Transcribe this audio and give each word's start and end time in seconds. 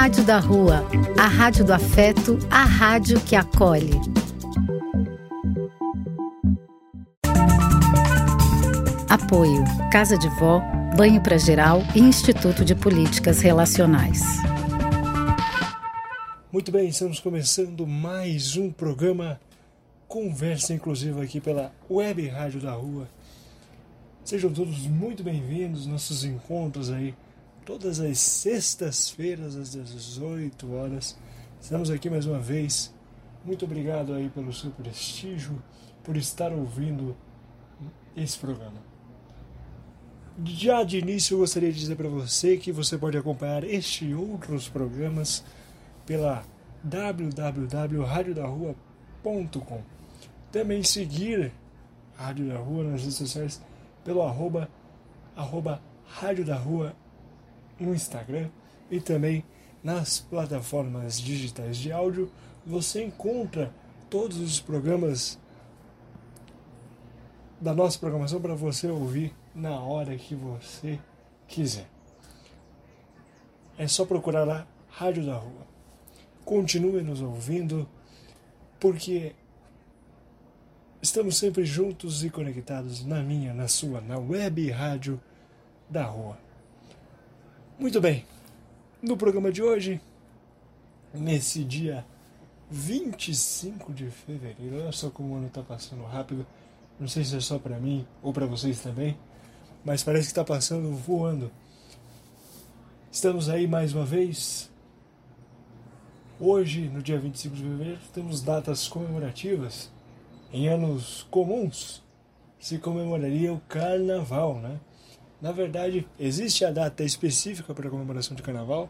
Rádio 0.00 0.24
da 0.24 0.38
Rua, 0.38 0.82
a 1.18 1.26
rádio 1.26 1.62
do 1.62 1.74
afeto, 1.74 2.38
a 2.50 2.64
rádio 2.64 3.20
que 3.20 3.36
acolhe. 3.36 3.90
Apoio: 9.10 9.62
Casa 9.92 10.16
de 10.16 10.26
Vó, 10.38 10.62
Banho 10.96 11.22
para 11.22 11.36
Geral 11.36 11.82
e 11.94 12.00
Instituto 12.00 12.64
de 12.64 12.74
Políticas 12.74 13.42
Relacionais. 13.42 14.22
Muito 16.50 16.72
bem, 16.72 16.88
estamos 16.88 17.20
começando 17.20 17.86
mais 17.86 18.56
um 18.56 18.72
programa 18.72 19.38
Conversa 20.08 20.72
Inclusiva 20.72 21.22
aqui 21.22 21.42
pela 21.42 21.74
Web 21.90 22.26
Rádio 22.26 22.58
da 22.58 22.72
Rua. 22.72 23.06
Sejam 24.24 24.50
todos 24.50 24.78
muito 24.86 25.22
bem-vindos 25.22 25.84
nossos 25.84 26.24
encontros 26.24 26.90
aí 26.90 27.14
todas 27.70 28.00
as 28.00 28.18
sextas-feiras 28.18 29.54
às 29.54 29.70
18 29.70 30.74
horas. 30.74 31.16
Estamos 31.60 31.88
aqui 31.88 32.10
mais 32.10 32.26
uma 32.26 32.40
vez. 32.40 32.92
Muito 33.44 33.64
obrigado 33.64 34.12
aí 34.12 34.28
pelo 34.28 34.52
seu 34.52 34.72
prestígio, 34.72 35.62
por 36.02 36.16
estar 36.16 36.50
ouvindo 36.50 37.16
esse 38.16 38.36
programa. 38.36 38.82
Já 40.44 40.82
de 40.82 40.98
início, 40.98 41.34
eu 41.34 41.38
gostaria 41.38 41.72
de 41.72 41.78
dizer 41.78 41.94
para 41.94 42.08
você 42.08 42.56
que 42.56 42.72
você 42.72 42.98
pode 42.98 43.16
acompanhar 43.16 43.62
este 43.62 44.04
e 44.04 44.16
outros 44.16 44.68
programas 44.68 45.44
pela 46.04 46.42
www.radiodarrua.com. 46.82 49.82
Também 50.50 50.82
seguir 50.82 51.52
a 52.18 52.24
Rádio 52.24 52.48
da 52.48 52.58
Rua 52.58 52.82
nas 52.82 53.02
redes 53.02 53.14
sociais 53.14 53.62
pelo 54.04 54.22
arroba, 54.22 54.68
arroba 55.36 55.80
Rádio 56.04 56.44
da 56.44 56.56
Rua 56.56 56.96
no 57.80 57.94
Instagram 57.94 58.48
e 58.90 59.00
também 59.00 59.44
nas 59.82 60.20
plataformas 60.20 61.20
digitais 61.20 61.76
de 61.76 61.90
áudio. 61.90 62.30
Você 62.66 63.02
encontra 63.02 63.72
todos 64.10 64.38
os 64.38 64.60
programas 64.60 65.38
da 67.60 67.74
nossa 67.74 67.98
programação 67.98 68.40
para 68.40 68.54
você 68.54 68.88
ouvir 68.88 69.34
na 69.54 69.80
hora 69.80 70.16
que 70.16 70.34
você 70.34 70.98
quiser. 71.46 71.88
É 73.76 73.86
só 73.86 74.04
procurar 74.04 74.44
lá 74.44 74.66
Rádio 74.88 75.24
da 75.24 75.36
Rua. 75.36 75.66
Continue 76.44 77.02
nos 77.02 77.22
ouvindo, 77.22 77.88
porque 78.78 79.34
estamos 81.00 81.36
sempre 81.36 81.64
juntos 81.64 82.24
e 82.24 82.30
conectados 82.30 83.04
na 83.04 83.22
minha, 83.22 83.54
na 83.54 83.68
sua, 83.68 84.00
na 84.00 84.18
web 84.18 84.70
rádio 84.70 85.20
da 85.88 86.04
rua. 86.04 86.38
Muito 87.80 87.98
bem, 87.98 88.26
no 89.00 89.16
programa 89.16 89.50
de 89.50 89.62
hoje, 89.62 90.02
nesse 91.14 91.64
dia 91.64 92.04
25 92.70 93.90
de 93.94 94.10
fevereiro, 94.10 94.82
olha 94.82 94.92
só 94.92 95.08
como 95.08 95.32
o 95.32 95.36
ano 95.38 95.46
está 95.46 95.62
passando 95.62 96.04
rápido, 96.04 96.46
não 96.98 97.08
sei 97.08 97.24
se 97.24 97.34
é 97.34 97.40
só 97.40 97.58
para 97.58 97.78
mim 97.78 98.06
ou 98.22 98.34
para 98.34 98.44
vocês 98.44 98.80
também, 98.80 99.16
mas 99.82 100.04
parece 100.04 100.26
que 100.26 100.32
está 100.32 100.44
passando 100.44 100.94
voando. 100.94 101.50
Estamos 103.10 103.48
aí 103.48 103.66
mais 103.66 103.94
uma 103.94 104.04
vez. 104.04 104.70
Hoje, 106.38 106.82
no 106.82 107.00
dia 107.00 107.18
25 107.18 107.56
de 107.56 107.62
fevereiro, 107.62 108.00
temos 108.12 108.42
datas 108.42 108.88
comemorativas. 108.88 109.90
Em 110.52 110.68
anos 110.68 111.26
comuns, 111.30 112.02
se 112.58 112.76
comemoraria 112.76 113.54
o 113.54 113.60
Carnaval, 113.60 114.56
né? 114.56 114.78
Na 115.40 115.52
verdade, 115.52 116.06
existe 116.18 116.64
a 116.64 116.70
data 116.70 117.02
específica 117.02 117.72
para 117.72 117.88
a 117.88 117.90
comemoração 117.90 118.36
de 118.36 118.42
carnaval, 118.42 118.88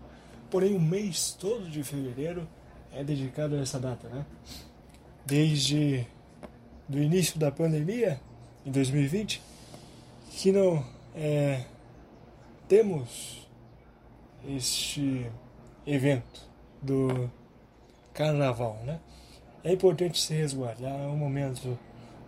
porém 0.50 0.74
o 0.74 0.80
mês 0.80 1.36
todo 1.38 1.70
de 1.70 1.82
fevereiro 1.84 2.48
é 2.92 3.04
dedicado 3.04 3.54
a 3.54 3.60
essa 3.60 3.78
data, 3.78 4.08
né? 4.08 4.26
Desde 5.24 6.06
do 6.88 6.98
início 6.98 7.38
da 7.38 7.52
pandemia, 7.52 8.20
em 8.66 8.72
2020, 8.72 9.40
que 10.32 10.50
não 10.50 10.84
é, 11.14 11.64
temos 12.66 13.48
este 14.48 15.30
evento 15.86 16.40
do 16.82 17.30
carnaval, 18.12 18.82
né? 18.84 18.98
É 19.62 19.72
importante 19.72 20.20
se 20.20 20.34
resguardar, 20.34 20.98
é 20.98 21.06
um 21.06 21.16
momento 21.16 21.78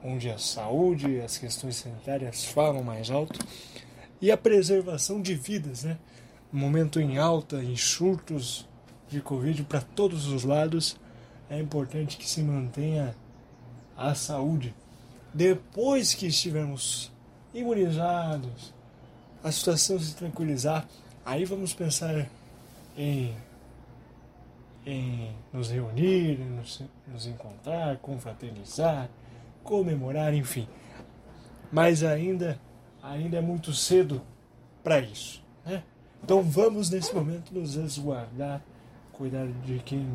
onde 0.05 0.31
a 0.31 0.39
saúde 0.39 1.21
as 1.21 1.39
questões 1.39 1.77
sanitárias 1.77 2.45
falam 2.45 2.85
mais 2.85 3.11
alto 3.11 3.39
e 4.23 4.31
a 4.31 4.37
preservação 4.37 5.21
de 5.21 5.35
vidas, 5.35 5.83
né? 5.83 5.99
Um 6.55 6.59
momento 6.59 7.01
em 7.01 7.19
alta, 7.19 7.57
em 7.57 7.75
surtos 7.75 8.69
de 9.09 9.21
Covid 9.21 9.65
para 9.65 9.81
todos 9.81 10.29
os 10.29 10.45
lados, 10.45 10.97
é 11.51 11.59
importante 11.59 12.17
que 12.17 12.29
se 12.29 12.41
mantenha 12.41 13.17
a 13.97 14.15
saúde. 14.15 14.73
Depois 15.35 16.15
que 16.15 16.27
estivermos 16.27 17.11
imunizados, 17.53 18.73
a 19.43 19.51
situação 19.51 19.99
se 19.99 20.15
tranquilizar, 20.15 20.87
aí 21.27 21.45
vamos 21.45 21.75
pensar 21.75 22.31
em, 22.97 23.35
em 24.87 25.35
nos 25.53 25.69
reunir, 25.69 26.39
nos, 26.39 26.81
nos 27.09 27.27
encontrar, 27.27 27.97
confraternizar, 27.97 29.11
comemorar, 29.65 30.33
enfim. 30.33 30.69
Mas 31.73 32.05
ainda 32.05 32.61
ainda 33.03 33.37
é 33.37 33.41
muito 33.41 33.73
cedo 33.73 34.23
para 34.83 35.01
isso. 35.01 35.43
Né? 35.65 35.83
Então 36.23 36.43
vamos 36.43 36.89
nesse 36.89 37.15
momento 37.15 37.53
nos 37.53 37.75
resguardar, 37.75 38.63
cuidar 39.13 39.47
de 39.47 39.81
quem 39.81 40.07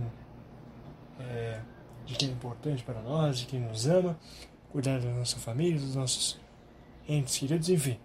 é, 1.20 1.60
de 2.06 2.16
quem 2.16 2.30
é 2.30 2.32
importante 2.32 2.84
para 2.84 3.02
nós, 3.02 3.40
de 3.40 3.46
quem 3.46 3.60
nos 3.60 3.88
ama, 3.88 4.18
cuidar 4.72 5.00
da 5.00 5.10
nossa 5.10 5.38
família, 5.38 5.80
dos 5.80 5.96
nossos 5.96 6.40
entes 7.08 7.38
queridos, 7.38 7.70
enfim. 7.70 8.00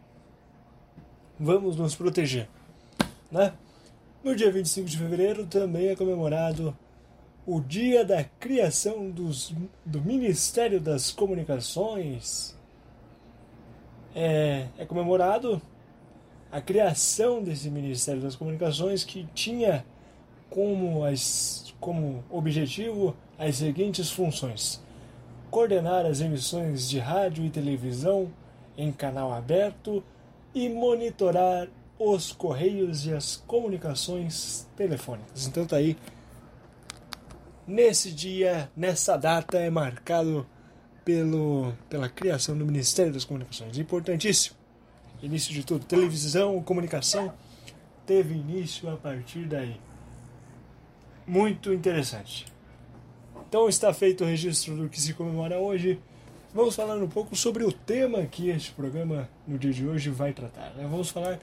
Vamos 1.38 1.76
nos 1.76 1.94
proteger. 1.94 2.48
Né? 3.30 3.52
No 4.24 4.34
dia 4.34 4.50
25 4.50 4.88
de 4.88 4.98
fevereiro 4.98 5.46
também 5.46 5.88
é 5.88 5.96
comemorado 5.96 6.76
o 7.46 7.60
dia 7.60 8.04
da 8.04 8.22
criação 8.22 9.10
dos, 9.10 9.52
do 9.84 10.00
Ministério 10.00 10.80
das 10.80 11.10
Comunicações 11.10 12.56
é, 14.14 14.66
é 14.78 14.84
comemorado 14.84 15.60
a 16.50 16.60
criação 16.60 17.42
desse 17.42 17.70
Ministério 17.70 18.20
das 18.20 18.36
Comunicações 18.36 19.04
que 19.04 19.26
tinha 19.34 19.84
como, 20.50 21.04
as, 21.04 21.74
como 21.80 22.22
objetivo 22.30 23.16
as 23.38 23.56
seguintes 23.56 24.10
funções: 24.10 24.82
coordenar 25.50 26.04
as 26.04 26.20
emissões 26.20 26.88
de 26.88 26.98
rádio 26.98 27.44
e 27.44 27.50
televisão 27.50 28.30
em 28.76 28.92
canal 28.92 29.32
aberto 29.32 30.04
e 30.54 30.68
monitorar 30.68 31.68
os 31.98 32.32
correios 32.32 33.06
e 33.06 33.14
as 33.14 33.36
comunicações 33.46 34.66
telefônicas. 34.76 35.46
Então 35.46 35.66
tá 35.66 35.76
aí. 35.76 35.96
Nesse 37.64 38.10
dia, 38.10 38.68
nessa 38.76 39.16
data 39.16 39.56
é 39.56 39.70
marcado 39.70 40.44
pelo, 41.04 41.72
pela 41.88 42.08
criação 42.08 42.56
do 42.56 42.64
Ministério 42.64 43.12
das 43.12 43.24
Comunicações. 43.24 43.76
Importantíssimo. 43.78 44.56
Início 45.22 45.52
de 45.52 45.64
tudo. 45.64 45.84
Televisão, 45.84 46.62
comunicação 46.62 47.32
teve 48.06 48.34
início 48.34 48.90
a 48.90 48.96
partir 48.96 49.46
daí. 49.46 49.76
Muito 51.26 51.72
interessante. 51.72 52.46
Então 53.48 53.68
está 53.68 53.92
feito 53.92 54.24
o 54.24 54.26
registro 54.26 54.76
do 54.76 54.88
que 54.88 55.00
se 55.00 55.14
comemora 55.14 55.58
hoje. 55.58 56.00
Vamos 56.54 56.74
falar 56.74 56.96
um 56.96 57.08
pouco 57.08 57.36
sobre 57.36 57.64
o 57.64 57.72
tema 57.72 58.26
que 58.26 58.48
este 58.50 58.72
programa 58.72 59.28
no 59.46 59.58
dia 59.58 59.72
de 59.72 59.86
hoje 59.86 60.10
vai 60.10 60.32
tratar. 60.32 60.70
Né? 60.74 60.86
Vamos 60.90 61.10
falar 61.10 61.38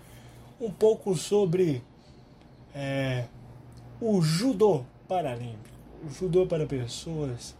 um 0.60 0.70
pouco 0.70 1.16
sobre 1.16 1.82
é, 2.76 3.26
o 4.02 4.22
judô 4.22 4.84
paralímpico. 5.08 5.70
O 6.06 6.10
judô 6.12 6.46
para 6.46 6.66
pessoas 6.66 7.56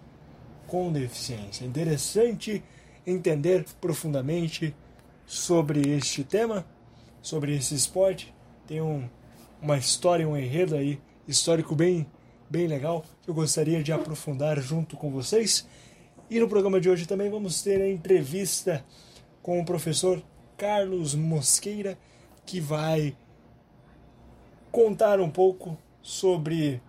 com 0.70 0.92
deficiência. 0.92 1.66
Interessante 1.66 2.64
entender 3.06 3.66
profundamente 3.82 4.76
sobre 5.26 5.82
este 5.90 6.24
tema, 6.24 6.66
sobre 7.22 7.56
esse 7.56 7.74
esporte. 7.74 8.34
Tem 8.68 8.80
um, 8.80 9.10
uma 9.62 9.78
história, 9.78 10.28
um 10.28 10.38
enredo 10.38 10.76
aí 10.76 11.00
histórico 11.28 11.76
bem, 11.76 12.06
bem 12.50 12.68
legal 12.68 13.04
que 13.22 13.30
eu 13.30 13.34
gostaria 13.34 13.84
de 13.84 13.92
aprofundar 13.92 14.60
junto 14.62 14.96
com 14.96 15.10
vocês. 15.12 15.68
E 16.30 16.40
no 16.40 16.48
programa 16.48 16.80
de 16.80 16.90
hoje 16.90 17.08
também 17.08 17.30
vamos 17.30 17.62
ter 17.64 17.82
a 17.82 17.90
entrevista 17.90 18.86
com 19.42 19.60
o 19.60 19.66
professor 19.66 20.22
Carlos 20.56 21.16
Mosqueira, 21.16 21.98
que 22.46 22.60
vai 22.60 23.16
contar 24.72 25.20
um 25.20 25.30
pouco 25.30 25.76
sobre 26.02 26.80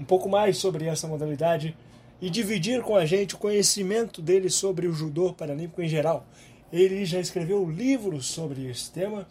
um 0.00 0.04
pouco 0.04 0.28
mais 0.28 0.56
sobre 0.56 0.86
essa 0.86 1.06
modalidade 1.06 1.76
e 2.22 2.30
dividir 2.30 2.82
com 2.82 2.94
a 2.94 3.04
gente 3.04 3.34
o 3.34 3.38
conhecimento 3.38 4.22
dele 4.22 4.48
sobre 4.48 4.86
o 4.86 4.92
judô 4.92 5.32
paralímpico 5.32 5.82
em 5.82 5.88
geral. 5.88 6.24
Ele 6.72 7.04
já 7.04 7.18
escreveu 7.18 7.68
livros 7.68 8.26
sobre 8.26 8.70
esse 8.70 8.92
tema 8.92 9.26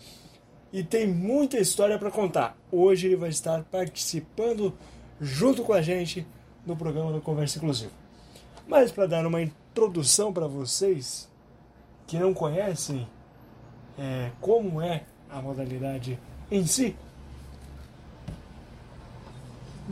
e 0.73 0.83
tem 0.83 1.07
muita 1.07 1.57
história 1.57 1.97
para 1.97 2.11
contar. 2.11 2.57
Hoje 2.69 3.07
ele 3.07 3.15
vai 3.15 3.29
estar 3.29 3.63
participando 3.63 4.73
junto 5.21 5.63
com 5.63 5.71
a 5.71 5.81
gente 5.81 6.27
no 6.65 6.75
programa 6.75 7.13
do 7.13 7.21
Conversa 7.21 7.59
Inclusiva. 7.59 7.93
Mas 8.67 8.91
para 8.91 9.07
dar 9.07 9.25
uma 9.25 9.41
introdução 9.41 10.33
para 10.33 10.45
vocês 10.45 11.29
que 12.05 12.19
não 12.19 12.33
conhecem 12.33 13.07
é, 13.97 14.31
como 14.41 14.81
é 14.81 15.05
a 15.29 15.41
modalidade 15.41 16.19
em 16.51 16.67
si, 16.67 16.97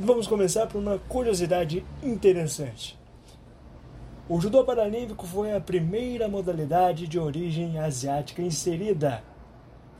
vamos 0.02 0.28
começar 0.28 0.66
por 0.68 0.78
uma 0.80 0.98
curiosidade 0.98 1.86
interessante. 2.02 2.98
O 4.30 4.40
judô 4.40 4.64
paralímpico 4.64 5.28
foi 5.28 5.54
a 5.54 5.60
primeira 5.60 6.30
modalidade 6.30 7.06
de 7.06 7.20
origem 7.20 7.78
asiática 7.78 8.42
inserida 8.42 9.22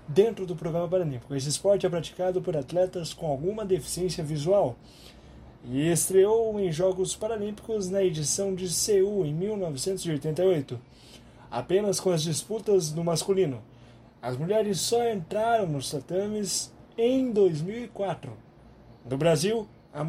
dentro 0.08 0.46
do 0.46 0.56
programa 0.56 0.88
paralímpico. 0.88 1.36
Esse 1.36 1.50
esporte 1.50 1.86
é 1.86 1.90
praticado 1.90 2.42
por 2.42 2.56
atletas 2.56 3.14
com 3.14 3.28
alguma 3.28 3.66
deficiência 3.66 4.24
visual 4.24 4.78
e 5.66 5.92
estreou 5.92 6.58
em 6.58 6.72
Jogos 6.72 7.14
Paralímpicos 7.14 7.90
na 7.90 8.02
edição 8.02 8.56
de 8.56 8.70
Seul 8.70 9.26
em 9.26 9.34
1988, 9.34 10.80
apenas 11.52 12.00
com 12.00 12.12
as 12.12 12.24
disputas 12.24 12.94
no 12.94 13.04
masculino. 13.04 13.62
As 14.22 14.38
mulheres 14.38 14.80
só 14.80 15.06
entraram 15.12 15.68
nos 15.68 15.92
tatames 15.92 16.72
em 16.98 17.32
2004. 17.32 18.32
No 19.10 19.18
Brasil, 19.18 19.68
a 19.94 20.04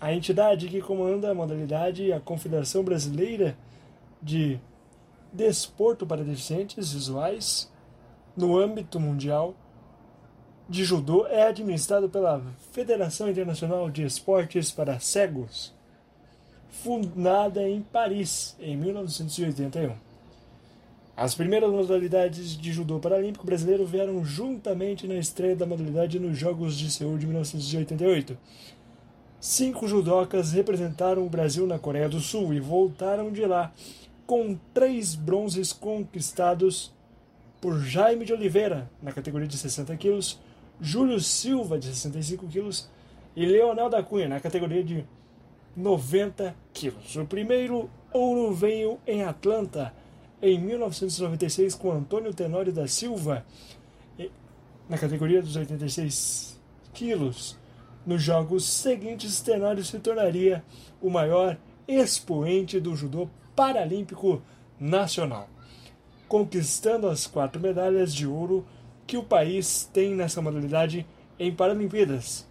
a 0.00 0.12
entidade 0.12 0.68
que 0.68 0.80
comanda 0.80 1.30
a 1.30 1.34
modalidade 1.34 2.12
é 2.12 2.14
a 2.14 2.20
Confederação 2.20 2.84
Brasileira 2.84 3.56
de 4.22 4.60
Desporto 5.32 6.06
para 6.06 6.22
Deficientes 6.22 6.92
Visuais, 6.92 7.70
no 8.36 8.56
âmbito 8.56 9.00
mundial 9.00 9.56
de 10.68 10.84
judô, 10.84 11.26
é 11.26 11.48
administrado 11.48 12.08
pela 12.08 12.40
Federação 12.70 13.28
Internacional 13.28 13.90
de 13.90 14.04
Esportes 14.04 14.70
para 14.70 15.00
Cegos, 15.00 15.74
fundada 16.68 17.68
em 17.68 17.82
Paris 17.82 18.56
em 18.60 18.76
1981. 18.76 19.96
As 21.16 21.34
primeiras 21.34 21.72
modalidades 21.72 22.56
de 22.56 22.72
judô 22.72 23.00
paralímpico 23.00 23.44
brasileiro 23.44 23.84
vieram 23.84 24.24
juntamente 24.24 25.08
na 25.08 25.16
estreia 25.16 25.56
da 25.56 25.66
modalidade 25.66 26.20
nos 26.20 26.38
Jogos 26.38 26.78
de 26.78 26.88
Seul 26.88 27.18
de 27.18 27.26
1988 27.26 28.38
Cinco 29.40 29.86
judocas 29.86 30.52
representaram 30.52 31.24
o 31.24 31.30
Brasil 31.30 31.66
na 31.66 31.78
Coreia 31.78 32.08
do 32.08 32.18
Sul 32.18 32.52
e 32.52 32.58
voltaram 32.58 33.30
de 33.30 33.46
lá 33.46 33.72
com 34.26 34.58
três 34.74 35.14
bronzes 35.14 35.72
conquistados 35.72 36.92
por 37.60 37.78
Jaime 37.80 38.24
de 38.24 38.32
Oliveira, 38.32 38.90
na 39.02 39.12
categoria 39.12 39.48
de 39.48 39.56
60 39.56 39.96
quilos, 39.96 40.40
Júlio 40.80 41.20
Silva, 41.20 41.78
de 41.78 41.86
65 41.86 42.46
quilos, 42.46 42.88
e 43.34 43.44
Leonel 43.46 43.88
da 43.88 44.02
Cunha, 44.02 44.28
na 44.28 44.40
categoria 44.40 44.82
de 44.82 45.04
90 45.76 46.54
quilos. 46.72 47.16
O 47.16 47.24
primeiro 47.24 47.90
ouro 48.12 48.52
veio 48.52 48.98
em 49.06 49.22
Atlanta, 49.22 49.94
em 50.40 50.58
1996, 50.58 51.74
com 51.74 51.90
Antônio 51.92 52.32
Tenório 52.32 52.72
da 52.72 52.86
Silva, 52.86 53.44
na 54.88 54.98
categoria 54.98 55.42
dos 55.42 55.56
86 55.56 56.60
quilos. 56.92 57.57
Nos 58.08 58.22
jogos 58.22 58.64
seguintes, 58.64 59.42
Tenório 59.42 59.84
se 59.84 59.98
tornaria 59.98 60.64
o 60.98 61.10
maior 61.10 61.58
expoente 61.86 62.80
do 62.80 62.96
judô 62.96 63.28
paralímpico 63.54 64.40
nacional, 64.80 65.46
conquistando 66.26 67.06
as 67.06 67.26
quatro 67.26 67.60
medalhas 67.60 68.14
de 68.14 68.26
ouro 68.26 68.64
que 69.06 69.18
o 69.18 69.22
país 69.22 69.90
tem 69.92 70.14
nessa 70.14 70.40
modalidade 70.40 71.06
em 71.38 71.54
Paralimpíadas. 71.54 72.48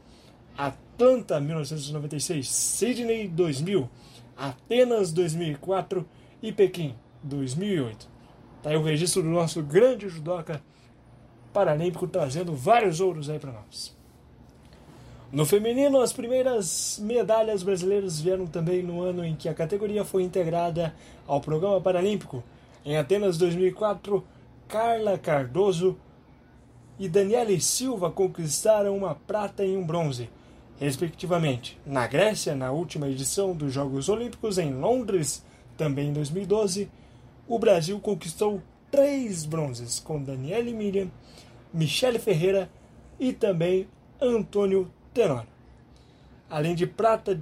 Atlanta 0.56 1.40
1996, 1.40 2.48
Sydney 2.48 3.28
2000, 3.28 3.90
Atenas 4.38 5.12
2004 5.12 6.08
e 6.40 6.52
Pequim 6.52 6.94
2008. 7.24 8.08
Tá 8.62 8.70
aí 8.70 8.78
o 8.78 8.84
registro 8.84 9.24
do 9.24 9.30
nosso 9.30 9.64
grande 9.64 10.08
judoca 10.08 10.62
paralímpico 11.52 12.08
trazendo 12.08 12.54
vários 12.54 13.02
ouros 13.02 13.28
aí 13.28 13.40
para 13.40 13.54
nós. 13.54 13.97
No 15.30 15.46
feminino, 15.46 16.00
as 16.00 16.14
primeiras 16.14 17.00
medalhas 17.04 17.62
brasileiras 17.62 18.22
vieram 18.22 18.48
também 18.48 18.82
no 18.82 19.02
ano 19.02 19.26
em 19.26 19.36
que 19.36 19.50
a 19.50 19.54
categoria 19.54 20.06
foi 20.06 20.24
integrada 20.24 20.96
ao 21.28 21.42
programa 21.42 21.82
paralímpico. 21.82 22.42
Em 22.86 22.96
Atenas 22.96 23.38
2004, 23.38 24.24
Carla 24.70 25.18
Cardoso 25.18 25.98
e 26.98 27.10
Daniele 27.10 27.60
Silva 27.60 28.10
conquistaram 28.10 28.96
uma 28.96 29.16
prata 29.16 29.66
e 29.66 29.76
um 29.76 29.86
bronze, 29.86 30.30
respectivamente. 30.80 31.78
Na 31.86 32.08
Grécia, 32.08 32.56
na 32.56 32.72
última 32.72 33.10
edição 33.10 33.54
dos 33.54 33.74
Jogos 33.74 34.08
Olímpicos 34.08 34.58
em 34.58 34.74
Londres, 34.74 35.44
também 35.76 36.08
em 36.08 36.14
2012, 36.14 36.90
o 37.46 37.60
Brasil 37.60 38.00
conquistou 38.00 38.62
três 38.90 39.46
bronzes, 39.46 40.00
com 40.00 40.24
Daniele 40.24 40.74
Miriam, 40.74 41.12
Michele 41.74 42.18
Ferreira 42.18 42.70
e 43.20 43.34
também 43.34 43.90
Antônio 44.22 44.90
Além 46.50 46.76
de 46.76 46.86
prata, 46.86 47.40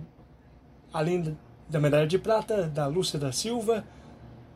além 0.94 1.38
da 1.70 1.80
medalha 1.80 2.08
de 2.08 2.18
prata 2.18 2.68
da 2.68 2.88
Lúcia 2.88 3.20
da 3.20 3.32
Silva, 3.32 3.86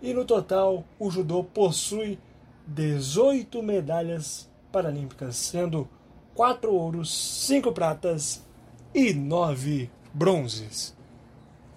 e 0.01 0.13
no 0.13 0.23
total 0.23 0.85
o 0.97 1.11
judô 1.11 1.43
possui 1.43 2.17
18 2.65 3.61
medalhas 3.61 4.49
paralímpicas, 4.71 5.35
sendo 5.35 5.87
4 6.35 6.73
ouros, 6.73 7.13
5 7.45 7.71
pratas 7.71 8.45
e 8.93 9.13
9 9.13 9.89
bronzes. 10.13 10.95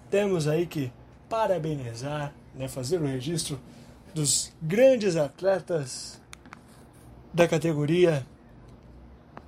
Temos 0.09 0.47
aí 0.47 0.65
que 0.65 0.91
parabenizar, 1.27 2.33
né, 2.55 2.67
fazer 2.67 3.01
o 3.01 3.05
registro 3.05 3.59
dos 4.13 4.53
grandes 4.61 5.15
atletas 5.15 6.21
da 7.33 7.47
categoria 7.47 8.25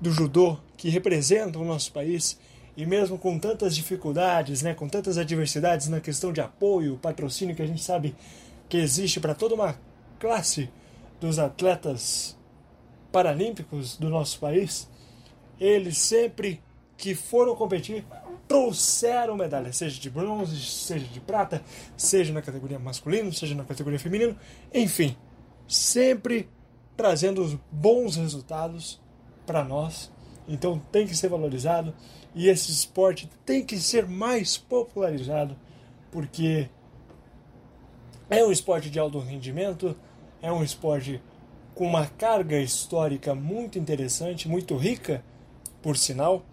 do 0.01 0.11
judô 0.11 0.57
que 0.77 0.89
representam 0.89 1.61
o 1.61 1.65
nosso 1.65 1.91
país 1.91 2.39
e 2.77 2.85
mesmo 2.85 3.17
com 3.17 3.39
tantas 3.39 3.75
dificuldades, 3.75 4.61
né, 4.61 4.73
com 4.73 4.87
tantas 4.87 5.17
adversidades 5.17 5.87
na 5.87 6.01
questão 6.01 6.33
de 6.33 6.41
apoio, 6.41 6.97
patrocínio 6.97 7.55
que 7.55 7.61
a 7.61 7.67
gente 7.67 7.81
sabe 7.81 8.15
que 8.67 8.77
existe 8.77 9.19
para 9.19 9.33
toda 9.33 9.55
uma 9.55 9.79
classe 10.19 10.69
dos 11.19 11.39
atletas 11.39 12.37
paralímpicos 13.11 13.95
do 13.95 14.09
nosso 14.09 14.39
país, 14.39 14.89
eles 15.59 15.97
sempre 15.97 16.61
que 16.97 17.15
foram 17.15 17.55
competir 17.55 18.05
trouxeram 18.47 19.35
medalha, 19.35 19.73
seja 19.73 19.99
de 19.99 20.09
bronze, 20.09 20.59
seja 20.59 21.05
de 21.07 21.19
prata, 21.19 21.63
seja 21.97 22.31
na 22.31 22.41
categoria 22.41 22.77
masculina, 22.77 23.31
seja 23.31 23.55
na 23.55 23.63
categoria 23.63 23.97
feminina, 23.97 24.35
enfim, 24.73 25.15
sempre 25.67 26.49
trazendo 26.95 27.59
bons 27.71 28.15
resultados 28.17 29.01
para 29.45 29.63
nós 29.63 30.11
então 30.47 30.79
tem 30.91 31.07
que 31.07 31.15
ser 31.15 31.29
valorizado 31.29 31.93
e 32.33 32.47
esse 32.47 32.71
esporte 32.71 33.29
tem 33.45 33.65
que 33.65 33.77
ser 33.77 34.07
mais 34.07 34.57
popularizado 34.57 35.55
porque 36.11 36.69
é 38.29 38.43
um 38.43 38.51
esporte 38.51 38.89
de 38.89 38.97
alto 38.99 39.19
rendimento, 39.19 39.95
é 40.41 40.51
um 40.51 40.63
esporte 40.63 41.21
com 41.75 41.85
uma 41.85 42.07
carga 42.07 42.57
histórica 42.57 43.35
muito 43.35 43.77
interessante, 43.77 44.47
muito 44.47 44.77
rica, 44.77 45.23
por 45.81 45.97
sinal, 45.97 46.43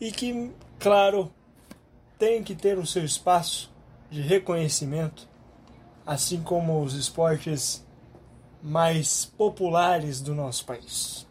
e 0.00 0.10
que, 0.10 0.50
claro, 0.78 1.30
tem 2.18 2.42
que 2.42 2.54
ter 2.54 2.78
o 2.78 2.86
seu 2.86 3.04
espaço 3.04 3.70
de 4.10 4.22
reconhecimento, 4.22 5.28
assim 6.06 6.42
como 6.42 6.82
os 6.82 6.94
esportes 6.94 7.86
mais 8.62 9.26
populares 9.26 10.20
do 10.20 10.34
nosso 10.34 10.64
país. 10.64 11.23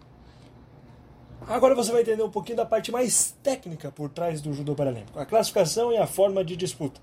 Agora 1.47 1.75
você 1.75 1.91
vai 1.91 2.01
entender 2.01 2.23
um 2.23 2.29
pouquinho 2.29 2.55
da 2.57 2.65
parte 2.65 2.89
mais 2.89 3.35
técnica 3.43 3.91
por 3.91 4.09
trás 4.09 4.41
do 4.41 4.53
judô 4.53 4.73
paralímpico, 4.73 5.19
a 5.19 5.25
classificação 5.25 5.91
e 5.91 5.97
a 5.97 6.07
forma 6.07 6.43
de 6.43 6.55
disputa. 6.55 7.01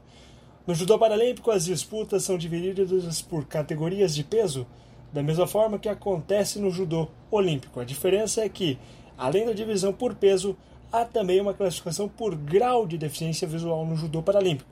No 0.66 0.74
judô 0.74 0.98
paralímpico, 0.98 1.50
as 1.50 1.66
disputas 1.66 2.24
são 2.24 2.38
divididas 2.38 3.20
por 3.20 3.44
categorias 3.44 4.14
de 4.14 4.24
peso, 4.24 4.66
da 5.12 5.22
mesma 5.22 5.46
forma 5.46 5.78
que 5.78 5.90
acontece 5.90 6.58
no 6.58 6.70
judô 6.70 7.08
olímpico. 7.30 7.80
A 7.80 7.84
diferença 7.84 8.42
é 8.42 8.48
que, 8.48 8.78
além 9.18 9.44
da 9.44 9.52
divisão 9.52 9.92
por 9.92 10.14
peso, 10.14 10.56
há 10.90 11.04
também 11.04 11.40
uma 11.40 11.52
classificação 11.52 12.08
por 12.08 12.34
grau 12.34 12.86
de 12.86 12.96
deficiência 12.96 13.46
visual 13.46 13.84
no 13.84 13.96
judô 13.96 14.22
paralímpico, 14.22 14.70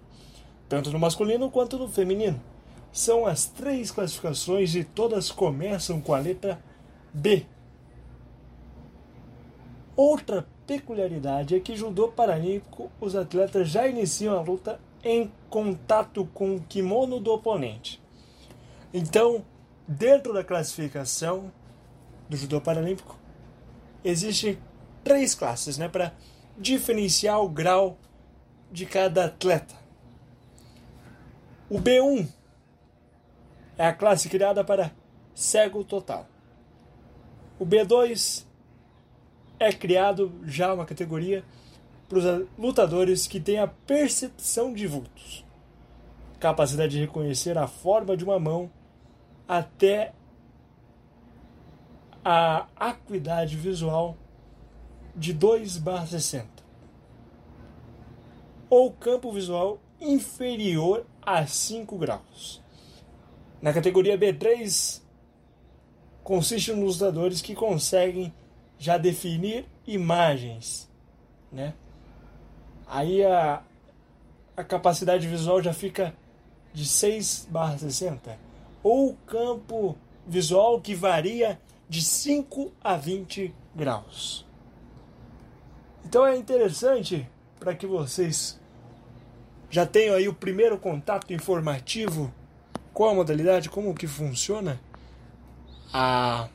tanto 0.67 0.91
no 0.91 0.99
masculino 0.99 1.51
quanto 1.51 1.77
no 1.77 1.89
feminino. 1.89 2.41
São 2.91 3.27
as 3.27 3.45
três 3.45 3.91
classificações 3.91 4.75
e 4.75 4.83
todas 4.83 5.31
começam 5.31 6.01
com 6.01 6.15
a 6.15 6.19
letra 6.19 6.59
B 7.13 7.45
Outra 9.99 10.47
peculiaridade 10.65 11.57
é 11.57 11.59
que 11.59 11.75
judô 11.75 12.07
paralímpico 12.07 12.89
os 13.01 13.17
atletas 13.17 13.69
já 13.69 13.89
iniciam 13.89 14.39
a 14.39 14.41
luta 14.41 14.81
em 15.03 15.29
contato 15.51 16.25
com 16.33 16.55
o 16.55 16.61
kimono 16.61 17.19
do 17.19 17.33
oponente. 17.33 18.01
Então, 18.95 19.45
dentro 19.89 20.33
da 20.33 20.45
classificação 20.45 21.53
do 22.29 22.37
judô 22.37 22.61
paralímpico, 22.61 23.19
existem 24.05 24.57
três 25.03 25.35
classes, 25.35 25.77
né, 25.77 25.89
para 25.89 26.15
diferenciar 26.57 27.43
o 27.43 27.49
grau 27.49 27.99
de 28.71 28.87
cada 28.87 29.25
atleta. 29.25 29.75
O 31.69 31.81
B1 31.81 32.29
é 33.77 33.89
a 33.89 33.93
classe 33.93 34.29
criada 34.29 34.63
para 34.63 34.93
cego 35.35 35.83
total. 35.83 36.29
O 37.59 37.67
B2 37.67 38.47
é 39.59 39.73
criado 39.73 40.33
já 40.45 40.73
uma 40.73 40.85
categoria 40.85 41.45
para 42.09 42.19
os 42.19 42.25
lutadores 42.59 43.27
que 43.27 43.41
têm 43.41 43.59
a 43.59 43.67
percepção 43.67 44.73
de 44.73 44.87
vultos, 44.87 45.45
capacidade 46.41 46.93
de 46.93 47.01
reconhecer 47.01 47.59
a 47.59 47.67
forma 47.67 48.17
de 48.17 48.25
uma 48.25 48.39
mão 48.39 48.71
até 49.47 50.13
a 52.25 52.67
acuidade 52.77 53.57
visual 53.57 54.17
de 55.15 55.35
2/60 55.35 56.47
ou 58.71 58.93
campo 58.93 59.33
visual 59.33 59.79
inferior 60.01 61.07
a 61.23 61.47
5 61.47 61.97
graus. 61.99 62.63
Na 63.61 63.73
categoria 63.73 64.17
B3 64.17 65.03
consiste 66.23 66.73
nos 66.73 67.01
lutadores 67.01 67.41
que 67.41 67.55
conseguem 67.55 68.33
já 68.79 68.97
definir 68.97 69.67
imagens, 69.87 70.89
né? 71.51 71.75
Aí 72.87 73.25
a, 73.25 73.63
a 74.57 74.65
capacidade 74.65 75.27
visual 75.27 75.63
já 75.63 75.75
fica 75.75 76.15
de 76.73 76.87
6 76.87 77.49
barra 77.51 77.77
60. 77.77 78.39
Ou 78.83 79.15
campo 79.27 79.97
visual 80.27 80.81
que 80.81 80.95
varia 80.95 81.61
de 81.89 82.03
5 82.03 82.73
a 82.83 82.97
20 82.97 83.55
graus. 83.75 84.47
Então 86.05 86.27
é 86.27 86.37
interessante 86.37 87.29
para 87.59 87.75
que 87.75 87.87
vocês 87.87 88.59
já 89.69 89.85
tenham 89.85 90.15
aí 90.15 90.29
o 90.29 90.35
primeiro 90.35 90.79
contato 90.79 91.33
informativo 91.33 92.33
com 92.93 93.07
a 93.07 93.15
modalidade, 93.15 93.69
como 93.69 93.95
que 93.95 94.07
funciona 94.07 94.81
a 95.93 96.49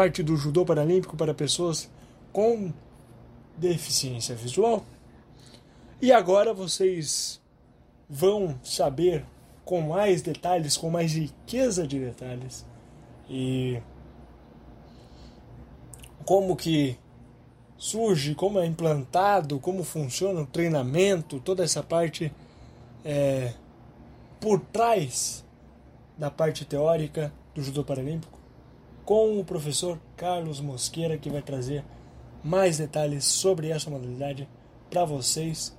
parte 0.00 0.22
do 0.22 0.34
judô 0.34 0.64
paralímpico 0.64 1.14
para 1.14 1.34
pessoas 1.34 1.90
com 2.32 2.72
deficiência 3.54 4.34
visual. 4.34 4.82
E 6.00 6.10
agora 6.10 6.54
vocês 6.54 7.38
vão 8.08 8.58
saber 8.64 9.26
com 9.62 9.82
mais 9.82 10.22
detalhes, 10.22 10.74
com 10.74 10.88
mais 10.88 11.12
riqueza 11.12 11.86
de 11.86 11.98
detalhes 11.98 12.64
e 13.28 13.78
como 16.24 16.56
que 16.56 16.96
surge, 17.76 18.34
como 18.34 18.58
é 18.58 18.64
implantado, 18.64 19.60
como 19.60 19.84
funciona 19.84 20.40
o 20.40 20.46
treinamento, 20.46 21.40
toda 21.40 21.62
essa 21.62 21.82
parte 21.82 22.32
é, 23.04 23.52
por 24.40 24.60
trás 24.60 25.44
da 26.16 26.30
parte 26.30 26.64
teórica 26.64 27.30
do 27.54 27.62
judô 27.62 27.84
paralímpico, 27.84 28.39
com 29.10 29.40
o 29.40 29.44
professor 29.44 29.98
Carlos 30.16 30.60
Mosqueira, 30.60 31.18
que 31.18 31.28
vai 31.28 31.42
trazer 31.42 31.84
mais 32.44 32.78
detalhes 32.78 33.24
sobre 33.24 33.68
essa 33.68 33.90
modalidade 33.90 34.48
para 34.88 35.04
vocês. 35.04 35.76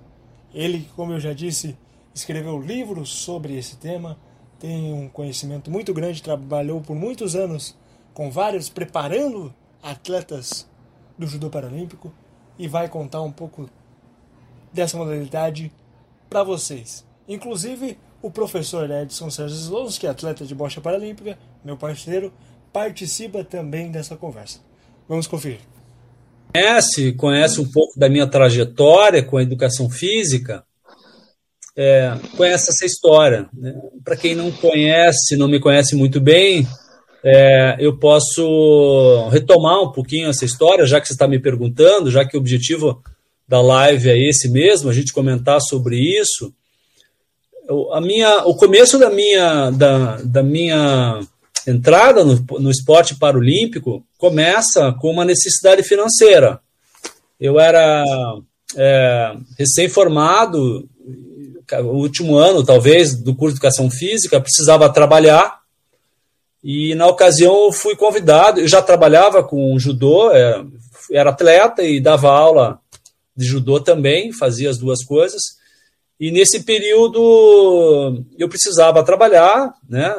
Ele, 0.53 0.85
como 0.97 1.13
eu 1.13 1.19
já 1.21 1.31
disse, 1.31 1.77
escreveu 2.13 2.59
livros 2.59 3.07
sobre 3.07 3.57
esse 3.57 3.77
tema, 3.77 4.17
tem 4.59 4.91
um 4.91 5.07
conhecimento 5.07 5.71
muito 5.71 5.93
grande, 5.93 6.21
trabalhou 6.21 6.81
por 6.81 6.93
muitos 6.93 7.33
anos 7.33 7.73
com 8.13 8.29
vários, 8.29 8.67
preparando 8.67 9.53
atletas 9.81 10.67
do 11.17 11.25
judô 11.25 11.49
paralímpico 11.49 12.11
e 12.59 12.67
vai 12.67 12.89
contar 12.89 13.21
um 13.21 13.31
pouco 13.31 13.69
dessa 14.73 14.97
modalidade 14.97 15.71
para 16.29 16.43
vocês. 16.43 17.05
Inclusive, 17.29 17.97
o 18.21 18.29
professor 18.29 18.91
Edson 18.91 19.29
Sérgio 19.29 19.55
Slons, 19.55 19.97
que 19.97 20.05
é 20.05 20.09
atleta 20.09 20.45
de 20.45 20.53
bocha 20.53 20.81
paralímpica, 20.81 21.39
meu 21.63 21.77
parceiro, 21.77 22.33
participa 22.71 23.43
também 23.43 23.91
dessa 23.91 24.15
conversa. 24.15 24.59
Vamos 25.07 25.27
conferir. 25.27 25.59
Conhece, 26.53 27.13
conhece 27.13 27.61
um 27.61 27.69
pouco 27.69 27.97
da 27.97 28.09
minha 28.09 28.27
trajetória 28.27 29.23
com 29.23 29.37
a 29.37 29.43
educação 29.43 29.89
física, 29.89 30.63
é, 31.75 32.17
conhece 32.35 32.69
essa 32.69 32.85
história. 32.85 33.49
Né? 33.53 33.73
Para 34.03 34.17
quem 34.17 34.35
não 34.35 34.51
conhece, 34.51 35.37
não 35.37 35.47
me 35.47 35.59
conhece 35.59 35.95
muito 35.95 36.19
bem, 36.19 36.67
é, 37.23 37.77
eu 37.79 37.97
posso 37.97 39.29
retomar 39.29 39.81
um 39.81 39.91
pouquinho 39.91 40.29
essa 40.29 40.43
história, 40.43 40.85
já 40.85 40.99
que 40.99 41.07
você 41.07 41.13
está 41.13 41.27
me 41.27 41.39
perguntando, 41.39 42.11
já 42.11 42.25
que 42.25 42.35
o 42.35 42.39
objetivo 42.39 43.01
da 43.47 43.61
live 43.61 44.09
é 44.09 44.17
esse 44.17 44.49
mesmo, 44.49 44.89
a 44.89 44.93
gente 44.93 45.13
comentar 45.13 45.61
sobre 45.61 45.97
isso. 45.97 46.53
a 47.93 48.01
minha, 48.01 48.45
o 48.45 48.55
começo 48.55 48.97
da 48.97 49.09
minha, 49.09 49.69
da, 49.71 50.17
da 50.23 50.43
minha 50.43 51.21
entrada 51.67 52.23
no, 52.23 52.43
no 52.59 52.71
esporte 52.71 53.15
paralímpico 53.15 54.03
começa 54.17 54.93
com 54.93 55.11
uma 55.11 55.25
necessidade 55.25 55.83
financeira. 55.83 56.59
Eu 57.39 57.59
era 57.59 58.03
é, 58.75 59.35
recém-formado, 59.57 60.87
o 61.73 61.97
último 61.97 62.37
ano, 62.37 62.63
talvez, 62.63 63.15
do 63.15 63.35
curso 63.35 63.53
de 63.53 63.59
educação 63.59 63.89
física, 63.89 64.41
precisava 64.41 64.89
trabalhar 64.89 65.61
e 66.63 66.93
na 66.93 67.07
ocasião 67.07 67.65
eu 67.65 67.71
fui 67.71 67.95
convidado, 67.95 68.59
eu 68.59 68.67
já 68.67 68.81
trabalhava 68.81 69.43
com 69.43 69.79
judô, 69.79 70.31
é, 70.31 70.63
era 71.11 71.31
atleta 71.31 71.81
e 71.81 71.99
dava 71.99 72.29
aula 72.29 72.79
de 73.35 73.45
judô 73.45 73.79
também, 73.79 74.31
fazia 74.31 74.69
as 74.69 74.77
duas 74.77 75.03
coisas. 75.03 75.41
E 76.19 76.29
nesse 76.29 76.63
período 76.63 78.23
eu 78.37 78.47
precisava 78.47 79.03
trabalhar, 79.03 79.73
né? 79.89 80.13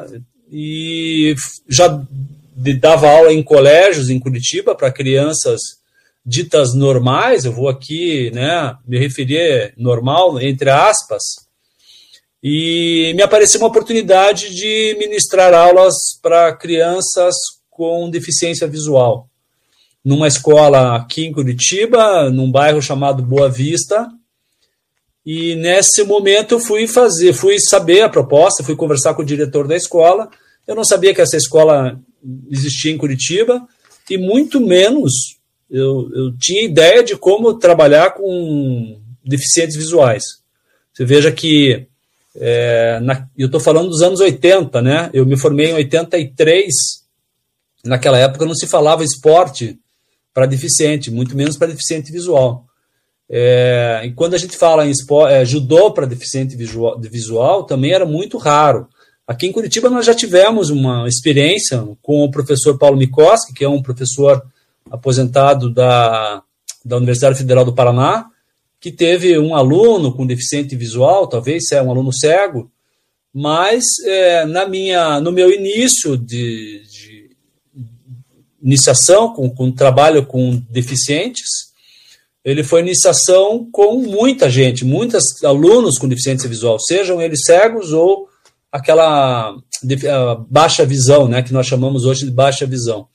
E 0.52 1.34
já 1.66 1.88
dava 2.78 3.08
aula 3.08 3.32
em 3.32 3.42
colégios 3.42 4.10
em 4.10 4.20
Curitiba 4.20 4.74
para 4.74 4.92
crianças 4.92 5.60
ditas 6.24 6.74
normais, 6.74 7.44
eu 7.44 7.52
vou 7.52 7.68
aqui, 7.68 8.30
né, 8.32 8.76
me 8.86 8.98
referir 8.98 9.72
normal 9.76 10.40
entre 10.40 10.70
aspas, 10.70 11.22
e 12.42 13.12
me 13.16 13.22
apareceu 13.22 13.60
uma 13.60 13.68
oportunidade 13.68 14.54
de 14.54 14.94
ministrar 14.98 15.54
aulas 15.54 15.94
para 16.20 16.54
crianças 16.54 17.34
com 17.70 18.10
deficiência 18.10 18.66
visual, 18.66 19.28
numa 20.04 20.28
escola 20.28 20.96
aqui 20.96 21.24
em 21.24 21.32
Curitiba, 21.32 22.30
num 22.30 22.50
bairro 22.50 22.82
chamado 22.82 23.22
Boa 23.22 23.48
Vista. 23.48 24.08
E 25.24 25.54
nesse 25.54 26.02
momento 26.02 26.56
eu 26.56 26.60
fui 26.60 26.88
fazer, 26.88 27.32
fui 27.32 27.60
saber 27.60 28.02
a 28.02 28.08
proposta, 28.08 28.64
fui 28.64 28.74
conversar 28.74 29.14
com 29.14 29.22
o 29.22 29.24
diretor 29.24 29.68
da 29.68 29.76
escola. 29.76 30.28
Eu 30.66 30.74
não 30.74 30.84
sabia 30.84 31.14
que 31.14 31.20
essa 31.20 31.36
escola 31.36 32.00
existia 32.50 32.92
em 32.92 32.98
Curitiba 32.98 33.66
e 34.08 34.16
muito 34.16 34.60
menos 34.60 35.38
eu, 35.70 36.10
eu 36.14 36.36
tinha 36.38 36.64
ideia 36.64 37.02
de 37.02 37.16
como 37.16 37.58
trabalhar 37.58 38.12
com 38.12 39.00
deficientes 39.24 39.76
visuais. 39.76 40.22
Você 40.92 41.04
veja 41.04 41.32
que 41.32 41.86
é, 42.36 43.00
na, 43.00 43.26
eu 43.36 43.46
estou 43.46 43.60
falando 43.60 43.88
dos 43.88 44.02
anos 44.02 44.20
80, 44.20 44.82
né? 44.82 45.10
Eu 45.12 45.24
me 45.24 45.36
formei 45.36 45.70
em 45.70 45.74
83. 45.74 46.72
Naquela 47.84 48.18
época 48.18 48.46
não 48.46 48.54
se 48.54 48.66
falava 48.66 49.04
esporte 49.04 49.78
para 50.32 50.46
deficiente, 50.46 51.10
muito 51.10 51.36
menos 51.36 51.56
para 51.56 51.68
deficiente 51.68 52.12
visual. 52.12 52.66
É, 53.30 54.02
e 54.04 54.12
quando 54.12 54.34
a 54.34 54.38
gente 54.38 54.56
fala 54.56 54.86
em 54.86 54.90
esporte, 54.90 55.32
é, 55.32 55.44
judô 55.44 55.90
para 55.90 56.06
deficiente 56.06 56.54
visual, 56.54 57.00
visual, 57.00 57.64
também 57.64 57.92
era 57.92 58.04
muito 58.04 58.36
raro. 58.36 58.88
Aqui 59.26 59.46
em 59.46 59.52
Curitiba 59.52 59.88
nós 59.88 60.04
já 60.04 60.14
tivemos 60.14 60.68
uma 60.68 61.06
experiência 61.06 61.82
com 62.02 62.24
o 62.24 62.30
professor 62.30 62.76
Paulo 62.76 62.96
Mikoski, 62.96 63.54
que 63.54 63.64
é 63.64 63.68
um 63.68 63.80
professor 63.80 64.42
aposentado 64.90 65.72
da, 65.72 66.42
da 66.84 66.96
Universidade 66.96 67.38
Federal 67.38 67.64
do 67.64 67.74
Paraná, 67.74 68.26
que 68.80 68.90
teve 68.90 69.38
um 69.38 69.54
aluno 69.54 70.12
com 70.12 70.26
deficiente 70.26 70.74
visual, 70.74 71.28
talvez 71.28 71.70
é 71.70 71.80
um 71.80 71.90
aluno 71.90 72.12
cego, 72.12 72.70
mas 73.32 73.84
é, 74.04 74.44
na 74.44 74.66
minha, 74.66 75.20
no 75.20 75.30
meu 75.30 75.50
início 75.52 76.16
de, 76.16 76.82
de 76.90 77.30
iniciação 78.60 79.32
com, 79.32 79.48
com 79.48 79.70
trabalho 79.70 80.26
com 80.26 80.60
deficientes, 80.68 81.72
ele 82.44 82.64
foi 82.64 82.80
iniciação 82.80 83.68
com 83.70 83.98
muita 83.98 84.50
gente, 84.50 84.84
muitos 84.84 85.42
alunos 85.44 85.96
com 85.96 86.08
deficiência 86.08 86.48
visual, 86.48 86.78
sejam 86.80 87.22
eles 87.22 87.42
cegos 87.46 87.92
ou 87.92 88.31
aquela 88.72 89.54
baixa 90.48 90.86
visão, 90.86 91.28
né, 91.28 91.42
que 91.42 91.52
nós 91.52 91.66
chamamos 91.66 92.06
hoje 92.06 92.24
de 92.24 92.30
baixa 92.30 92.64
visão. 92.64 93.06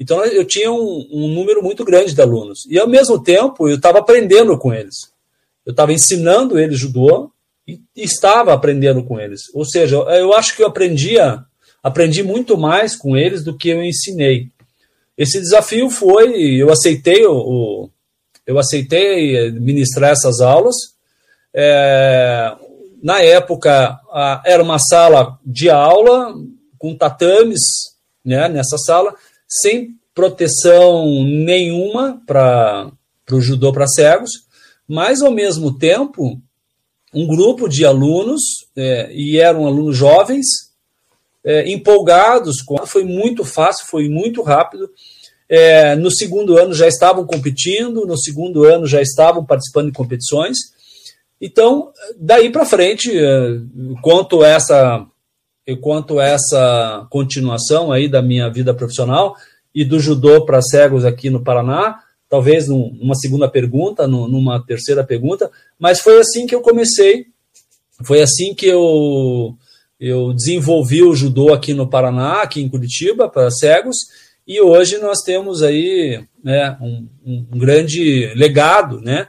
Então 0.00 0.24
eu 0.24 0.44
tinha 0.44 0.72
um, 0.72 1.06
um 1.12 1.28
número 1.28 1.62
muito 1.62 1.84
grande 1.84 2.14
de 2.14 2.20
alunos. 2.20 2.66
E 2.68 2.78
ao 2.78 2.88
mesmo 2.88 3.22
tempo 3.22 3.68
eu 3.68 3.76
estava 3.76 3.98
aprendendo 3.98 4.58
com 4.58 4.72
eles. 4.72 5.12
Eu 5.64 5.72
estava 5.72 5.92
ensinando 5.92 6.58
eles 6.58 6.78
judô 6.78 7.30
e, 7.66 7.80
estava 7.94 8.52
aprendendo 8.52 9.02
com 9.04 9.20
eles. 9.20 9.42
Ou 9.54 9.64
seja, 9.64 9.96
eu 9.96 10.32
acho 10.32 10.56
que 10.56 10.62
eu 10.62 10.66
aprendia, 10.66 11.44
aprendi 11.82 12.22
muito 12.22 12.56
mais 12.56 12.96
com 12.96 13.16
eles 13.16 13.44
do 13.44 13.56
que 13.56 13.68
eu 13.68 13.82
ensinei. 13.82 14.48
esse 15.16 15.40
desafio 15.40 15.90
foi, 15.90 16.54
eu 16.56 16.70
aceitei 16.70 17.26
o, 17.26 17.90
eu 18.46 18.58
aceitei 18.58 19.50
ministrar 19.50 20.12
essas 20.12 20.40
aulas. 20.40 20.76
É, 21.54 22.54
na 23.02 23.20
época 23.20 23.98
a, 24.10 24.42
era 24.44 24.62
uma 24.62 24.78
sala 24.78 25.38
de 25.44 25.70
aula 25.70 26.34
com 26.78 26.96
tatames, 26.96 27.60
né, 28.24 28.48
nessa 28.48 28.76
sala, 28.78 29.14
sem 29.48 29.96
proteção 30.14 31.24
nenhuma 31.24 32.20
para 32.26 32.90
o 33.30 33.40
judô 33.40 33.72
para 33.72 33.86
cegos, 33.86 34.30
mas 34.88 35.20
ao 35.20 35.30
mesmo 35.30 35.76
tempo 35.78 36.40
um 37.14 37.26
grupo 37.26 37.68
de 37.68 37.84
alunos 37.84 38.42
é, 38.76 39.10
e 39.12 39.38
eram 39.38 39.66
alunos 39.66 39.96
jovens 39.96 40.46
é, 41.44 41.70
empolgados, 41.70 42.56
foi 42.86 43.04
muito 43.04 43.44
fácil, 43.44 43.86
foi 43.86 44.08
muito 44.08 44.42
rápido. 44.42 44.90
É, 45.48 45.94
no 45.94 46.10
segundo 46.10 46.58
ano 46.58 46.74
já 46.74 46.88
estavam 46.88 47.24
competindo, 47.24 48.04
no 48.04 48.18
segundo 48.18 48.64
ano 48.64 48.86
já 48.86 49.00
estavam 49.00 49.44
participando 49.44 49.86
de 49.86 49.92
competições. 49.92 50.56
Então, 51.46 51.92
daí 52.18 52.50
para 52.50 52.66
frente, 52.66 53.16
é, 53.16 53.58
quanto 54.02 54.42
essa 54.44 55.06
quanto 55.80 56.20
essa 56.20 57.08
continuação 57.10 57.90
aí 57.90 58.08
da 58.08 58.22
minha 58.22 58.48
vida 58.48 58.72
profissional 58.72 59.34
e 59.74 59.84
do 59.84 59.98
judô 59.98 60.44
para 60.44 60.62
cegos 60.62 61.04
aqui 61.04 61.28
no 61.28 61.42
Paraná, 61.42 62.00
talvez 62.28 62.68
numa 62.68 63.16
segunda 63.16 63.48
pergunta, 63.48 64.06
numa 64.06 64.64
terceira 64.64 65.02
pergunta, 65.02 65.50
mas 65.76 66.00
foi 66.00 66.20
assim 66.20 66.46
que 66.46 66.54
eu 66.54 66.60
comecei, 66.60 67.26
foi 68.04 68.22
assim 68.22 68.54
que 68.54 68.66
eu 68.66 69.56
eu 69.98 70.32
desenvolvi 70.34 71.02
o 71.02 71.14
judô 71.14 71.54
aqui 71.54 71.72
no 71.72 71.88
Paraná, 71.88 72.42
aqui 72.42 72.60
em 72.60 72.68
Curitiba, 72.68 73.28
para 73.28 73.50
cegos, 73.50 73.96
e 74.46 74.60
hoje 74.60 74.98
nós 74.98 75.22
temos 75.22 75.62
aí 75.62 76.22
né, 76.44 76.76
um, 76.80 77.08
um, 77.24 77.58
grande 77.58 78.32
legado, 78.34 79.00
né, 79.00 79.26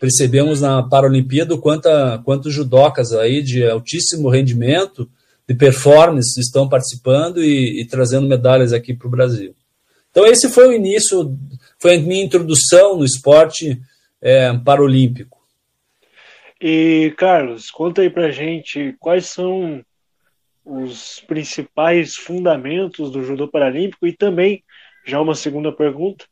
percebemos 0.00 0.62
na 0.62 0.82
Paralimpíada 0.82 1.56
quanta, 1.58 2.20
quantos 2.24 2.54
judocas 2.54 3.12
aí 3.12 3.42
de 3.42 3.64
altíssimo 3.64 4.30
rendimento, 4.30 5.08
de 5.46 5.54
performance 5.54 6.40
estão 6.40 6.66
participando 6.66 7.44
e, 7.44 7.82
e 7.82 7.86
trazendo 7.86 8.26
medalhas 8.26 8.72
aqui 8.72 8.94
para 8.94 9.06
o 9.06 9.10
Brasil. 9.10 9.54
Então 10.10 10.26
esse 10.26 10.48
foi 10.48 10.68
o 10.68 10.72
início, 10.72 11.36
foi 11.78 11.96
a 11.96 12.00
minha 12.00 12.24
introdução 12.24 12.96
no 12.96 13.04
esporte 13.04 13.78
é, 14.22 14.56
paralímpico. 14.58 15.38
E, 16.60 17.12
Carlos, 17.16 17.70
conta 17.70 18.02
aí 18.02 18.10
pra 18.10 18.30
gente 18.30 18.94
quais 18.98 19.26
são 19.26 19.84
os 20.64 21.20
principais 21.26 22.14
fundamentos 22.16 23.10
do 23.10 23.22
judô 23.22 23.48
paralímpico 23.48 24.06
e 24.06 24.12
também, 24.12 24.62
já 25.06 25.20
uma 25.20 25.34
segunda 25.34 25.72
pergunta, 25.72 26.26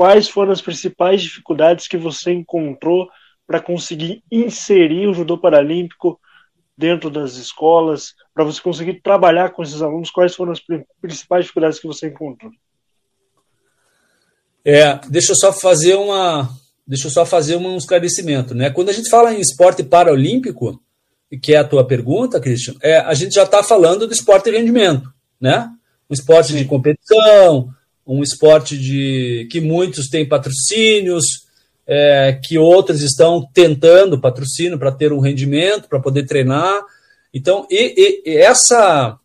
quais 0.00 0.30
foram 0.30 0.50
as 0.50 0.62
principais 0.62 1.20
dificuldades 1.20 1.86
que 1.86 1.98
você 1.98 2.32
encontrou 2.32 3.06
para 3.46 3.60
conseguir 3.60 4.24
inserir 4.32 5.06
o 5.06 5.12
judô 5.12 5.36
paralímpico 5.36 6.18
dentro 6.74 7.10
das 7.10 7.34
escolas, 7.34 8.14
para 8.32 8.42
você 8.42 8.62
conseguir 8.62 9.02
trabalhar 9.02 9.50
com 9.50 9.62
esses 9.62 9.82
alunos, 9.82 10.10
quais 10.10 10.34
foram 10.34 10.52
as 10.52 10.60
principais 11.02 11.44
dificuldades 11.44 11.78
que 11.78 11.86
você 11.86 12.08
encontrou? 12.08 12.50
É, 14.64 14.98
deixa 15.06 15.32
eu 15.32 15.36
só 15.36 15.52
fazer 15.52 15.96
uma, 15.96 16.48
deixa 16.86 17.08
eu 17.08 17.10
só 17.10 17.26
fazer 17.26 17.56
um 17.56 17.76
esclarecimento. 17.76 18.54
Né? 18.54 18.70
Quando 18.70 18.88
a 18.88 18.94
gente 18.94 19.10
fala 19.10 19.34
em 19.34 19.40
esporte 19.40 19.82
paralímpico, 19.82 20.82
que 21.42 21.52
é 21.52 21.58
a 21.58 21.68
tua 21.68 21.86
pergunta, 21.86 22.40
Christian, 22.40 22.72
é, 22.80 23.00
a 23.00 23.12
gente 23.12 23.34
já 23.34 23.42
está 23.42 23.62
falando 23.62 24.06
do 24.06 24.14
esporte 24.14 24.50
de 24.50 24.56
rendimento, 24.56 25.12
né? 25.38 25.70
Um 26.08 26.14
esporte 26.14 26.52
Sim. 26.52 26.56
de 26.56 26.64
competição, 26.64 27.68
um 28.12 28.22
esporte 28.22 28.76
de 28.76 29.46
que 29.50 29.60
muitos 29.60 30.08
têm 30.08 30.28
patrocínios, 30.28 31.24
é, 31.86 32.38
que 32.42 32.58
outros 32.58 33.02
estão 33.02 33.48
tentando 33.52 34.20
patrocínio 34.20 34.78
para 34.78 34.90
ter 34.90 35.12
um 35.12 35.20
rendimento, 35.20 35.88
para 35.88 36.00
poder 36.00 36.26
treinar. 36.26 36.82
Então, 37.32 37.66
e, 37.70 38.22
e, 38.26 38.30
e 38.32 38.36
essa 38.36 39.16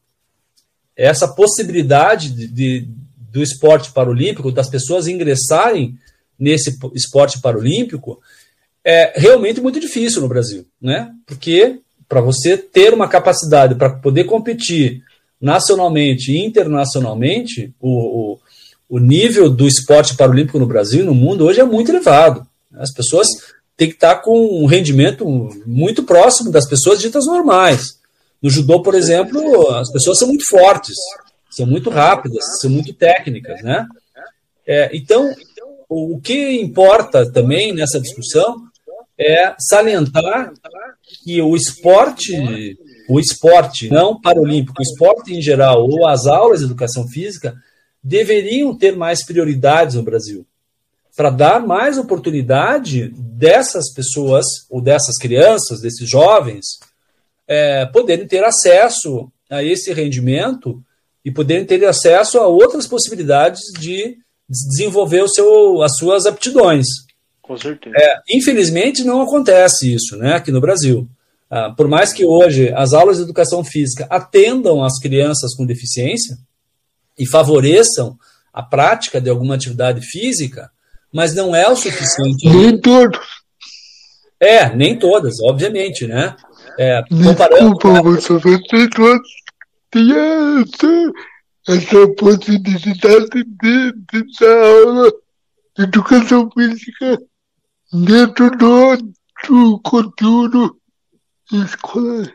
essa 0.95 1.27
possibilidade 1.27 2.29
de, 2.29 2.47
de, 2.47 2.87
do 3.31 3.43
esporte 3.43 3.91
paralímpico, 3.91 4.51
das 4.51 4.69
pessoas 4.69 5.07
ingressarem 5.07 5.97
nesse 6.39 6.77
esporte 6.93 7.41
paralímpico 7.41 8.21
é 8.83 9.19
realmente 9.19 9.59
muito 9.59 9.79
difícil 9.79 10.21
no 10.21 10.29
Brasil, 10.29 10.65
né? 10.79 11.11
Porque 11.25 11.79
para 12.07 12.21
você 12.21 12.55
ter 12.55 12.93
uma 12.93 13.09
capacidade 13.09 13.75
para 13.75 13.89
poder 13.89 14.25
competir 14.25 15.03
nacionalmente 15.41 16.31
e 16.31 16.45
internacionalmente, 16.45 17.73
o, 17.79 18.33
o, 18.33 18.39
o, 18.89 18.99
nível 18.99 19.49
do 19.49 19.67
esporte 19.67 20.15
paralímpico 20.15 20.59
no 20.59 20.65
Brasil 20.65 21.01
e 21.01 21.05
no 21.05 21.15
mundo 21.15 21.45
hoje 21.45 21.59
é 21.59 21.65
muito 21.65 21.91
elevado. 21.91 22.45
As 22.73 22.91
pessoas 22.91 23.27
têm 23.77 23.89
que 23.89 23.95
estar 23.95 24.17
com 24.17 24.63
um 24.63 24.65
rendimento 24.65 25.25
muito 25.65 26.03
próximo 26.03 26.51
das 26.51 26.67
pessoas 26.67 26.99
ditas 26.99 27.25
normais. 27.25 27.99
No 28.41 28.49
judô, 28.49 28.81
por 28.81 28.95
exemplo, 28.95 29.69
as 29.75 29.91
pessoas 29.91 30.19
são 30.19 30.27
muito 30.27 30.45
fortes, 30.47 30.95
são 31.49 31.65
muito 31.65 31.89
rápidas, 31.89 32.43
são 32.59 32.69
muito 32.69 32.93
técnicas, 32.93 33.61
né? 33.61 33.87
É, 34.67 34.89
então, 34.95 35.33
o 35.87 36.19
que 36.19 36.59
importa 36.59 37.31
também 37.31 37.73
nessa 37.73 37.99
discussão 37.99 38.55
é 39.17 39.55
salientar 39.57 40.51
que 41.23 41.41
o 41.41 41.55
esporte, 41.55 42.77
o 43.07 43.19
esporte 43.19 43.89
não 43.89 44.19
paralímpico, 44.19 44.79
o 44.79 44.83
esporte 44.83 45.33
em 45.33 45.41
geral, 45.41 45.87
ou 45.87 46.07
as 46.07 46.25
aulas 46.25 46.59
de 46.59 46.65
educação 46.65 47.07
física, 47.07 47.55
deveriam 48.05 48.77
ter 48.77 48.95
mais 48.95 49.25
prioridades 49.25 49.95
no 49.95 50.03
Brasil, 50.03 50.45
para 51.17 51.31
dar 51.31 51.65
mais 51.65 51.97
oportunidade 51.97 53.11
dessas 53.17 53.91
pessoas, 53.91 54.45
ou 54.69 54.79
dessas 54.79 55.17
crianças, 55.17 55.81
desses 55.81 56.07
jovens, 56.07 56.65
é, 57.47 57.83
poderem 57.87 58.27
ter 58.27 58.43
acesso 58.43 59.31
a 59.49 59.63
esse 59.63 59.91
rendimento 59.91 60.83
e 61.23 61.31
poderem 61.31 61.65
ter 61.65 61.83
acesso 61.85 62.37
a 62.37 62.47
outras 62.47 62.85
possibilidades 62.85 63.61
de 63.79 64.17
desenvolver 64.47 65.23
o 65.23 65.27
seu, 65.27 65.81
as 65.81 65.97
suas 65.97 66.27
aptidões. 66.27 66.85
Com 67.41 67.57
certeza. 67.57 67.95
É, 67.97 68.19
infelizmente, 68.29 69.03
não 69.03 69.21
acontece 69.21 69.91
isso 69.91 70.15
né, 70.15 70.35
aqui 70.35 70.51
no 70.51 70.61
Brasil. 70.61 71.07
Ah, 71.49 71.71
por 71.75 71.87
mais 71.87 72.13
que 72.13 72.23
hoje 72.23 72.71
as 72.73 72.93
aulas 72.93 73.17
de 73.17 73.23
educação 73.23 73.63
física 73.63 74.05
atendam 74.11 74.83
as 74.83 74.99
crianças 74.99 75.55
com 75.55 75.65
deficiência 75.65 76.37
e 77.17 77.25
favoreçam 77.25 78.17
a 78.53 78.63
prática 78.63 79.19
de 79.19 79.29
alguma 79.29 79.55
atividade 79.55 80.01
física, 80.01 80.71
mas 81.11 81.33
não 81.33 81.55
é 81.55 81.67
o 81.69 81.75
suficiente. 81.75 82.47
Nem 82.47 82.79
todos. 82.79 83.19
É, 84.39 84.73
nem 84.75 84.97
todas, 84.97 85.35
obviamente, 85.41 86.05
né? 86.07 86.35
É, 86.77 87.01
comparando. 87.09 87.73
Desculpa, 87.73 88.01
você 88.01 88.59
tem 88.69 88.89
todos. 88.89 89.27
essa 91.67 92.07
possibilidade 92.17 93.43
de, 93.43 93.93
de 93.93 94.25
dar 94.39 94.65
aula 94.65 95.11
de 95.77 95.83
educação 95.83 96.49
física 96.51 97.19
dentro 97.91 98.51
do, 98.51 98.97
do 99.47 99.79
conteúdo 99.81 100.77
escolar. 101.51 102.33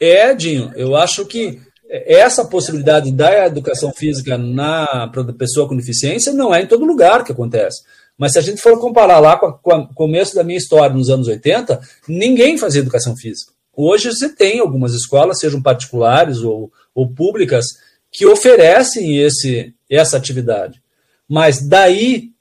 É, 0.00 0.34
Dinho, 0.34 0.72
eu 0.76 0.94
acho 0.96 1.26
que 1.26 1.60
essa 1.88 2.44
possibilidade 2.44 3.10
da 3.12 3.46
educação 3.46 3.92
física 3.92 4.36
na 4.36 5.10
pessoa 5.38 5.68
com 5.68 5.76
deficiência 5.76 6.32
não 6.32 6.54
é 6.54 6.62
em 6.62 6.66
todo 6.66 6.84
lugar 6.84 7.24
que 7.24 7.32
acontece. 7.32 7.82
Mas 8.16 8.32
se 8.32 8.38
a 8.38 8.42
gente 8.42 8.60
for 8.60 8.78
comparar 8.80 9.20
lá 9.20 9.36
com 9.36 9.48
o 9.48 9.94
começo 9.94 10.34
da 10.34 10.44
minha 10.44 10.58
história, 10.58 10.94
nos 10.94 11.08
anos 11.08 11.28
80, 11.28 11.80
ninguém 12.08 12.58
fazia 12.58 12.80
educação 12.80 13.16
física. 13.16 13.52
Hoje 13.74 14.10
você 14.10 14.28
tem 14.28 14.58
algumas 14.58 14.92
escolas, 14.92 15.38
sejam 15.38 15.62
particulares 15.62 16.38
ou, 16.38 16.72
ou 16.94 17.08
públicas, 17.08 17.64
que 18.10 18.26
oferecem 18.26 19.18
esse, 19.18 19.72
essa 19.88 20.16
atividade. 20.16 20.82
Mas 21.28 21.66
daí 21.66 22.32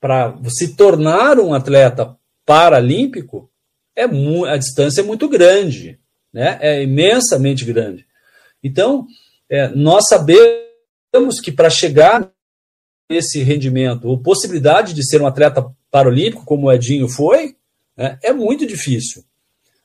para 0.00 0.38
se 0.48 0.74
tornar 0.76 1.38
um 1.38 1.52
atleta 1.52 2.16
paralímpico, 2.46 3.50
é 3.96 4.04
a 4.04 4.56
distância 4.56 5.00
é 5.00 5.04
muito 5.04 5.28
grande, 5.28 5.98
né? 6.32 6.56
é 6.60 6.82
imensamente 6.82 7.64
grande. 7.64 8.06
Então, 8.62 9.06
é, 9.48 9.68
nós 9.68 10.04
sabemos 10.08 11.40
que 11.42 11.52
para 11.52 11.70
chegar 11.70 12.30
nesse 13.10 13.42
rendimento, 13.42 14.06
ou 14.06 14.18
possibilidade 14.18 14.92
de 14.92 15.06
ser 15.06 15.22
um 15.22 15.26
atleta 15.26 15.66
paralímpico, 15.90 16.44
como 16.44 16.66
o 16.66 16.72
Edinho 16.72 17.08
foi, 17.08 17.56
né, 17.96 18.18
é 18.22 18.32
muito 18.32 18.66
difícil. 18.66 19.24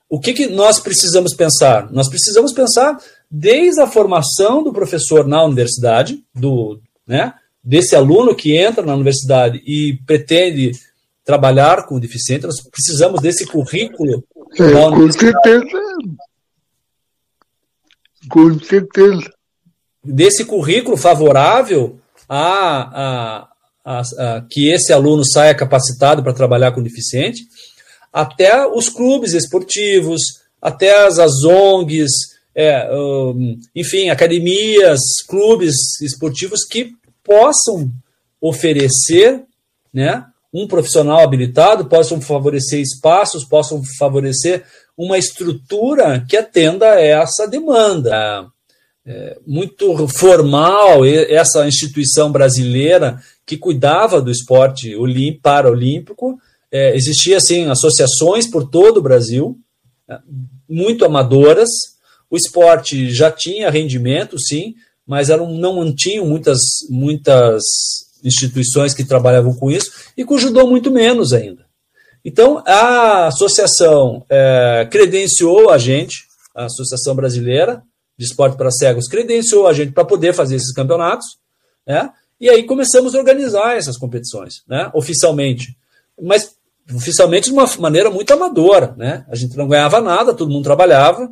O 0.10 0.20
que, 0.20 0.34
que 0.34 0.48
nós 0.48 0.80
precisamos 0.80 1.34
pensar? 1.34 1.92
Nós 1.92 2.10
precisamos 2.10 2.52
pensar 2.52 2.98
desde 3.32 3.82
a 3.82 3.88
formação 3.88 4.62
do 4.64 4.74
professor 4.74 5.26
na 5.26 5.44
universidade, 5.44 6.24
do, 6.36 6.80
né, 7.08 7.34
desse 7.64 7.96
aluno 7.96 8.36
que 8.36 8.56
entra 8.56 8.86
na 8.86 8.94
universidade 8.94 9.62
e 9.66 9.98
pretende 10.06 10.74
trabalhar 11.24 11.88
com 11.88 12.00
deficiente, 12.00 12.46
nós 12.46 12.62
precisamos 12.70 13.22
desse 13.22 13.46
currículo. 13.46 14.24
É, 14.60 14.72
com 14.72 15.12
certeza. 15.12 15.92
Com 18.34 18.60
certeza. 18.60 19.32
desse 20.04 20.43
currículo 20.43 20.98
favorável 20.98 22.00
a, 22.28 23.46
a, 23.46 23.48
a, 23.86 24.00
a 24.00 24.41
que 24.50 24.69
esse 24.69 24.91
aluno 24.91 25.24
saia 25.24 25.54
capacitado 25.54 26.24
para 26.24 26.34
trabalhar 26.34 26.72
com 26.72 26.82
deficiente, 26.82 27.43
até 28.12 28.65
os 28.65 28.89
clubes 28.89 29.34
esportivos, 29.34 30.19
até 30.60 31.06
as, 31.06 31.19
as 31.19 31.43
ONGs, 31.43 32.12
é, 32.56 32.89
um, 32.91 33.60
enfim, 33.76 34.10
academias, 34.10 35.00
clubes 35.28 36.02
esportivos 36.02 36.65
que 36.65 36.91
possam 37.24 37.91
oferecer 38.41 39.43
né, 39.93 40.26
um 40.54 40.68
profissional 40.68 41.22
habilitado, 41.22 41.86
possam 41.86 42.22
favorecer 42.22 42.80
espaços, 42.80 43.44
possam 43.44 43.82
favorecer 43.98 44.63
uma 44.96 45.18
estrutura 45.18 46.24
que 46.30 46.38
atenda 46.38 46.92
a 46.92 47.02
essa 47.02 47.48
demanda. 47.48 48.46
É, 49.06 49.38
muito 49.46 50.08
formal 50.08 51.06
essa 51.06 51.68
instituição 51.68 52.32
brasileira 52.32 53.22
que 53.46 53.58
cuidava 53.58 54.22
do 54.22 54.32
esporte 54.32 54.96
paralímpico. 55.42 56.39
É, 56.72 56.96
existia 56.96 57.38
assim 57.38 57.68
associações 57.68 58.48
por 58.48 58.70
todo 58.70 58.98
o 58.98 59.02
Brasil, 59.02 59.58
né, 60.08 60.20
muito 60.70 61.04
amadoras. 61.04 61.70
O 62.30 62.38
esporte 62.38 63.12
já 63.12 63.30
tinha 63.30 63.70
rendimento, 63.70 64.39
sim, 64.39 64.76
mas 65.06 65.30
eram, 65.30 65.52
não 65.52 65.94
tinham 65.94 66.26
muitas, 66.26 66.60
muitas 66.89 67.63
instituições 68.24 68.94
que 68.94 69.04
trabalhavam 69.04 69.54
com 69.54 69.70
isso, 69.70 69.92
e 70.18 70.24
com 70.24 70.36
o 70.36 70.40
judô 70.40 70.68
muito 70.68 70.92
menos 70.92 71.34
ainda. 71.34 71.66
Então, 72.24 72.64
a 72.66 73.28
associação 73.28 74.26
é, 74.30 74.88
credenciou 74.90 75.70
a 75.70 75.78
gente, 75.78 76.26
a 76.56 76.66
Associação 76.66 77.16
Brasileira 77.16 77.84
de 78.18 78.26
Esporte 78.26 78.56
para 78.56 78.72
Cegos, 78.72 79.08
credenciou 79.08 79.68
a 79.68 79.74
gente 79.74 79.92
para 79.92 80.06
poder 80.06 80.34
fazer 80.34 80.56
esses 80.56 80.72
campeonatos, 80.72 81.26
né? 81.86 82.10
e 82.40 82.50
aí 82.50 82.64
começamos 82.64 83.14
a 83.14 83.18
organizar 83.18 83.76
essas 83.76 83.98
competições, 83.98 84.64
né? 84.68 84.90
oficialmente. 84.94 85.76
Mas 86.22 86.56
oficialmente 86.92 87.48
de 87.48 87.54
uma 87.54 87.66
maneira 87.80 88.10
muito 88.10 88.32
amadora. 88.32 88.94
Né? 88.98 89.26
A 89.30 89.36
gente 89.36 89.58
não 89.58 89.68
ganhava 89.68 90.02
nada, 90.02 90.34
todo 90.34 90.52
mundo 90.52 90.64
trabalhava. 90.64 91.30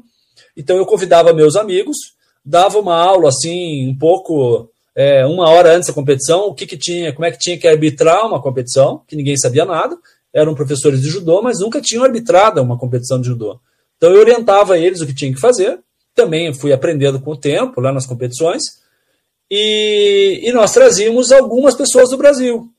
Então 0.56 0.78
eu 0.78 0.86
convidava 0.86 1.34
meus 1.34 1.56
amigos, 1.56 1.98
dava 2.44 2.80
uma 2.80 2.96
aula 2.96 3.30
assim, 3.30 3.88
um 3.88 3.98
pouco 3.98 4.71
é, 4.96 5.26
uma 5.26 5.50
hora 5.50 5.76
antes 5.76 5.88
da 5.88 5.94
competição, 5.94 6.48
o 6.48 6.54
que, 6.54 6.66
que 6.66 6.78
tinha, 6.78 7.14
como 7.14 7.26
é 7.26 7.32
que 7.32 7.40
tinha 7.40 7.58
que 7.58 7.68
arbitrar 7.68 8.26
uma 8.26 8.42
competição, 8.42 9.02
que 9.08 9.16
ninguém 9.16 9.38
sabia 9.38 9.66
nada, 9.66 9.98
eram 10.34 10.56
professores 10.56 11.02
de 11.02 11.10
judô, 11.10 11.42
mas 11.42 11.60
nunca 11.60 11.82
tinham 11.82 12.04
arbitrado 12.04 12.62
uma 12.62 12.78
competição 12.78 13.20
de 13.20 13.28
judô. 13.28 13.60
Então 13.98 14.12
eu 14.12 14.20
orientava 14.20 14.78
eles 14.78 15.02
o 15.02 15.06
que 15.06 15.14
tinha 15.14 15.34
que 15.34 15.40
fazer, 15.40 15.80
também 16.14 16.54
fui 16.54 16.74
aprendendo 16.74 17.22
com 17.22 17.32
o 17.32 17.38
tempo 17.38 17.80
lá 17.80 17.92
nas 17.92 18.06
competições, 18.06 18.62
e, 19.50 20.42
e 20.44 20.52
nós 20.54 20.72
trazíamos 20.72 21.32
algumas 21.32 21.76
pessoas 21.76 22.10
do 22.10 22.18
Brasil, 22.18 22.70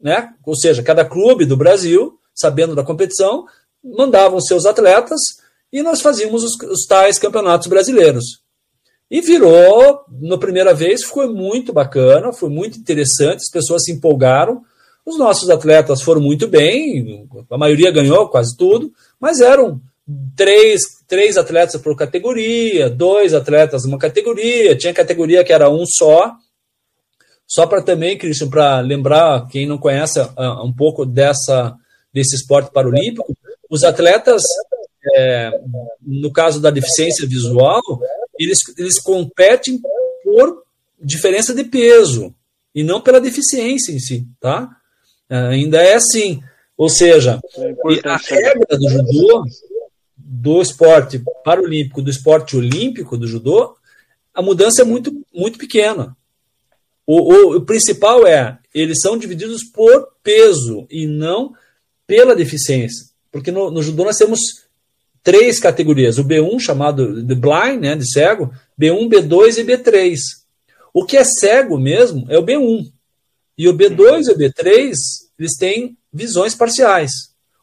né? 0.00 0.32
Ou 0.44 0.56
seja, 0.56 0.82
cada 0.82 1.04
clube 1.04 1.44
do 1.44 1.56
Brasil, 1.56 2.18
sabendo 2.34 2.74
da 2.74 2.84
competição, 2.84 3.46
mandavam 3.82 4.40
seus 4.40 4.64
atletas 4.64 5.20
e 5.72 5.82
nós 5.82 6.00
fazíamos 6.00 6.44
os, 6.44 6.52
os 6.70 6.86
tais 6.86 7.18
campeonatos 7.18 7.66
brasileiros. 7.66 8.40
E 9.10 9.20
virou, 9.20 10.04
na 10.20 10.38
primeira 10.38 10.72
vez, 10.72 11.02
foi 11.02 11.26
muito 11.26 11.72
bacana, 11.72 12.32
foi 12.32 12.48
muito 12.48 12.78
interessante, 12.78 13.38
as 13.38 13.50
pessoas 13.50 13.82
se 13.84 13.92
empolgaram. 13.92 14.62
Os 15.04 15.18
nossos 15.18 15.50
atletas 15.50 16.00
foram 16.00 16.20
muito 16.20 16.46
bem, 16.46 17.26
a 17.50 17.58
maioria 17.58 17.90
ganhou 17.90 18.28
quase 18.28 18.56
tudo, 18.56 18.92
mas 19.18 19.40
eram 19.40 19.80
três, 20.36 20.80
três 21.08 21.36
atletas 21.36 21.80
por 21.80 21.96
categoria, 21.96 22.88
dois 22.88 23.34
atletas 23.34 23.84
numa 23.84 23.98
categoria, 23.98 24.76
tinha 24.76 24.94
categoria 24.94 25.42
que 25.42 25.52
era 25.52 25.68
um 25.68 25.84
só. 25.86 26.32
Só 27.46 27.66
para 27.66 27.82
também, 27.82 28.16
Christian, 28.16 28.48
para 28.48 28.78
lembrar 28.78 29.48
quem 29.48 29.66
não 29.66 29.76
conhece 29.76 30.20
uh, 30.20 30.64
um 30.64 30.72
pouco 30.72 31.04
dessa, 31.04 31.74
desse 32.12 32.36
esporte 32.36 32.70
paralímpico, 32.72 33.34
os 33.68 33.82
atletas, 33.82 34.42
é, 35.16 35.50
no 36.00 36.32
caso 36.32 36.60
da 36.60 36.70
deficiência 36.70 37.26
visual, 37.26 37.80
eles, 38.44 38.58
eles 38.78 39.00
competem 39.00 39.80
por 40.22 40.64
diferença 41.00 41.54
de 41.54 41.64
peso 41.64 42.34
e 42.74 42.82
não 42.82 43.00
pela 43.00 43.20
deficiência 43.20 43.92
em 43.92 43.98
si, 43.98 44.26
tá? 44.40 44.68
É, 45.28 45.36
ainda 45.36 45.82
é 45.82 45.94
assim. 45.94 46.42
Ou 46.76 46.88
seja, 46.88 47.40
é 47.58 48.08
a 48.08 48.16
regra 48.16 48.78
do 48.78 48.88
judô, 48.88 49.44
do 50.16 50.62
esporte 50.62 51.22
paralímpico, 51.44 52.00
do 52.00 52.10
esporte 52.10 52.56
olímpico 52.56 53.18
do 53.18 53.26
judô, 53.26 53.76
a 54.32 54.40
mudança 54.40 54.82
é 54.82 54.84
muito, 54.84 55.12
muito 55.34 55.58
pequena. 55.58 56.16
O, 57.06 57.34
o, 57.34 57.56
o, 57.56 57.60
principal 57.62 58.26
é, 58.26 58.58
eles 58.72 59.00
são 59.00 59.18
divididos 59.18 59.64
por 59.64 60.08
peso 60.22 60.86
e 60.88 61.06
não 61.06 61.52
pela 62.06 62.36
deficiência. 62.36 63.06
Porque 63.30 63.50
no, 63.50 63.70
no 63.70 63.82
judô 63.82 64.04
nós 64.04 64.16
temos 64.16 64.40
três 65.22 65.58
categorias: 65.58 66.18
o 66.18 66.24
B1, 66.24 66.60
chamado 66.60 67.22
de 67.22 67.34
blind, 67.34 67.80
né, 67.80 67.96
de 67.96 68.10
cego, 68.10 68.52
B1, 68.80 69.08
B2 69.08 69.58
e 69.58 69.64
B3. 69.64 70.16
O 70.92 71.04
que 71.04 71.16
é 71.16 71.24
cego 71.24 71.78
mesmo 71.78 72.26
é 72.28 72.38
o 72.38 72.44
B1. 72.44 72.90
E 73.56 73.68
o 73.68 73.74
B2 73.74 74.26
e 74.26 74.32
o 74.32 74.38
B3, 74.38 74.92
eles 75.38 75.56
têm 75.58 75.96
visões 76.12 76.54
parciais. 76.54 77.10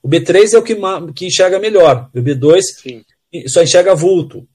O 0.01 0.07
B3 0.07 0.53
é 0.53 0.57
o 0.57 0.63
que, 0.63 0.75
que 1.13 1.25
enxerga 1.25 1.59
melhor, 1.59 2.09
o 2.15 2.21
B2 2.21 2.61
Sim. 2.61 3.03
só 3.47 3.61
enxerga 3.61 3.95
vulto. 3.95 4.47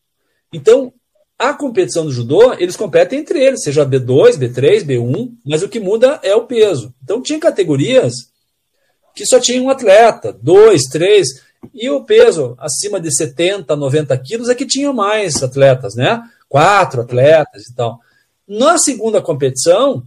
Então, 0.52 0.92
a 1.38 1.52
competição 1.52 2.04
do 2.04 2.12
judô, 2.12 2.52
eles 2.54 2.76
competem 2.76 3.18
entre 3.18 3.42
eles, 3.42 3.62
seja 3.62 3.84
B2, 3.84 4.38
B3, 4.38 4.84
B1, 4.84 5.32
mas 5.44 5.62
o 5.62 5.68
que 5.68 5.80
muda 5.80 6.20
é 6.22 6.34
o 6.34 6.46
peso. 6.46 6.94
Então, 7.02 7.20
tinha 7.20 7.40
categorias 7.40 8.12
que 9.14 9.26
só 9.26 9.40
tinha 9.40 9.60
um 9.60 9.68
atleta, 9.68 10.32
dois, 10.32 10.82
três. 10.84 11.28
E 11.72 11.88
o 11.90 12.04
peso 12.04 12.56
acima 12.58 13.00
de 13.00 13.14
70, 13.14 13.74
90 13.76 14.16
quilos 14.18 14.48
é 14.48 14.54
que 14.54 14.66
tinha 14.66 14.92
mais 14.92 15.42
atletas, 15.42 15.94
né? 15.94 16.22
Quatro 16.48 17.02
atletas 17.02 17.66
e 17.66 17.74
tal. 17.74 18.00
Na 18.46 18.78
segunda 18.78 19.22
competição, 19.22 20.04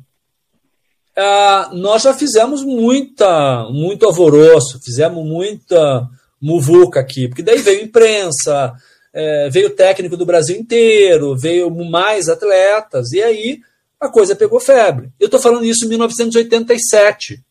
ah, 1.15 1.69
nós 1.73 2.03
já 2.03 2.13
fizemos 2.13 2.63
muita, 2.63 3.67
muito 3.69 4.05
alvoroço, 4.05 4.79
fizemos 4.83 5.25
muita 5.25 6.07
muvuca 6.41 6.99
aqui, 6.99 7.27
porque 7.27 7.41
daí 7.41 7.59
veio 7.59 7.83
imprensa, 7.83 8.73
é, 9.13 9.49
veio 9.49 9.69
técnico 9.69 10.17
do 10.17 10.25
Brasil 10.25 10.57
inteiro, 10.57 11.35
veio 11.37 11.71
mais 11.71 12.27
atletas, 12.27 13.13
e 13.13 13.23
aí 13.23 13.61
a 13.99 14.09
coisa 14.09 14.35
pegou 14.35 14.59
febre. 14.59 15.09
Eu 15.19 15.25
estou 15.25 15.39
falando 15.39 15.65
isso 15.65 15.85
em 15.85 15.89
1987. 15.89 17.41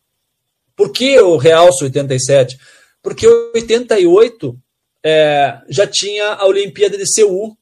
Por 0.76 0.92
que 0.92 1.12
eu 1.14 1.36
realço 1.36 1.84
87? 1.84 2.58
Porque 3.04 3.28
88 3.54 4.58
é, 5.04 5.58
já 5.68 5.86
tinha 5.86 6.32
a 6.32 6.46
Olimpíada 6.46 6.96
de 6.96 7.06
Seul. 7.06 7.54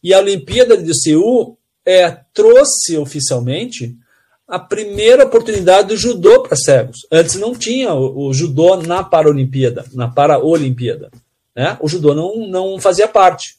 E 0.00 0.14
a 0.14 0.20
Olimpíada 0.20 0.76
de 0.76 0.96
Seul 0.96 1.58
é, 1.84 2.20
trouxe 2.32 2.96
oficialmente 2.96 3.96
a 4.46 4.60
primeira 4.60 5.24
oportunidade 5.24 5.88
do 5.88 5.96
judô 5.96 6.44
para 6.44 6.56
cegos. 6.56 6.98
Antes 7.10 7.34
não 7.34 7.52
tinha 7.52 7.92
o, 7.92 8.28
o 8.28 8.32
judô 8.32 8.76
na 8.76 9.02
Paralimpíada, 9.02 9.84
na 9.92 10.06
Paraolimpíada. 10.06 11.10
Né? 11.54 11.76
O 11.80 11.88
judô 11.88 12.14
não, 12.14 12.46
não 12.46 12.78
fazia 12.78 13.08
parte. 13.08 13.56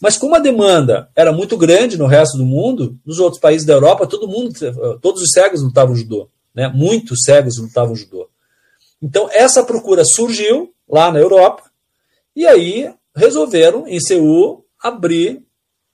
Mas 0.00 0.16
como 0.16 0.36
a 0.36 0.38
demanda 0.38 1.10
era 1.16 1.32
muito 1.32 1.56
grande 1.56 1.98
no 1.98 2.06
resto 2.06 2.38
do 2.38 2.46
mundo, 2.46 2.96
nos 3.04 3.18
outros 3.18 3.40
países 3.40 3.66
da 3.66 3.72
Europa, 3.72 4.06
todo 4.06 4.28
mundo, 4.28 4.52
todos 5.00 5.22
os 5.22 5.32
cegos 5.32 5.60
lutavam 5.60 5.96
judô. 5.96 6.28
Né? 6.54 6.68
Muitos 6.68 7.24
cegos 7.24 7.58
lutavam 7.58 7.96
judô. 7.96 8.27
Então, 9.02 9.28
essa 9.32 9.62
procura 9.62 10.04
surgiu 10.04 10.72
lá 10.88 11.12
na 11.12 11.18
Europa, 11.18 11.64
e 12.34 12.46
aí 12.46 12.92
resolveram, 13.14 13.86
em 13.86 14.00
Seul, 14.00 14.64
abrir 14.80 15.42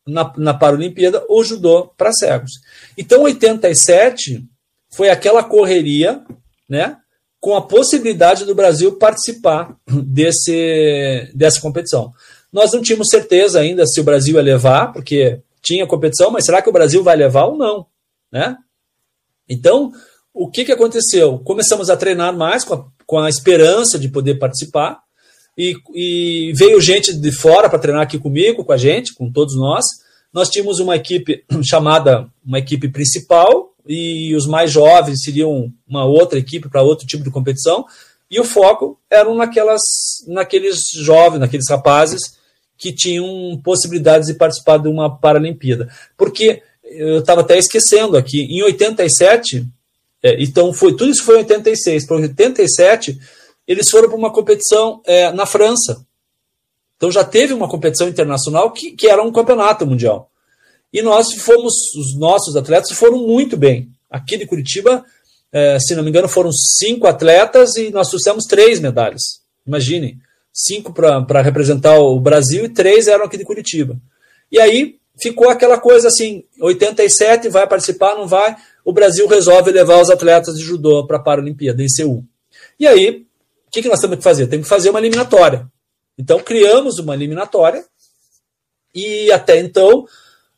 na, 0.06 0.32
na 0.36 0.54
Paralimpíada 0.54 1.24
o 1.28 1.42
judô 1.42 1.92
para 1.96 2.12
cegos. 2.12 2.52
Então, 2.96 3.22
87 3.22 4.44
foi 4.90 5.10
aquela 5.10 5.42
correria, 5.42 6.22
né, 6.68 6.98
com 7.40 7.54
a 7.54 7.62
possibilidade 7.62 8.44
do 8.44 8.54
Brasil 8.54 8.96
participar 8.96 9.76
desse, 9.86 11.30
dessa 11.34 11.60
competição. 11.60 12.12
Nós 12.52 12.72
não 12.72 12.80
tínhamos 12.80 13.08
certeza 13.08 13.60
ainda 13.60 13.86
se 13.86 14.00
o 14.00 14.04
Brasil 14.04 14.36
ia 14.36 14.42
levar, 14.42 14.92
porque 14.92 15.40
tinha 15.60 15.86
competição, 15.86 16.30
mas 16.30 16.44
será 16.44 16.62
que 16.62 16.68
o 16.68 16.72
Brasil 16.72 17.02
vai 17.02 17.16
levar 17.16 17.46
ou 17.46 17.56
não? 17.56 17.86
Né? 18.30 18.56
Então, 19.48 19.92
o 20.32 20.50
que, 20.50 20.64
que 20.64 20.72
aconteceu? 20.72 21.38
Começamos 21.40 21.90
a 21.90 21.96
treinar 21.96 22.36
mais 22.36 22.64
com 22.64 22.74
a, 22.74 22.86
com 23.06 23.18
a 23.18 23.28
esperança 23.28 23.98
de 23.98 24.08
poder 24.08 24.36
participar, 24.38 25.02
e, 25.56 25.76
e 25.94 26.52
veio 26.54 26.80
gente 26.80 27.14
de 27.14 27.30
fora 27.32 27.68
para 27.68 27.78
treinar 27.78 28.02
aqui 28.02 28.18
comigo, 28.18 28.64
com 28.64 28.72
a 28.72 28.76
gente, 28.76 29.14
com 29.14 29.30
todos 29.30 29.56
nós. 29.56 29.84
Nós 30.32 30.48
tínhamos 30.48 30.80
uma 30.80 30.96
equipe 30.96 31.44
chamada, 31.62 32.28
uma 32.44 32.58
equipe 32.58 32.88
principal, 32.88 33.72
e 33.86 34.34
os 34.34 34.46
mais 34.46 34.72
jovens 34.72 35.22
seriam 35.22 35.72
uma 35.86 36.04
outra 36.04 36.38
equipe 36.38 36.68
para 36.68 36.82
outro 36.82 37.06
tipo 37.06 37.22
de 37.22 37.30
competição, 37.30 37.84
e 38.30 38.40
o 38.40 38.44
foco 38.44 38.98
eram 39.10 39.34
naquelas, 39.34 39.82
naqueles 40.26 40.80
jovens, 40.94 41.38
naqueles 41.38 41.68
rapazes 41.68 42.20
que 42.76 42.92
tinham 42.92 43.60
possibilidades 43.62 44.26
de 44.26 44.34
participar 44.34 44.78
de 44.78 44.88
uma 44.88 45.18
Paralimpíada. 45.18 45.88
Porque 46.16 46.62
eu 46.82 47.18
estava 47.18 47.42
até 47.42 47.56
esquecendo 47.56 48.16
aqui, 48.16 48.42
em 48.42 48.62
87, 48.62 49.66
é, 50.24 50.42
então 50.42 50.72
foi 50.72 50.96
tudo 50.96 51.10
isso 51.10 51.22
foi 51.22 51.36
em 51.36 51.38
86, 51.40 52.06
para 52.06 52.16
87 52.16 53.20
eles 53.68 53.90
foram 53.90 54.08
para 54.08 54.16
uma 54.16 54.32
competição 54.32 55.02
é, 55.04 55.30
na 55.32 55.44
França. 55.44 56.04
Então 56.96 57.10
já 57.10 57.22
teve 57.22 57.52
uma 57.52 57.68
competição 57.68 58.08
internacional 58.08 58.72
que, 58.72 58.92
que 58.92 59.06
era 59.06 59.22
um 59.22 59.32
campeonato 59.32 59.86
mundial. 59.86 60.30
E 60.92 61.02
nós 61.02 61.32
fomos, 61.34 61.74
os 61.98 62.18
nossos 62.18 62.56
atletas 62.56 62.96
foram 62.96 63.18
muito 63.18 63.56
bem. 63.56 63.90
Aqui 64.10 64.36
de 64.36 64.46
Curitiba, 64.46 65.04
é, 65.52 65.78
se 65.78 65.94
não 65.94 66.02
me 66.02 66.08
engano, 66.08 66.28
foram 66.28 66.52
cinco 66.52 67.06
atletas 67.06 67.76
e 67.76 67.90
nós 67.90 68.08
trouxemos 68.08 68.44
três 68.44 68.80
medalhas. 68.80 69.42
Imagine, 69.66 70.18
cinco 70.52 70.92
para 70.92 71.42
representar 71.42 71.98
o 71.98 72.18
Brasil 72.20 72.64
e 72.64 72.68
três 72.68 73.08
eram 73.08 73.24
aqui 73.24 73.36
de 73.36 73.44
Curitiba. 73.44 73.98
E 74.52 74.60
aí 74.60 74.98
ficou 75.20 75.50
aquela 75.50 75.78
coisa 75.78 76.08
assim: 76.08 76.44
87 76.60 77.48
vai 77.48 77.66
participar, 77.66 78.14
não 78.14 78.28
vai. 78.28 78.56
O 78.84 78.92
Brasil 78.92 79.26
resolve 79.26 79.72
levar 79.72 80.00
os 80.00 80.10
atletas 80.10 80.56
de 80.56 80.62
judô 80.62 81.06
para 81.06 81.16
a 81.16 81.22
Paralimpíada 81.22 81.82
em 81.82 81.88
Seul. 81.88 82.24
E 82.78 82.86
aí 82.86 83.26
que, 83.74 83.82
que 83.82 83.88
nós 83.88 84.00
temos 84.00 84.18
que 84.18 84.22
fazer? 84.22 84.46
Temos 84.46 84.66
que 84.66 84.74
fazer 84.74 84.90
uma 84.90 85.00
eliminatória. 85.00 85.66
Então, 86.16 86.38
criamos 86.38 86.98
uma 86.98 87.14
eliminatória 87.14 87.84
e 88.94 89.32
até 89.32 89.58
então 89.58 90.06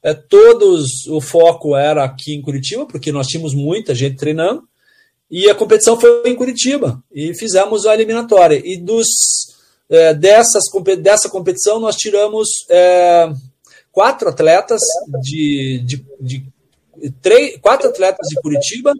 é, 0.02 0.12
todos 0.12 1.06
o 1.06 1.20
foco 1.20 1.74
era 1.74 2.04
aqui 2.04 2.34
em 2.34 2.42
Curitiba, 2.42 2.84
porque 2.84 3.10
nós 3.10 3.26
tínhamos 3.26 3.54
muita 3.54 3.94
gente 3.94 4.18
treinando, 4.18 4.68
e 5.30 5.48
a 5.48 5.54
competição 5.54 5.98
foi 5.98 6.22
em 6.26 6.36
Curitiba, 6.36 7.02
e 7.10 7.34
fizemos 7.34 7.86
a 7.86 7.94
eliminatória. 7.94 8.60
E 8.62 8.76
dos, 8.76 9.08
é, 9.88 10.12
dessas, 10.12 10.64
dessa 11.00 11.30
competição 11.30 11.80
nós 11.80 11.96
tiramos 11.96 12.48
é, 12.68 13.32
quatro 13.90 14.28
atletas 14.28 14.82
de, 15.22 15.82
de, 15.86 16.06
de 16.20 16.46
três, 17.22 17.56
quatro 17.58 17.88
atletas 17.88 18.28
de 18.28 18.40
Curitiba, 18.40 18.92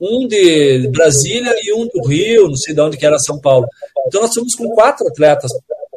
um 0.00 0.26
de 0.26 0.88
Brasília 0.88 1.54
e 1.62 1.72
um 1.72 1.86
do 1.86 2.06
Rio, 2.06 2.48
não 2.48 2.56
sei 2.56 2.74
de 2.74 2.80
onde 2.80 2.96
que 2.96 3.06
era 3.06 3.18
São 3.18 3.40
Paulo. 3.40 3.66
Então 4.06 4.20
nós 4.20 4.34
fomos 4.34 4.54
com 4.54 4.68
quatro 4.70 5.06
atletas. 5.08 5.50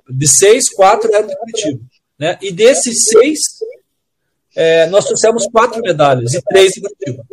De 0.09 0.27
seis, 0.27 0.69
quatro 0.69 1.13
eram 1.13 1.27
de 1.27 1.37
Curitiba. 1.37 1.81
Né? 2.17 2.37
E 2.41 2.51
desses 2.51 3.03
seis, 3.03 3.39
é, 4.55 4.87
nós 4.87 5.05
trouxemos 5.05 5.45
quatro 5.51 5.81
medalhas 5.81 6.33
e 6.33 6.41
três 6.41 6.73
de 6.73 6.81
Curitiba. 6.81 7.23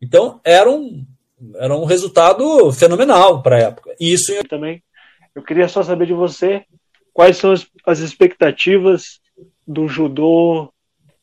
Então 0.00 0.40
era 0.44 0.70
um, 0.70 1.04
era 1.56 1.74
um 1.74 1.84
resultado 1.84 2.72
fenomenal 2.72 3.42
para 3.42 3.56
a 3.56 3.60
época. 3.60 3.94
Isso 3.98 4.32
também. 4.48 4.82
Eu 5.34 5.42
queria 5.42 5.68
só 5.68 5.82
saber 5.82 6.06
de 6.06 6.12
você 6.12 6.64
quais 7.12 7.36
são 7.36 7.54
as 7.86 7.98
expectativas 8.00 9.20
do 9.66 9.88
judô 9.88 10.72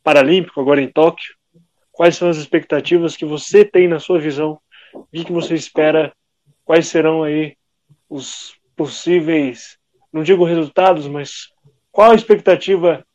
paralímpico 0.03 0.59
agora 0.59 0.81
em 0.81 0.91
Tóquio 0.91 1.33
Quais 2.01 2.17
são 2.17 2.29
as 2.29 2.37
expectativas 2.37 3.15
que 3.15 3.23
você 3.23 3.63
tem 3.63 3.87
na 3.87 3.99
sua 3.99 4.19
visão? 4.19 4.57
O 4.91 5.05
que 5.11 5.31
você 5.31 5.53
espera? 5.53 6.11
Quais 6.65 6.87
serão 6.87 7.21
aí 7.21 7.55
os 8.09 8.55
possíveis, 8.75 9.77
não 10.11 10.23
digo 10.23 10.43
resultados, 10.43 11.05
mas 11.05 11.49
qual 11.91 12.09
a 12.09 12.15
expectativa 12.15 13.05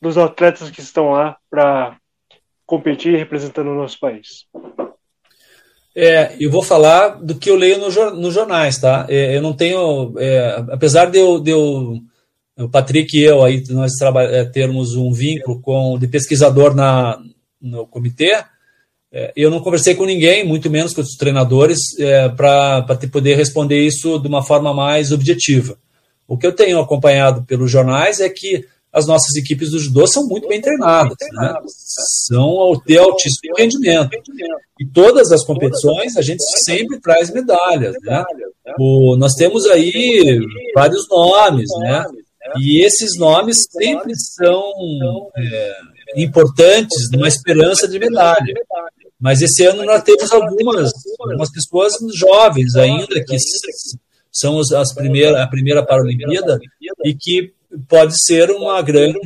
dos 0.00 0.16
atletas 0.16 0.70
que 0.70 0.80
estão 0.80 1.10
lá 1.10 1.36
para 1.50 1.96
competir 2.64 3.18
representando 3.18 3.72
o 3.72 3.74
nosso 3.74 3.98
país? 3.98 4.46
É, 5.92 6.36
eu 6.38 6.48
vou 6.48 6.62
falar 6.62 7.20
do 7.20 7.34
que 7.34 7.50
eu 7.50 7.56
leio 7.56 7.78
nos 7.78 7.96
no 7.96 8.30
jornais, 8.30 8.78
tá? 8.78 9.04
É, 9.10 9.36
eu 9.36 9.42
não 9.42 9.52
tenho, 9.52 10.14
é, 10.16 10.64
apesar 10.70 11.10
de 11.10 11.18
eu, 11.18 11.40
de 11.40 11.50
eu, 11.50 11.98
o 12.56 12.68
Patrick 12.68 13.18
e 13.18 13.24
eu 13.24 13.42
aí 13.42 13.64
nós 13.70 13.90
é, 14.30 14.44
termos 14.44 14.94
um 14.94 15.10
vínculo 15.10 15.60
com 15.60 15.98
de 15.98 16.06
pesquisador 16.06 16.72
na, 16.72 17.20
no 17.60 17.86
comitê, 17.86 18.44
é, 19.10 19.32
eu 19.34 19.50
não 19.50 19.60
conversei 19.60 19.94
com 19.94 20.04
ninguém, 20.04 20.44
muito 20.44 20.68
menos 20.70 20.92
com 20.92 21.00
os 21.00 21.16
treinadores, 21.16 21.78
é, 21.98 22.28
para 22.28 22.84
poder 23.10 23.36
responder 23.36 23.84
isso 23.86 24.18
de 24.18 24.28
uma 24.28 24.42
forma 24.42 24.74
mais 24.74 25.12
objetiva. 25.12 25.78
O 26.26 26.36
que 26.36 26.46
eu 26.46 26.52
tenho 26.52 26.78
acompanhado 26.78 27.42
pelos 27.44 27.70
jornais 27.70 28.20
é 28.20 28.28
que 28.28 28.66
as 28.92 29.06
nossas 29.06 29.34
equipes 29.36 29.70
do 29.70 29.78
judô 29.78 30.06
são 30.06 30.26
muito 30.26 30.48
bem 30.48 30.60
treinadas, 30.60 31.16
né? 31.32 31.54
são 32.26 32.80
de 32.86 32.98
altíssimo 32.98 33.54
rendimento. 33.56 34.10
E 34.80 34.86
todas 34.86 35.30
as 35.30 35.44
competições 35.44 36.16
a 36.16 36.22
gente 36.22 36.42
sempre 36.64 37.00
traz 37.00 37.30
medalhas. 37.30 37.94
Né? 38.02 38.24
O, 38.78 39.16
nós 39.16 39.34
temos 39.34 39.66
aí 39.66 40.40
vários 40.74 41.08
nomes, 41.08 41.68
né? 41.80 42.04
E 42.58 42.82
esses 42.82 43.18
nomes 43.18 43.66
sempre 43.70 44.14
são 44.16 44.72
é, 45.36 45.72
importantes 46.16 47.10
numa 47.10 47.28
esperança 47.28 47.86
de 47.86 47.98
medalha. 47.98 48.54
Mas 49.20 49.42
esse 49.42 49.64
ano 49.64 49.84
nós 49.84 50.02
temos 50.02 50.30
algumas, 50.32 50.92
algumas 51.18 51.50
pessoas 51.50 51.94
jovens 52.14 52.76
ainda 52.76 53.24
que 53.24 53.36
são 54.30 54.60
as 54.60 54.94
primeiras, 54.94 55.36
a 55.40 55.46
primeira 55.46 55.84
Paralimpíada 55.84 56.58
e 57.04 57.14
que 57.14 57.52
pode 57.88 58.14
ser 58.24 58.50
uma 58.50 58.80
grande 58.80 59.18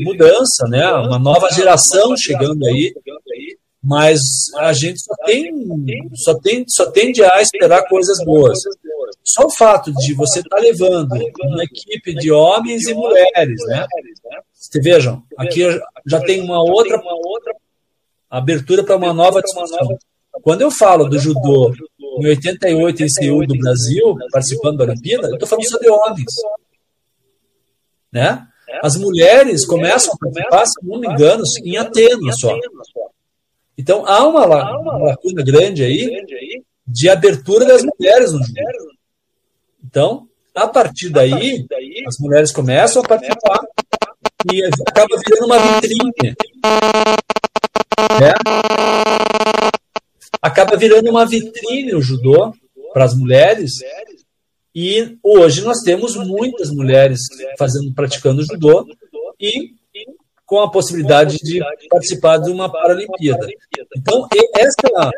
mudança, 0.00 0.66
né? 0.68 0.92
Uma 0.94 1.18
nova 1.18 1.48
geração 1.50 2.16
chegando 2.16 2.64
aí. 2.66 2.94
Mas 3.84 4.20
a 4.58 4.72
gente 4.72 5.00
só 5.00 5.14
tem, 5.26 5.52
só 6.14 6.34
tem, 6.38 6.64
só 6.68 6.90
tende 6.90 7.22
a 7.24 7.42
esperar 7.42 7.88
coisas 7.88 8.24
boas. 8.24 8.58
Só 9.24 9.46
o 9.46 9.50
fato 9.50 9.92
de 9.92 10.14
você 10.14 10.38
estar 10.38 10.56
tá 10.56 10.62
levando 10.62 11.12
uma 11.42 11.64
equipe 11.64 12.14
de 12.14 12.30
homens 12.30 12.86
e 12.86 12.94
mulheres, 12.94 13.60
né? 13.66 13.84
Vejam, 14.82 15.22
aqui 15.36 15.60
já 16.06 16.20
tem 16.20 16.40
uma 16.40 16.62
outra, 16.62 17.00
abertura 18.30 18.84
para 18.84 18.96
uma 18.96 19.12
nova 19.12 19.42
discussão. 19.42 19.98
Quando 20.42 20.62
eu 20.62 20.70
falo 20.70 21.08
do 21.08 21.18
judô 21.18 21.72
em 22.20 22.26
88 22.26 23.02
em 23.02 23.08
Seul 23.08 23.46
do 23.46 23.58
Brasil, 23.58 24.16
participando 24.30 24.78
da 24.78 24.84
Olimpíada, 24.84 25.28
eu 25.28 25.34
estou 25.34 25.48
falando 25.48 25.68
só 25.68 25.78
de 25.78 25.90
homens. 25.90 26.32
Né? 28.10 28.46
As 28.82 28.96
mulheres 28.96 29.66
começam 29.66 30.14
a 30.14 30.16
participar, 30.18 30.66
se 30.66 30.86
não 30.86 31.00
me 31.00 31.08
engano, 31.08 31.42
em 31.64 31.76
Atenas 31.76 32.40
só. 32.40 32.56
Então 33.76 34.06
há 34.06 34.26
uma, 34.26 34.46
uma 34.46 34.98
lacuna 34.98 35.42
grande 35.42 35.84
aí 35.84 36.24
de 36.86 37.08
abertura 37.08 37.64
das 37.66 37.82
mulheres 37.82 38.32
no 38.32 38.42
judô. 38.42 38.60
Então, 39.84 40.28
a 40.54 40.66
partir 40.66 41.10
daí, 41.10 41.66
as 42.06 42.16
mulheres 42.18 42.52
começam 42.52 43.02
a 43.02 43.08
participar 43.08 43.60
e 44.50 44.64
acaba 44.86 45.16
virando 45.16 45.46
uma 45.46 45.58
vitrine. 45.58 46.34
Né? 48.20 48.34
Acaba 50.40 50.76
virando 50.76 51.10
uma 51.10 51.26
vitrine 51.26 51.94
o 51.94 52.02
judô 52.02 52.54
para 52.92 53.04
as 53.04 53.14
mulheres. 53.14 53.74
E 54.74 55.18
hoje 55.22 55.60
nós 55.60 55.80
temos 55.80 56.16
muitas 56.16 56.70
mulheres 56.70 57.20
fazendo, 57.58 57.92
praticando 57.94 58.42
judô 58.44 58.86
e 59.38 59.74
com 60.46 60.60
a 60.60 60.70
possibilidade 60.70 61.36
de 61.38 61.60
participar 61.88 62.38
de 62.38 62.50
uma 62.50 62.70
Paralimpíada. 62.70 63.46
Então, 63.96 64.26
essa, 64.56 65.10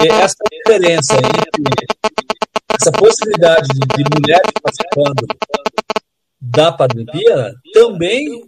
essa 0.00 0.36
diferença 0.50 1.14
entre 1.16 1.86
essa 2.80 2.92
possibilidade 2.92 3.68
de, 3.68 3.80
de 3.80 4.04
mulheres 4.14 4.52
participando 4.62 5.26
da 6.50 6.70
Paralimpíada 6.70 7.54
também 7.72 8.42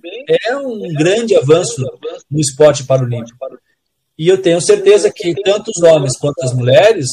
é 0.47 0.57
um 0.57 0.93
grande 0.95 1.37
avanço 1.37 1.85
no 2.31 2.41
esporte 2.41 2.85
paralímpico. 2.85 3.37
E 4.19 4.29
eu 4.29 4.41
tenho 4.41 4.61
certeza 4.61 5.13
que 5.15 5.35
tanto 5.43 5.71
os 5.71 5.83
homens 5.83 6.19
quanto 6.19 6.43
as 6.43 6.53
mulheres, 6.53 7.07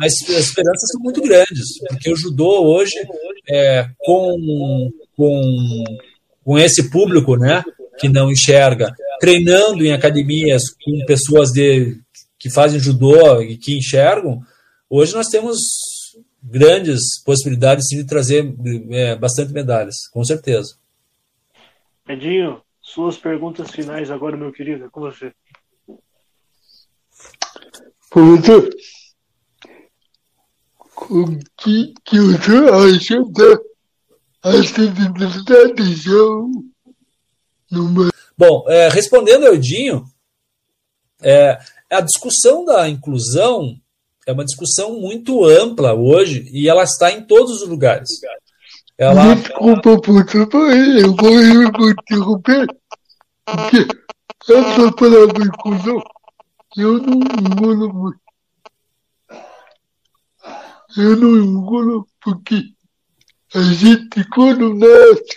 as 0.00 0.12
esperanças 0.28 0.90
são 0.90 1.00
muito 1.00 1.22
grandes, 1.22 1.78
porque 1.88 2.12
o 2.12 2.16
judô 2.16 2.66
hoje, 2.66 2.96
é, 3.48 3.88
com, 3.98 4.90
com, 5.16 5.84
com 6.44 6.58
esse 6.58 6.90
público 6.90 7.36
né, 7.36 7.62
que 7.98 8.08
não 8.08 8.30
enxerga, 8.30 8.94
treinando 9.20 9.84
em 9.84 9.92
academias 9.92 10.62
com 10.84 11.06
pessoas 11.06 11.50
de, 11.50 11.96
que 12.38 12.50
fazem 12.50 12.78
judô 12.78 13.40
e 13.40 13.56
que 13.56 13.78
enxergam, 13.78 14.42
hoje 14.90 15.14
nós 15.14 15.28
temos 15.28 15.56
grandes 16.44 17.22
possibilidades 17.24 17.86
de 17.88 18.04
trazer 18.04 18.54
é, 18.90 19.16
bastante 19.16 19.52
medalhas, 19.52 20.06
com 20.12 20.22
certeza. 20.22 20.76
Edinho, 22.06 22.62
suas 22.82 23.16
perguntas 23.16 23.70
finais 23.70 24.10
agora, 24.10 24.36
meu 24.36 24.52
querido, 24.52 24.84
é 24.84 24.88
com 24.90 25.00
você. 25.00 25.32
Professor, 28.10 28.68
o 31.10 31.38
que, 31.56 31.94
que 32.04 32.18
o 32.18 32.42
senhor 32.42 32.74
acha 32.74 33.16
da 35.44 35.64
atenção 35.64 36.50
numa... 37.70 38.10
Bom, 38.36 38.64
é, 38.68 38.88
respondendo 38.88 39.46
ao 39.46 39.54
Edinho, 39.54 40.04
é, 41.22 41.58
a 41.90 42.00
discussão 42.00 42.64
da 42.64 42.88
inclusão 42.88 43.80
é 44.26 44.32
uma 44.32 44.44
discussão 44.44 44.98
muito 45.00 45.44
ampla 45.44 45.94
hoje 45.94 46.48
e 46.52 46.68
ela 46.68 46.84
está 46.84 47.10
em 47.12 47.26
todos 47.26 47.62
os 47.62 47.68
lugares. 47.68 48.08
Ela... 48.96 49.34
Desculpa, 49.34 50.00
puta, 50.00 50.36
eu 50.36 51.14
vou 51.14 51.90
interromper, 51.90 52.66
porque 53.44 53.86
essa 54.48 54.92
palavra 54.92 55.44
inclusão, 55.44 56.02
eu 56.76 56.98
não 56.98 57.18
engulo 57.18 57.92
muito. 57.92 58.20
Eu 60.96 61.16
não 61.16 61.36
engulo 61.36 62.06
porque 62.20 62.62
a 63.52 63.62
gente 63.62 64.24
quando 64.30 64.74
nasce, 64.74 65.36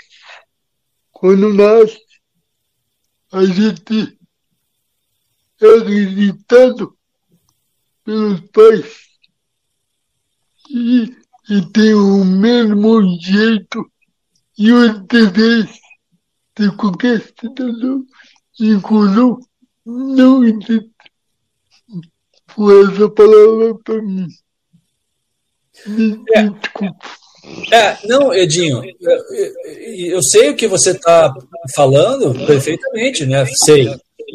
quando 1.12 1.54
nasce, 1.54 2.00
a 3.32 3.44
gente 3.44 4.18
é 5.60 5.66
acreditado 5.66 6.97
pelos 8.08 8.40
pais 8.52 8.86
e, 10.70 11.14
e 11.50 11.62
tem 11.74 11.94
o 11.94 12.24
mesmo 12.24 13.02
jeito 13.20 13.86
e 14.58 14.72
o 14.72 14.86
interesse 14.86 15.78
de 16.58 16.72
qualquer 16.78 17.22
cidadão, 17.38 18.06
inclusive 18.60 19.36
não 19.86 20.42
existe. 20.46 20.90
Foi 22.48 22.86
essa 22.94 23.10
palavra 23.10 23.76
para 23.84 24.02
mim. 24.02 24.28
Me, 25.86 26.24
É. 26.34 26.44
me 26.44 26.50
desculpa. 26.60 27.06
É, 27.72 28.08
não, 28.08 28.34
Edinho, 28.34 28.84
eu, 29.00 29.24
eu- 30.16 30.24
sei 30.24 30.50
o 30.50 30.56
que 30.56 30.68
você 30.68 30.92
está 30.92 31.34
falando 31.76 32.34
perfeitamente, 32.46 33.26
né? 33.26 33.46
Sei, 33.66 33.88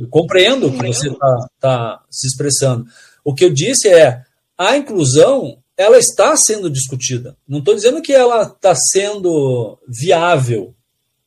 compreendo 0.09 0.69
o 0.69 0.73
que 0.73 0.87
você 0.87 1.09
está 1.11 2.03
se 2.11 2.27
expressando. 2.29 2.87
O 3.25 3.35
que 3.35 3.45
eu 3.45 3.51
disse 3.51 3.89
é 3.89 4.23
a 4.57 4.77
inclusão 4.77 5.59
ela 5.77 5.99
está 5.99 6.37
sendo 6.37 6.71
discutida. 6.71 7.37
Não 7.49 7.59
estou 7.59 7.75
dizendo 7.75 8.03
que 8.03 8.13
ela 8.13 8.43
está 8.43 8.75
sendo 8.75 9.79
viável, 9.89 10.75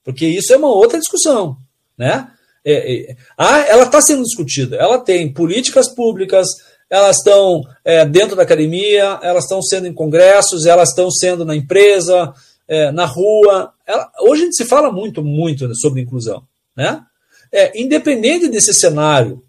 porque 0.03 0.25
isso 0.25 0.53
é 0.53 0.57
uma 0.57 0.69
outra 0.71 0.99
discussão, 0.99 1.57
né? 1.97 2.29
É, 2.63 3.11
é, 3.11 3.15
ah, 3.37 3.59
ela 3.59 3.83
está 3.83 4.01
sendo 4.01 4.23
discutida. 4.23 4.75
Ela 4.77 4.97
tem 4.97 5.31
políticas 5.31 5.87
públicas, 5.87 6.47
elas 6.89 7.17
estão 7.17 7.61
é, 7.83 8.05
dentro 8.05 8.35
da 8.35 8.43
academia, 8.43 9.19
elas 9.21 9.43
estão 9.43 9.61
sendo 9.61 9.87
em 9.87 9.93
congressos, 9.93 10.65
elas 10.65 10.89
estão 10.89 11.11
sendo 11.11 11.45
na 11.45 11.55
empresa, 11.55 12.33
é, 12.67 12.91
na 12.91 13.05
rua. 13.05 13.71
Ela- 13.85 14.11
hoje 14.21 14.41
a 14.41 14.45
gente 14.45 14.57
se 14.57 14.65
fala 14.65 14.91
muito, 14.91 15.23
muito 15.23 15.75
sobre 15.75 16.01
inclusão, 16.01 16.43
né? 16.75 17.03
É, 17.51 17.79
independente 17.79 18.47
desse 18.47 18.73
cenário 18.73 19.43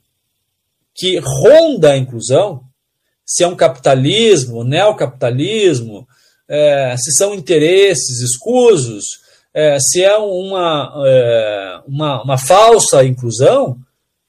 que 0.97 1.19
ronda 1.19 1.93
a 1.93 1.97
inclusão, 1.97 2.63
se 3.25 3.45
é 3.45 3.49
um 3.49 3.55
capitalismo, 3.55 4.65
neocapitalismo, 4.65 6.09
é, 6.49 6.97
se 6.97 7.13
são 7.13 7.35
interesses 7.35 8.21
escusos, 8.21 9.05
é, 9.53 9.79
se 9.81 10.03
é 10.03 10.17
uma, 10.17 10.93
é, 11.07 11.81
uma, 11.87 12.23
uma 12.23 12.39
falsa 12.39 13.05
inclusão, 13.05 13.79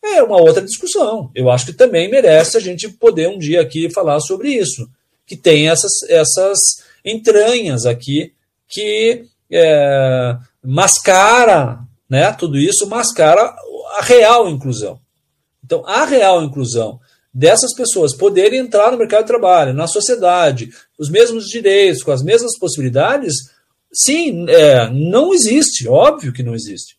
é 0.04 0.22
uma 0.24 0.38
outra 0.38 0.62
discussão. 0.62 1.32
Eu 1.36 1.50
acho 1.50 1.68
que 1.68 1.74
também 1.74 2.10
merece 2.10 2.58
a 2.58 2.60
gente 2.60 2.90
poder 2.90 3.30
um 3.30 3.38
dia 3.38 3.62
aqui 3.62 3.90
falar 3.90 4.20
sobre 4.20 4.50
isso, 4.50 4.90
que 5.26 5.36
tem 5.36 5.70
essas, 5.70 5.92
essas 6.10 6.58
entranhas 7.04 7.86
aqui 7.86 8.34
que 8.68 9.26
é, 9.52 10.38
mascara, 10.64 11.80
né, 12.10 12.32
tudo 12.34 12.58
isso 12.58 12.88
mascara 12.88 13.56
a 13.98 14.02
real 14.02 14.50
inclusão. 14.50 15.00
Então, 15.68 15.86
a 15.86 16.06
real 16.06 16.42
inclusão 16.42 16.98
dessas 17.34 17.76
pessoas 17.76 18.16
poderem 18.16 18.60
entrar 18.60 18.90
no 18.90 18.98
mercado 18.98 19.24
de 19.24 19.28
trabalho, 19.28 19.74
na 19.74 19.86
sociedade, 19.86 20.70
os 20.98 21.10
mesmos 21.10 21.50
direitos, 21.50 22.02
com 22.02 22.12
as 22.12 22.24
mesmas 22.24 22.58
possibilidades, 22.58 23.36
sim, 23.94 24.46
é, 24.50 24.90
não 24.90 25.34
existe, 25.34 25.90
óbvio 25.90 26.32
que 26.32 26.42
não 26.42 26.56
existe. 26.56 26.96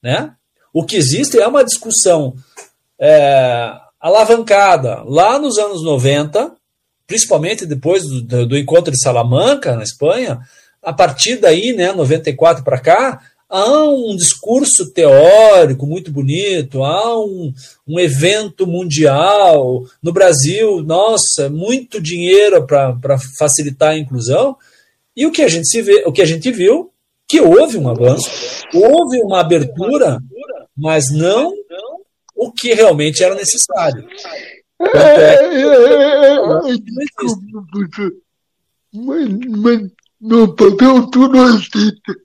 Né? 0.00 0.32
O 0.72 0.84
que 0.84 0.96
existe 0.96 1.36
é 1.36 1.46
uma 1.46 1.64
discussão 1.64 2.36
é, 2.96 3.72
alavancada 4.00 5.02
lá 5.04 5.36
nos 5.36 5.58
anos 5.58 5.82
90, 5.82 6.52
principalmente 7.04 7.66
depois 7.66 8.04
do, 8.04 8.46
do, 8.46 8.56
encontro 8.56 8.92
de 8.92 9.02
Salamanca, 9.02 9.74
na 9.74 9.82
Espanha, 9.82 10.38
a 10.80 10.92
partir 10.92 11.36
daí, 11.36 11.72
né, 11.72 11.92
94 11.92 12.62
para 12.62 12.80
cá, 12.80 13.20
há 13.52 13.86
um 13.86 14.16
discurso 14.16 14.90
teórico 14.92 15.86
muito 15.86 16.10
bonito, 16.10 16.82
há 16.82 17.20
um, 17.22 17.52
um 17.86 18.00
evento 18.00 18.66
mundial. 18.66 19.84
No 20.02 20.10
Brasil, 20.10 20.82
nossa, 20.82 21.50
muito 21.50 22.00
dinheiro 22.00 22.66
para 22.66 23.18
facilitar 23.38 23.90
a 23.90 23.98
inclusão. 23.98 24.56
E 25.14 25.26
o 25.26 25.30
que 25.30 25.42
a 25.42 25.48
gente 25.48 25.68
se 25.68 25.82
vê, 25.82 26.02
o 26.06 26.12
que 26.12 26.22
a 26.22 26.24
gente 26.24 26.50
viu, 26.50 26.90
que 27.28 27.42
houve 27.42 27.76
um 27.76 27.90
avanço, 27.90 28.30
houve 28.72 29.20
uma 29.22 29.40
abertura, 29.40 30.18
mas 30.74 31.12
não 31.12 31.52
o 32.34 32.50
que 32.50 32.72
realmente 32.72 33.22
era 33.22 33.34
necessário. 33.34 34.08
Tanto 34.78 34.96
é 34.96 35.36
que 35.36 35.54
É, 35.54 35.54
é, 35.54 35.68
é, 36.24 36.34
é. 36.34 38.10
Mas, 38.94 39.28
mas 39.58 39.90
no 40.20 40.54
papel 40.54 41.06
tudo 41.10 41.38
aceita. 41.38 42.22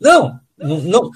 Não, 0.00 0.40
não, 0.58 0.80
não 0.80 1.12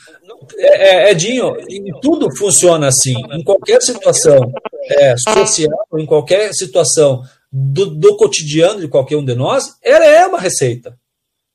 é, 0.59 1.09
é, 1.09 1.11
Edinho, 1.12 1.57
em 1.69 1.99
tudo 2.01 2.35
funciona 2.37 2.88
assim. 2.88 3.14
Em 3.33 3.43
qualquer 3.43 3.81
situação 3.81 4.53
é, 4.85 5.14
social, 5.16 5.87
em 5.99 6.07
qualquer 6.07 6.53
situação 6.53 7.23
do, 7.51 7.87
do, 7.87 8.16
cotidiano 8.16 8.81
de 8.81 8.88
qualquer 8.88 9.16
um 9.16 9.25
de 9.25 9.35
nós, 9.35 9.77
ela 9.83 10.05
é 10.05 10.27
uma 10.27 10.38
receita. 10.38 10.99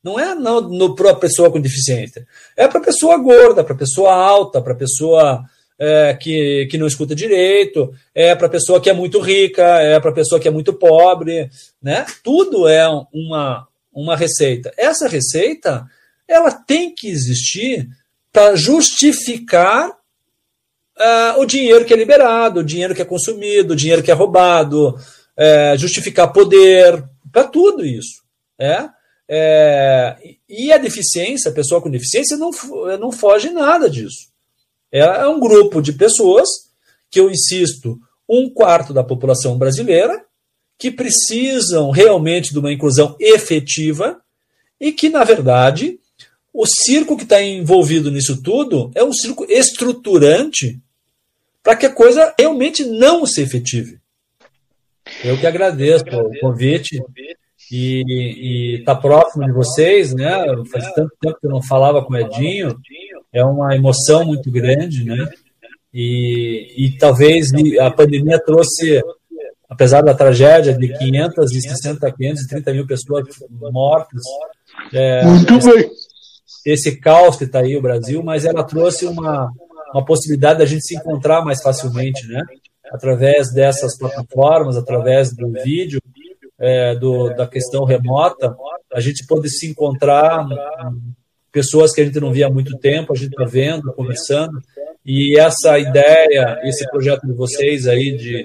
Não 0.03 0.19
é 0.19 0.35
para 0.95 1.11
a 1.11 1.15
pessoa 1.15 1.51
com 1.51 1.59
deficiência. 1.59 2.27
É 2.55 2.67
para 2.67 2.79
a 2.79 2.83
pessoa 2.83 3.17
gorda, 3.17 3.63
para 3.63 3.73
a 3.73 3.77
pessoa 3.77 4.13
alta, 4.13 4.61
para 4.61 4.73
a 4.73 4.77
pessoa 4.77 5.43
é, 5.79 6.13
que, 6.13 6.67
que 6.69 6.77
não 6.77 6.87
escuta 6.87 7.15
direito, 7.15 7.91
é 8.13 8.35
para 8.35 8.47
a 8.47 8.49
pessoa 8.49 8.79
que 8.79 8.89
é 8.89 8.93
muito 8.93 9.19
rica, 9.19 9.63
é 9.63 9.99
para 9.99 10.11
a 10.11 10.13
pessoa 10.13 10.39
que 10.39 10.47
é 10.47 10.51
muito 10.51 10.73
pobre. 10.73 11.49
Né? 11.81 12.05
Tudo 12.23 12.67
é 12.67 12.87
uma, 13.11 13.67
uma 13.93 14.15
receita. 14.15 14.71
Essa 14.77 15.07
receita 15.07 15.87
ela 16.27 16.51
tem 16.51 16.93
que 16.93 17.07
existir 17.07 17.87
para 18.31 18.55
justificar 18.55 19.89
uh, 19.89 21.39
o 21.39 21.45
dinheiro 21.45 21.85
que 21.85 21.93
é 21.93 21.97
liberado, 21.97 22.59
o 22.59 22.63
dinheiro 22.63 22.95
que 22.95 23.01
é 23.01 23.05
consumido, 23.05 23.73
o 23.73 23.75
dinheiro 23.75 24.03
que 24.03 24.11
é 24.11 24.13
roubado, 24.13 24.95
é, 25.37 25.77
justificar 25.77 26.31
poder, 26.31 27.03
para 27.31 27.43
tudo 27.43 27.85
isso. 27.85 28.23
É? 28.57 28.89
É, 29.27 30.17
e 30.47 30.71
a 30.71 30.77
deficiência, 30.77 31.51
a 31.51 31.53
pessoa 31.53 31.81
com 31.81 31.89
deficiência, 31.89 32.37
não, 32.37 32.51
não 32.99 33.11
foge 33.11 33.49
nada 33.49 33.89
disso. 33.89 34.29
É 34.91 35.27
um 35.27 35.39
grupo 35.39 35.81
de 35.81 35.91
pessoas 35.91 36.47
que 37.09 37.19
eu 37.19 37.29
insisto, 37.29 37.99
um 38.29 38.49
quarto 38.49 38.93
da 38.93 39.03
população 39.03 39.57
brasileira, 39.57 40.23
que 40.77 40.91
precisam 40.91 41.89
realmente 41.91 42.51
de 42.51 42.59
uma 42.59 42.71
inclusão 42.71 43.15
efetiva 43.19 44.21
e 44.79 44.91
que, 44.91 45.09
na 45.09 45.23
verdade, 45.23 45.99
o 46.55 46.65
circo 46.65 47.17
que 47.17 47.23
está 47.23 47.41
envolvido 47.41 48.09
nisso 48.09 48.41
tudo 48.41 48.89
é 48.95 49.03
um 49.03 49.11
circo 49.11 49.45
estruturante 49.49 50.79
para 51.61 51.75
que 51.75 51.85
a 51.85 51.93
coisa 51.93 52.33
realmente 52.39 52.85
não 52.85 53.25
se 53.25 53.41
efetive. 53.41 53.99
Eu 55.23 55.37
que 55.37 55.45
agradeço 55.45 56.05
o 56.05 56.39
convite 56.39 56.97
e 57.69 58.77
estar 58.79 58.95
tá 58.95 59.01
próximo 59.01 59.45
de 59.45 59.51
vocês, 59.51 60.13
né? 60.13 60.31
Faz 60.71 60.93
tanto 60.93 61.11
tempo 61.19 61.37
que 61.41 61.45
eu 61.45 61.51
não 61.51 61.61
falava 61.61 62.03
com 62.03 62.13
o 62.13 62.17
Edinho, 62.17 62.77
é 63.33 63.43
uma 63.43 63.75
emoção 63.75 64.23
muito 64.23 64.49
grande, 64.49 65.03
né? 65.03 65.27
E, 65.93 66.73
e 66.77 66.97
talvez 66.97 67.51
a 67.81 67.91
pandemia 67.91 68.39
trouxe, 68.39 69.01
apesar 69.69 70.01
da 70.01 70.13
tragédia 70.13 70.73
de 70.73 70.97
560, 70.97 72.11
530 72.11 72.73
mil 72.73 72.87
pessoas 72.87 73.25
mortas, 73.71 74.21
é, 74.93 75.25
muito 75.25 75.59
bem 75.59 75.89
esse 76.65 76.99
caos 76.99 77.37
que 77.37 77.43
está 77.43 77.59
aí 77.59 77.77
o 77.77 77.81
Brasil, 77.81 78.23
mas 78.23 78.43
ela 78.43 78.63
trouxe 78.63 79.05
uma, 79.05 79.51
uma 79.93 80.03
possibilidade 80.03 80.59
da 80.59 80.65
gente 80.65 80.85
se 80.85 80.95
encontrar 80.95 81.45
mais 81.45 81.61
facilmente, 81.61 82.27
né? 82.27 82.41
Através 82.91 83.53
dessas 83.53 83.97
plataformas, 83.97 84.75
através 84.75 85.33
do 85.35 85.51
vídeo, 85.51 86.01
é, 86.57 86.95
do, 86.95 87.29
da 87.35 87.47
questão 87.47 87.83
remota, 87.83 88.55
a 88.93 88.99
gente 88.99 89.25
pode 89.27 89.49
se 89.49 89.67
encontrar 89.67 90.47
pessoas 91.51 91.93
que 91.93 92.01
a 92.01 92.05
gente 92.05 92.19
não 92.19 92.31
via 92.31 92.47
há 92.47 92.51
muito 92.51 92.77
tempo, 92.77 93.13
a 93.13 93.15
gente 93.15 93.31
está 93.31 93.45
vendo, 93.45 93.93
conversando, 93.93 94.59
e 95.05 95.37
essa 95.39 95.77
ideia, 95.77 96.59
esse 96.63 96.89
projeto 96.89 97.25
de 97.25 97.33
vocês 97.33 97.87
aí 97.87 98.17
de, 98.17 98.43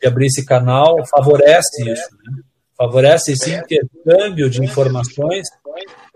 de 0.00 0.06
abrir 0.06 0.26
esse 0.26 0.44
canal 0.44 0.96
favorece 1.06 1.82
isso, 1.82 2.08
né? 2.24 2.42
favorece 2.76 3.32
esse 3.32 3.50
intercâmbio 3.50 4.48
de 4.48 4.62
informações 4.62 5.48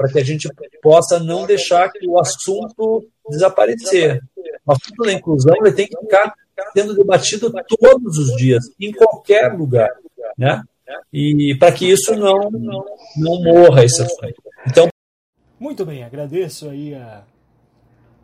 para 0.01 0.11
que 0.11 0.19
a 0.19 0.25
gente 0.25 0.49
possa 0.81 1.21
não 1.21 1.45
deixar 1.45 1.93
que 1.93 2.09
o 2.09 2.19
assunto 2.19 3.07
desaparecer. 3.29 4.19
O 4.65 4.73
assunto 4.73 5.05
da 5.05 5.13
inclusão 5.13 5.55
ele 5.61 5.73
tem 5.73 5.87
que 5.87 5.99
ficar 5.99 6.33
sendo 6.73 6.97
debatido 6.97 7.53
todos 7.79 8.17
os 8.17 8.35
dias, 8.39 8.65
em 8.81 8.93
qualquer 8.93 9.53
lugar, 9.53 9.91
né? 10.39 10.63
E 11.13 11.55
para 11.59 11.71
que 11.73 11.91
isso 11.91 12.15
não, 12.17 12.51
não 12.51 13.43
morra 13.43 13.85
esse 13.85 14.01
assunto. 14.01 14.43
Então, 14.67 14.89
muito 15.59 15.85
bem, 15.85 16.03
agradeço 16.03 16.71
aí 16.71 16.95
a, 16.95 17.23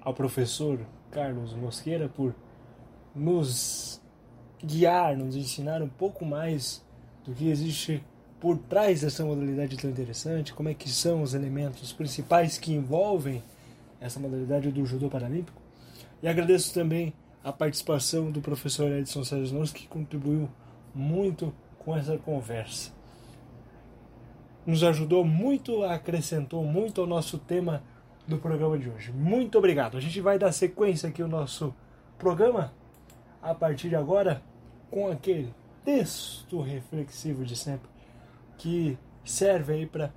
ao 0.01 0.15
professor 0.15 0.79
Carlos 1.11 1.53
Mosqueira 1.53 2.09
por 2.09 2.35
nos 3.15 4.01
guiar, 4.65 5.15
nos 5.15 5.37
ensinar 5.37 5.83
um 5.83 5.89
pouco 5.89 6.25
mais 6.25 6.83
do 7.23 7.35
que 7.35 7.51
existe 7.51 8.03
por 8.47 8.59
trás 8.59 9.01
dessa 9.01 9.25
modalidade 9.25 9.77
tão 9.77 9.91
interessante, 9.91 10.55
como 10.55 10.69
é 10.69 10.75
que 10.75 10.89
são 10.89 11.21
os 11.21 11.35
elementos 11.35 11.93
principais 11.93 12.57
que 12.57 12.73
envolvem 12.73 13.43
essa 14.01 14.21
modalidade 14.21 14.71
do 14.71 14.87
judô 14.87 15.11
paralímpico. 15.11 15.61
E 16.23 16.29
agradeço 16.29 16.73
também 16.73 17.13
a 17.43 17.53
participação 17.53 18.31
do 18.31 18.41
professor 18.41 18.89
Edson 18.93 19.25
Sérgio 19.25 19.61
que 19.75 19.89
contribuiu 19.89 20.49
muito 20.95 21.53
com 21.81 21.97
essa 21.97 22.17
conversa. 22.19 22.93
Nos 24.65 24.85
ajudou 24.85 25.25
muito, 25.25 25.83
acrescentou 25.83 26.63
muito 26.63 27.01
ao 27.01 27.07
nosso 27.09 27.39
tema 27.39 27.83
do 28.29 28.39
programa 28.39 28.79
de 28.79 28.89
hoje. 28.89 29.11
Muito 29.11 29.59
obrigado. 29.59 29.97
A 29.97 30.01
gente 30.01 30.21
vai 30.21 30.39
dar 30.39 30.53
sequência 30.53 31.09
aqui 31.09 31.21
ao 31.21 31.27
nosso 31.27 31.75
programa 32.17 32.73
a 33.43 33.53
partir 33.53 33.89
de 33.89 33.97
agora 33.97 34.41
com 34.89 35.11
aquele 35.11 35.53
texto 35.85 36.61
reflexivo 36.61 37.45
de 37.45 37.57
sempre 37.57 37.96
que 38.59 38.99
serve 39.25 39.73
aí 39.73 39.87
para 39.87 40.13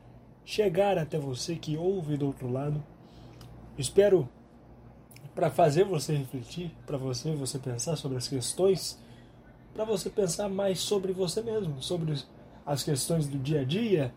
chegar 0.46 0.98
até 0.98 1.18
você 1.18 1.56
que 1.56 1.78
ouve 1.78 2.18
do 2.18 2.28
outro 2.28 2.52
lado. 2.52 2.84
Espero 3.78 4.28
para 5.36 5.50
fazer 5.50 5.84
você 5.86 6.16
refletir, 6.16 6.72
para 6.86 6.98
você 6.98 7.34
você 7.34 7.58
pensar 7.60 7.96
sobre 7.96 8.18
as 8.18 8.28
questões, 8.28 9.00
para 9.74 9.86
você 9.86 10.10
pensar 10.10 10.50
mais 10.50 10.80
sobre 10.80 11.14
você 11.14 11.42
mesmo, 11.42 11.82
sobre 11.82 12.14
as 12.66 12.84
questões 12.84 13.28
do 13.28 13.38
dia 13.38 13.62
a 13.62 13.64
dia, 13.64 14.14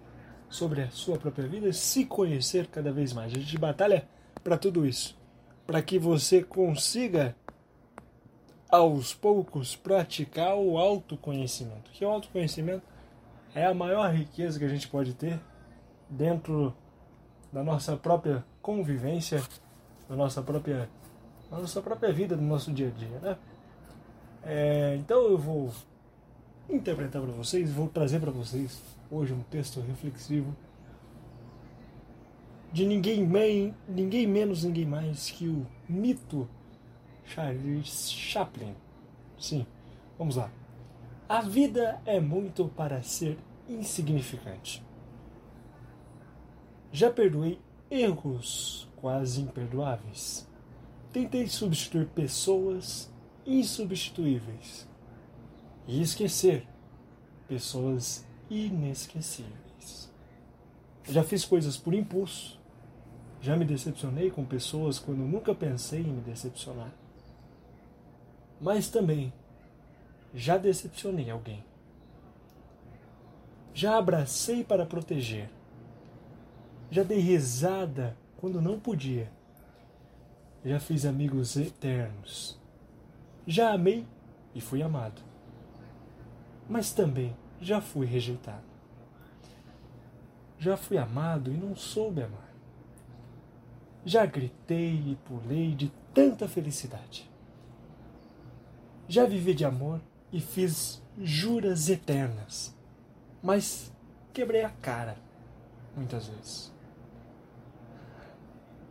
sobre 0.48 0.82
a 0.82 0.90
sua 0.90 1.16
própria 1.16 1.46
vida 1.46 1.72
se 1.72 2.04
conhecer 2.04 2.66
cada 2.66 2.92
vez 2.92 3.12
mais. 3.12 3.32
A 3.32 3.38
gente 3.38 3.56
batalha 3.58 4.08
para 4.42 4.58
tudo 4.58 4.86
isso, 4.86 5.16
para 5.66 5.80
que 5.80 5.98
você 5.98 6.42
consiga 6.42 7.36
aos 8.68 9.14
poucos 9.14 9.76
praticar 9.76 10.56
o 10.56 10.78
autoconhecimento. 10.78 11.90
Que 11.92 12.04
o 12.04 12.08
autoconhecimento 12.08 12.82
é 13.54 13.66
a 13.66 13.74
maior 13.74 14.12
riqueza 14.12 14.58
que 14.58 14.64
a 14.64 14.68
gente 14.68 14.88
pode 14.88 15.14
ter 15.14 15.40
dentro 16.08 16.74
da 17.52 17.62
nossa 17.62 17.96
própria 17.96 18.44
convivência, 18.60 19.42
da 20.08 20.16
nossa 20.16 20.42
própria, 20.42 20.88
da 21.50 21.58
nossa 21.58 21.82
própria 21.82 22.12
vida, 22.12 22.36
do 22.36 22.42
nosso 22.42 22.72
dia 22.72 22.88
a 22.88 22.90
dia, 22.90 23.20
né? 23.20 23.36
É, 24.44 24.96
então 24.96 25.22
eu 25.22 25.38
vou 25.38 25.70
interpretar 26.68 27.22
para 27.22 27.32
vocês, 27.32 27.70
vou 27.70 27.88
trazer 27.88 28.20
para 28.20 28.30
vocês 28.30 28.80
hoje 29.10 29.32
um 29.32 29.42
texto 29.42 29.80
reflexivo 29.80 30.56
de 32.72 32.86
ninguém, 32.86 33.28
ninguém 33.86 34.26
menos, 34.26 34.64
ninguém 34.64 34.86
mais 34.86 35.30
que 35.30 35.46
o 35.46 35.66
mito 35.88 36.48
Charles 37.26 38.10
Chaplin. 38.10 38.74
Sim, 39.38 39.66
vamos 40.18 40.36
lá. 40.36 40.50
A 41.32 41.40
vida 41.40 41.98
é 42.04 42.20
muito 42.20 42.68
para 42.68 43.02
ser 43.02 43.38
insignificante. 43.66 44.84
Já 46.92 47.10
perdoei 47.10 47.58
erros 47.90 48.86
quase 48.96 49.40
imperdoáveis. 49.40 50.46
Tentei 51.10 51.48
substituir 51.48 52.06
pessoas 52.08 53.10
insubstituíveis 53.46 54.86
e 55.86 56.02
esquecer 56.02 56.68
pessoas 57.48 58.28
inesquecíveis. 58.50 60.12
Já 61.04 61.24
fiz 61.24 61.46
coisas 61.46 61.78
por 61.78 61.94
impulso, 61.94 62.60
já 63.40 63.56
me 63.56 63.64
decepcionei 63.64 64.30
com 64.30 64.44
pessoas 64.44 64.98
quando 64.98 65.20
nunca 65.20 65.54
pensei 65.54 66.02
em 66.02 66.12
me 66.12 66.20
decepcionar. 66.20 66.92
Mas 68.60 68.90
também 68.90 69.32
já 70.34 70.56
decepcionei 70.56 71.30
alguém. 71.30 71.64
Já 73.74 73.96
abracei 73.96 74.64
para 74.64 74.86
proteger. 74.86 75.50
Já 76.90 77.02
dei 77.02 77.18
risada 77.18 78.16
quando 78.36 78.60
não 78.60 78.78
podia. 78.78 79.30
Já 80.64 80.78
fiz 80.78 81.04
amigos 81.04 81.56
eternos. 81.56 82.60
Já 83.46 83.72
amei 83.72 84.06
e 84.54 84.60
fui 84.60 84.82
amado. 84.82 85.22
Mas 86.68 86.92
também 86.92 87.36
já 87.60 87.80
fui 87.80 88.06
rejeitado. 88.06 88.72
Já 90.58 90.76
fui 90.76 90.96
amado 90.96 91.50
e 91.52 91.56
não 91.56 91.74
soube 91.74 92.22
amar. 92.22 92.52
Já 94.04 94.26
gritei 94.26 94.94
e 94.94 95.18
pulei 95.24 95.74
de 95.74 95.90
tanta 96.12 96.46
felicidade. 96.46 97.28
Já 99.08 99.26
vivi 99.26 99.54
de 99.54 99.64
amor 99.64 100.00
e 100.32 100.40
fiz 100.40 101.02
juras 101.18 101.88
eternas, 101.88 102.74
mas 103.42 103.92
quebrei 104.32 104.64
a 104.64 104.70
cara 104.70 105.16
muitas 105.94 106.26
vezes. 106.28 106.72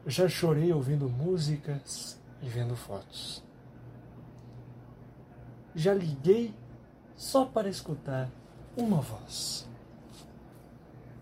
Já 0.06 0.28
chorei 0.28 0.72
ouvindo 0.72 1.10
músicas 1.10 2.20
e 2.42 2.50
vendo 2.50 2.76
fotos. 2.76 3.44
Já 5.76 5.94
liguei 5.94 6.54
só 7.16 7.46
para 7.46 7.70
escutar 7.70 8.30
uma 8.76 9.00
voz. 9.00 9.70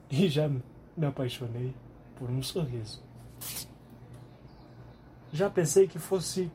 E 0.10 0.28
já 0.28 0.50
me 0.50 1.06
apaixonei 1.06 1.76
por 2.16 2.30
um 2.30 2.42
sorriso. 2.42 3.04
Já 5.32 5.50
pensei 5.50 5.88
que 5.88 6.00
fosse 6.00 6.52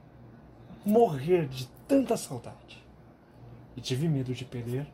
morrer 0.85 1.47
de 1.47 1.69
tanta 1.87 2.17
saudade. 2.17 2.84
E 3.77 3.81
tive 3.81 4.09
medo 4.09 4.33
de 4.35 4.45
perder 4.45 4.87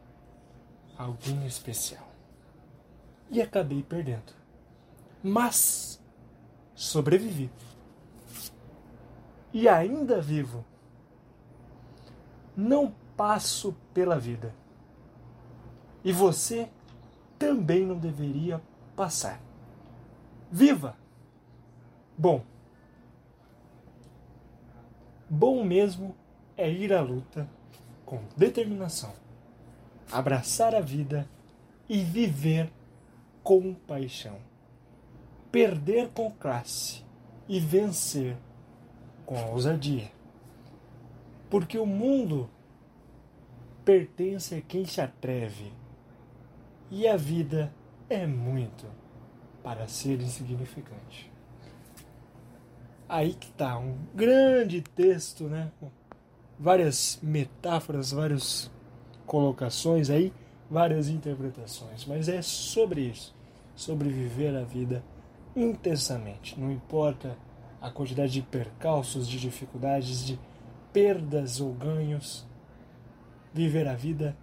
alguém 0.96 1.46
especial. 1.46 2.08
E 3.30 3.40
acabei 3.40 3.82
perdendo. 3.82 4.32
Mas 5.22 6.02
sobrevivi. 6.74 7.50
E 9.52 9.68
ainda 9.68 10.20
vivo. 10.20 10.64
Não 12.56 12.94
passo 13.16 13.74
pela 13.92 14.18
vida 14.18 14.54
e 16.04 16.12
você 16.12 16.68
também 17.38 17.86
não 17.86 17.98
deveria 17.98 18.60
passar. 18.96 19.40
Viva! 20.50 20.96
Bom, 22.16 22.44
bom 25.28 25.64
mesmo 25.64 26.14
é 26.56 26.70
ir 26.70 26.92
à 26.92 27.00
luta 27.00 27.48
com 28.10 28.18
determinação, 28.36 29.12
abraçar 30.10 30.74
a 30.74 30.80
vida 30.80 31.28
e 31.88 32.02
viver 32.02 32.68
com 33.40 33.72
paixão, 33.72 34.36
perder 35.52 36.08
com 36.08 36.28
classe 36.28 37.04
e 37.48 37.60
vencer 37.60 38.36
com 39.24 39.40
ousadia. 39.52 40.10
Porque 41.48 41.78
o 41.78 41.86
mundo 41.86 42.50
pertence 43.84 44.56
a 44.56 44.60
quem 44.60 44.84
se 44.84 45.00
atreve 45.00 45.72
e 46.90 47.06
a 47.06 47.16
vida 47.16 47.72
é 48.08 48.26
muito 48.26 48.86
para 49.62 49.86
ser 49.86 50.20
insignificante. 50.20 51.30
Aí 53.08 53.34
que 53.34 53.46
está 53.46 53.78
um 53.78 53.96
grande 54.16 54.82
texto, 54.82 55.44
né? 55.44 55.70
Várias 56.60 57.18
metáforas, 57.22 58.12
várias 58.12 58.70
colocações 59.26 60.10
aí, 60.10 60.30
várias 60.70 61.08
interpretações, 61.08 62.04
mas 62.04 62.28
é 62.28 62.42
sobre 62.42 63.00
isso, 63.00 63.34
sobre 63.74 64.10
viver 64.10 64.54
a 64.54 64.62
vida 64.62 65.02
intensamente. 65.56 66.60
Não 66.60 66.70
importa 66.70 67.36
a 67.80 67.90
quantidade 67.90 68.32
de 68.32 68.42
percalços, 68.42 69.26
de 69.26 69.40
dificuldades, 69.40 70.24
de 70.24 70.38
perdas 70.92 71.60
ou 71.60 71.72
ganhos, 71.72 72.46
viver 73.52 73.88
a 73.88 73.94
vida 73.94 74.36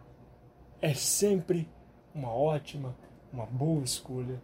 é 0.82 0.94
sempre 0.94 1.70
uma 2.14 2.34
ótima, 2.34 2.96
uma 3.32 3.46
boa 3.46 3.84
escolha 3.84 4.42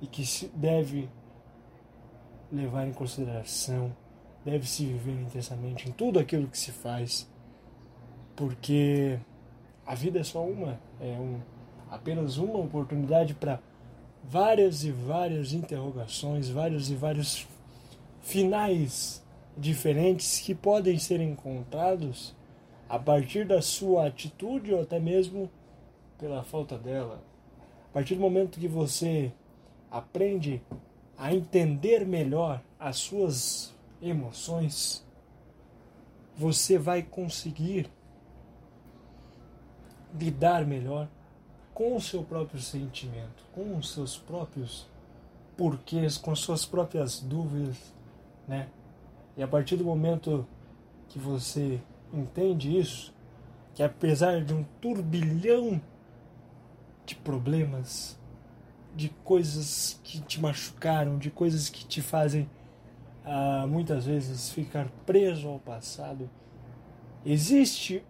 e 0.00 0.06
que 0.06 0.24
se 0.24 0.48
deve 0.48 1.08
levar 2.50 2.86
em 2.86 2.92
consideração, 2.92 3.94
deve 4.44 4.66
se 4.66 4.84
viver 4.86 5.20
intensamente 5.20 5.88
em 5.88 5.92
tudo 5.92 6.18
aquilo 6.18 6.48
que 6.48 6.58
se 6.58 6.72
faz, 6.72 7.28
porque 8.34 9.18
a 9.86 9.94
vida 9.94 10.20
é 10.20 10.24
só 10.24 10.44
uma, 10.44 10.80
é 11.00 11.12
um, 11.18 11.40
apenas 11.90 12.38
uma 12.38 12.58
oportunidade 12.58 13.34
para 13.34 13.60
várias 14.22 14.84
e 14.84 14.90
várias 14.90 15.52
interrogações, 15.52 16.48
vários 16.48 16.90
e 16.90 16.94
vários 16.94 17.46
finais 18.20 19.22
diferentes 19.56 20.40
que 20.40 20.54
podem 20.54 20.98
ser 20.98 21.20
encontrados 21.20 22.34
a 22.88 22.98
partir 22.98 23.46
da 23.46 23.62
sua 23.62 24.06
atitude 24.06 24.72
ou 24.72 24.82
até 24.82 24.98
mesmo 24.98 25.50
pela 26.18 26.42
falta 26.42 26.76
dela. 26.76 27.22
A 27.90 27.92
partir 27.92 28.14
do 28.14 28.20
momento 28.20 28.60
que 28.60 28.68
você 28.68 29.32
aprende 29.90 30.62
a 31.18 31.34
entender 31.34 32.06
melhor 32.06 32.62
as 32.78 32.96
suas 32.96 33.74
emoções, 34.02 35.04
você 36.36 36.78
vai 36.78 37.02
conseguir 37.02 37.90
lidar 40.18 40.66
melhor 40.66 41.08
com 41.74 41.96
o 41.96 42.00
seu 42.00 42.22
próprio 42.22 42.60
sentimento, 42.60 43.44
com 43.52 43.76
os 43.76 43.92
seus 43.92 44.16
próprios 44.16 44.88
porquês, 45.56 46.16
com 46.16 46.34
suas 46.34 46.64
próprias 46.64 47.20
dúvidas, 47.20 47.76
né? 48.48 48.68
E 49.36 49.42
a 49.42 49.48
partir 49.48 49.76
do 49.76 49.84
momento 49.84 50.46
que 51.08 51.18
você 51.18 51.80
entende 52.12 52.76
isso, 52.76 53.14
que 53.74 53.82
apesar 53.82 54.42
de 54.42 54.52
um 54.52 54.64
turbilhão 54.80 55.80
de 57.06 57.14
problemas, 57.14 58.18
de 58.94 59.08
coisas 59.24 60.00
que 60.02 60.20
te 60.20 60.40
machucaram, 60.40 61.18
de 61.18 61.30
coisas 61.30 61.68
que 61.68 61.84
te 61.84 62.02
fazem 62.02 62.48
ah, 63.32 63.64
muitas 63.64 64.06
vezes 64.06 64.50
ficar 64.50 64.90
preso 65.06 65.46
ao 65.46 65.60
passado, 65.60 66.28
existe 67.24 68.02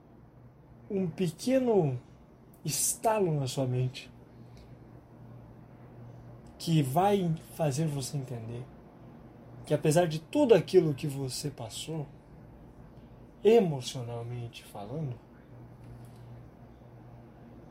um 0.90 1.06
pequeno 1.06 2.00
estalo 2.64 3.38
na 3.38 3.46
sua 3.46 3.66
mente 3.66 4.10
que 6.58 6.82
vai 6.82 7.30
fazer 7.54 7.86
você 7.86 8.16
entender 8.16 8.64
que 9.66 9.74
apesar 9.74 10.08
de 10.08 10.20
tudo 10.20 10.54
aquilo 10.54 10.94
que 10.94 11.06
você 11.06 11.50
passou, 11.50 12.06
emocionalmente 13.44 14.64
falando, 14.64 15.14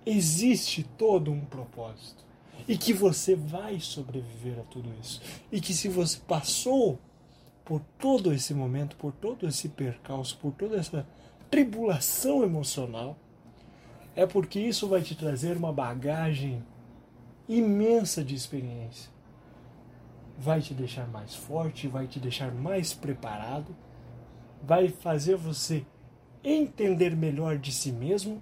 existe 0.05 0.83
todo 0.83 1.31
um 1.31 1.43
propósito 1.45 2.23
e 2.67 2.77
que 2.77 2.93
você 2.93 3.35
vai 3.35 3.79
sobreviver 3.79 4.59
a 4.59 4.63
tudo 4.65 4.93
isso. 5.01 5.19
E 5.51 5.59
que 5.59 5.73
se 5.73 5.87
você 5.87 6.19
passou 6.27 6.99
por 7.69 7.81
todo 7.99 8.33
esse 8.33 8.51
momento, 8.51 8.95
por 8.95 9.11
todo 9.11 9.47
esse 9.47 9.69
percalço, 9.69 10.35
por 10.39 10.51
toda 10.53 10.75
essa 10.75 11.05
tribulação 11.51 12.41
emocional, 12.41 13.15
é 14.15 14.25
porque 14.25 14.59
isso 14.59 14.87
vai 14.87 15.03
te 15.03 15.13
trazer 15.13 15.55
uma 15.55 15.71
bagagem 15.71 16.63
imensa 17.47 18.23
de 18.23 18.33
experiência. 18.33 19.11
Vai 20.35 20.61
te 20.61 20.73
deixar 20.73 21.07
mais 21.09 21.35
forte, 21.35 21.87
vai 21.87 22.07
te 22.07 22.19
deixar 22.19 22.51
mais 22.51 22.91
preparado, 22.91 23.75
vai 24.63 24.87
fazer 24.87 25.35
você 25.35 25.85
entender 26.43 27.15
melhor 27.15 27.59
de 27.59 27.71
si 27.71 27.91
mesmo 27.91 28.41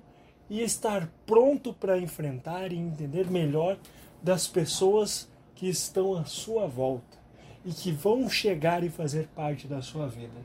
e 0.50 0.62
estar 0.62 1.12
pronto 1.26 1.74
para 1.74 2.00
enfrentar 2.00 2.72
e 2.72 2.78
entender 2.78 3.30
melhor 3.30 3.78
das 4.24 4.48
pessoas 4.48 5.30
que 5.54 5.68
estão 5.68 6.16
à 6.16 6.24
sua 6.24 6.66
volta 6.66 7.27
e 7.68 7.74
que 7.74 7.92
vão 7.92 8.30
chegar 8.30 8.82
e 8.82 8.90
fazer 8.90 9.28
parte 9.36 9.68
da 9.68 9.82
sua 9.82 10.08
vida. 10.08 10.40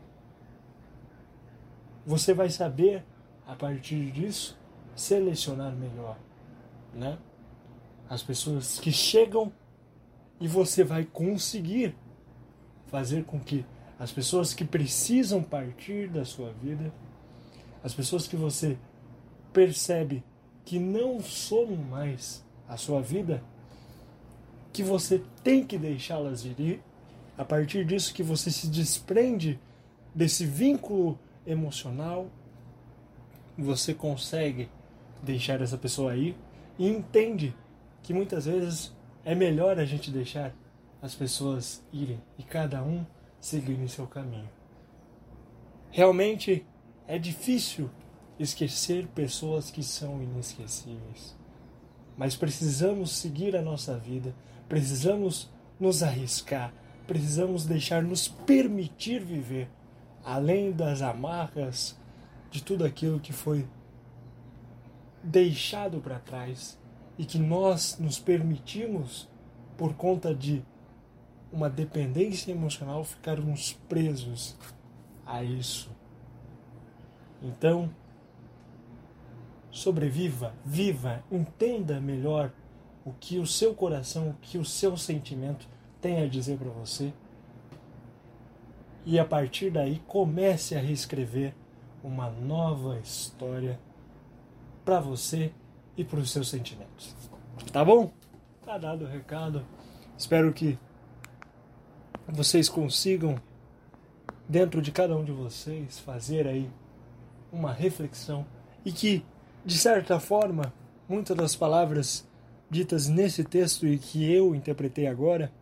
Você 2.05 2.35
vai 2.35 2.51
saber, 2.51 3.05
a 3.47 3.55
partir 3.55 4.11
disso, 4.11 4.59
selecionar 4.97 5.73
melhor, 5.73 6.18
né? 6.93 7.16
As 8.11 8.25
pessoas 8.25 8.81
que 8.81 8.91
chegam 8.91 9.53
e 10.41 10.49
você 10.49 10.83
vai 10.83 11.05
conseguir 11.05 11.95
fazer 12.89 13.23
com 13.25 13.39
que 13.39 13.64
as 14.01 14.11
pessoas 14.11 14.53
que 14.53 14.64
precisam 14.64 15.45
partir 15.45 16.09
da 16.09 16.25
sua 16.25 16.53
vida, 16.53 16.93
as 17.85 17.95
pessoas 17.95 18.27
que 18.27 18.35
você 18.35 18.77
percebe 19.53 20.25
que 20.64 20.81
não 20.81 21.20
somam 21.20 21.77
mais 21.77 22.45
a 22.68 22.77
sua 22.77 23.01
vida, 23.01 23.45
que 24.73 24.83
você 24.83 25.23
tem 25.45 25.64
que 25.64 25.79
deixá-las 25.79 26.45
ir, 26.45 26.83
a 27.37 27.45
partir 27.45 27.85
disso 27.85 28.14
que 28.14 28.22
você 28.22 28.51
se 28.51 28.68
desprende 28.68 29.59
desse 30.14 30.45
vínculo 30.45 31.18
emocional, 31.47 32.30
você 33.57 33.95
consegue 33.95 34.68
deixar 35.22 35.61
essa 35.61 35.78
pessoa 35.78 36.12
aí 36.12 36.37
e 36.78 36.89
entende 36.89 37.55
que 38.03 38.12
muitas 38.12 38.47
vezes 38.47 38.93
é 39.24 39.35
melhor 39.35 39.78
a 39.78 39.85
gente 39.85 40.11
deixar 40.11 40.55
as 41.01 41.14
pessoas 41.14 41.83
irem 41.93 42.20
e 42.39 42.43
cada 42.43 42.83
um 42.83 43.05
seguir 43.41 43.78
em 43.78 43.89
seu 43.89 44.07
caminho. 44.07 44.49
Realmente 45.91 46.66
é 47.07 47.18
difícil 47.18 47.91
esquecer 48.39 49.07
pessoas 49.09 49.70
que 49.70 49.83
são 49.83 50.22
inesquecíveis. 50.22 51.37
Mas 52.16 52.37
precisamos 52.37 53.11
seguir 53.12 53.57
a 53.57 53.62
nossa 53.62 53.97
vida, 53.97 54.35
precisamos 54.68 55.51
nos 55.78 56.03
arriscar, 56.03 56.72
precisamos 57.07 57.66
deixar 57.66 58.03
nos 58.03 58.28
permitir 58.28 59.20
viver, 59.22 59.68
além 60.24 60.72
das 60.72 61.03
amarras 61.03 61.98
de 62.50 62.62
tudo 62.62 62.84
aquilo 62.84 63.20
que 63.20 63.32
foi 63.32 63.66
deixado 65.22 66.00
para 66.00 66.18
trás 66.18 66.78
e 67.18 67.24
que 67.24 67.38
nós 67.38 67.98
nos 67.98 68.18
permitimos, 68.18 69.28
por 69.76 69.94
conta 69.94 70.34
de 70.34 70.62
uma 71.53 71.68
dependência 71.68 72.50
emocional, 72.50 73.05
ficarmos 73.05 73.72
presos 73.88 74.57
a 75.26 75.42
isso. 75.42 75.90
Então, 77.42 77.90
sobreviva, 79.70 80.55
viva, 80.64 81.24
entenda 81.30 82.00
melhor 82.00 82.53
o 83.05 83.12
que 83.12 83.38
o 83.38 83.46
seu 83.46 83.74
coração, 83.74 84.30
o 84.30 84.34
que 84.34 84.59
o 84.59 84.64
seu 84.64 84.96
sentimento 84.96 85.68
tem 86.03 86.20
a 86.20 86.28
dizer 86.28 86.59
para 86.59 86.68
você. 86.68 87.12
E 89.07 89.18
a 89.18 89.24
partir 89.24 89.70
daí 89.70 90.03
comece 90.07 90.74
a 90.74 90.80
reescrever 90.80 91.55
uma 92.05 92.28
nova 92.28 92.98
história 92.98 93.80
para 94.84 95.00
você 95.00 95.53
e 95.96 96.05
para 96.05 96.18
os 96.18 96.30
seus 96.30 96.48
sentimentos. 96.50 97.14
Tá 97.72 97.84
bom? 97.84 98.12
Tá 98.66 98.76
dado 98.76 99.05
o 99.05 99.09
recado. 99.09 99.64
Espero 100.18 100.53
que 100.53 100.78
vocês 102.28 102.68
consigam, 102.68 103.40
dentro 104.48 104.82
de 104.82 104.92
cada 104.92 105.16
um 105.16 105.24
de 105.24 105.32
vocês, 105.32 105.98
fazer 106.00 106.46
aí 106.46 106.68
uma 107.53 107.72
reflexão 107.72 108.44
e 108.84 108.92
que 108.92 109.24
de 109.64 109.78
certa 109.78 110.18
forma, 110.18 110.74
muitas 111.09 111.36
das 111.36 111.55
palavras 111.55 112.26
ditas 112.68 113.07
nesse 113.09 113.44
texto 113.44 113.86
e 113.86 113.96
que 113.96 114.30
eu 114.30 114.55
interpretei 114.55 115.07
agora, 115.07 115.53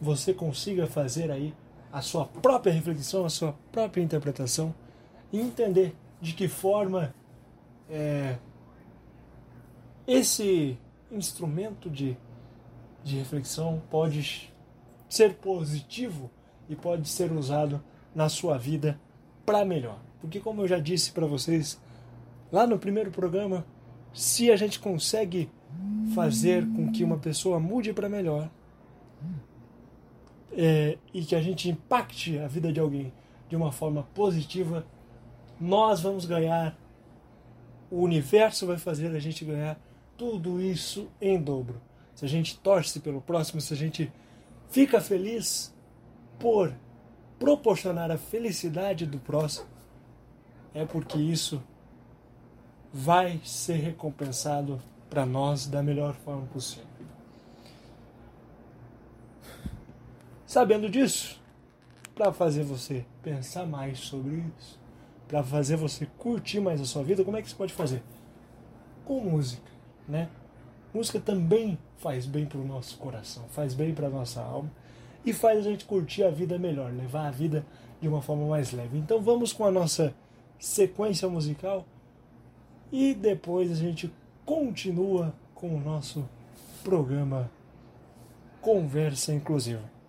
você 0.00 0.32
consiga 0.32 0.86
fazer 0.86 1.30
aí 1.30 1.54
a 1.92 2.00
sua 2.00 2.24
própria 2.24 2.72
reflexão, 2.72 3.24
a 3.24 3.30
sua 3.30 3.54
própria 3.72 4.02
interpretação 4.02 4.74
e 5.32 5.40
entender 5.40 5.94
de 6.20 6.32
que 6.32 6.48
forma 6.48 7.14
é, 7.88 8.36
esse 10.06 10.78
instrumento 11.10 11.90
de, 11.90 12.16
de 13.02 13.16
reflexão 13.16 13.82
pode 13.90 14.52
ser 15.08 15.34
positivo 15.34 16.30
e 16.68 16.76
pode 16.76 17.08
ser 17.08 17.32
usado 17.32 17.82
na 18.14 18.28
sua 18.28 18.56
vida 18.56 19.00
para 19.44 19.64
melhor. 19.64 19.98
Porque, 20.20 20.38
como 20.38 20.62
eu 20.62 20.68
já 20.68 20.78
disse 20.78 21.10
para 21.12 21.26
vocês 21.26 21.80
Lá 22.52 22.66
no 22.66 22.78
primeiro 22.80 23.12
programa, 23.12 23.64
se 24.12 24.50
a 24.50 24.56
gente 24.56 24.80
consegue 24.80 25.48
fazer 26.16 26.66
com 26.66 26.90
que 26.90 27.04
uma 27.04 27.16
pessoa 27.16 27.60
mude 27.60 27.92
para 27.92 28.08
melhor 28.08 28.50
é, 30.52 30.98
e 31.12 31.24
que 31.24 31.34
a 31.34 31.40
gente 31.40 31.68
impacte 31.68 32.38
a 32.38 32.46
vida 32.46 32.72
de 32.72 32.80
alguém 32.80 33.12
de 33.48 33.56
uma 33.56 33.72
forma 33.72 34.02
positiva, 34.14 34.86
nós 35.60 36.00
vamos 36.00 36.24
ganhar. 36.24 36.76
O 37.90 38.02
universo 38.02 38.66
vai 38.66 38.78
fazer 38.78 39.14
a 39.14 39.18
gente 39.18 39.44
ganhar 39.44 39.78
tudo 40.16 40.60
isso 40.60 41.08
em 41.20 41.40
dobro. 41.40 41.80
Se 42.14 42.24
a 42.24 42.28
gente 42.28 42.58
torce 42.58 43.00
pelo 43.00 43.20
próximo, 43.20 43.60
se 43.60 43.74
a 43.74 43.76
gente 43.76 44.12
fica 44.68 45.00
feliz 45.00 45.74
por 46.38 46.72
proporcionar 47.38 48.10
a 48.10 48.18
felicidade 48.18 49.06
do 49.06 49.18
próximo, 49.18 49.66
é 50.72 50.84
porque 50.84 51.18
isso 51.18 51.62
vai 52.92 53.40
ser 53.44 53.76
recompensado 53.76 54.80
para 55.08 55.26
nós 55.26 55.66
da 55.66 55.82
melhor 55.82 56.14
forma 56.14 56.46
possível. 56.46 56.89
Sabendo 60.50 60.90
disso, 60.90 61.40
para 62.12 62.32
fazer 62.32 62.64
você 62.64 63.04
pensar 63.22 63.64
mais 63.68 64.00
sobre 64.00 64.42
isso, 64.58 64.80
para 65.28 65.44
fazer 65.44 65.76
você 65.76 66.08
curtir 66.18 66.58
mais 66.58 66.80
a 66.80 66.84
sua 66.84 67.04
vida, 67.04 67.22
como 67.24 67.36
é 67.36 67.42
que 67.42 67.48
você 67.48 67.54
pode 67.54 67.72
fazer? 67.72 68.02
Com 69.04 69.20
música, 69.20 69.70
né? 70.08 70.28
Música 70.92 71.20
também 71.20 71.78
faz 71.98 72.26
bem 72.26 72.46
para 72.46 72.58
o 72.58 72.66
nosso 72.66 72.98
coração, 72.98 73.44
faz 73.50 73.74
bem 73.74 73.94
para 73.94 74.08
a 74.08 74.10
nossa 74.10 74.42
alma 74.42 74.68
e 75.24 75.32
faz 75.32 75.60
a 75.60 75.62
gente 75.62 75.84
curtir 75.84 76.24
a 76.24 76.30
vida 76.30 76.58
melhor, 76.58 76.92
levar 76.92 77.28
a 77.28 77.30
vida 77.30 77.64
de 78.00 78.08
uma 78.08 78.20
forma 78.20 78.48
mais 78.48 78.72
leve. 78.72 78.98
Então 78.98 79.22
vamos 79.22 79.52
com 79.52 79.64
a 79.64 79.70
nossa 79.70 80.12
sequência 80.58 81.28
musical 81.28 81.86
e 82.90 83.14
depois 83.14 83.70
a 83.70 83.76
gente 83.76 84.12
continua 84.44 85.32
com 85.54 85.76
o 85.76 85.80
nosso 85.80 86.28
programa 86.82 87.48
Conversa 88.60 89.32
Inclusiva. 89.32 89.99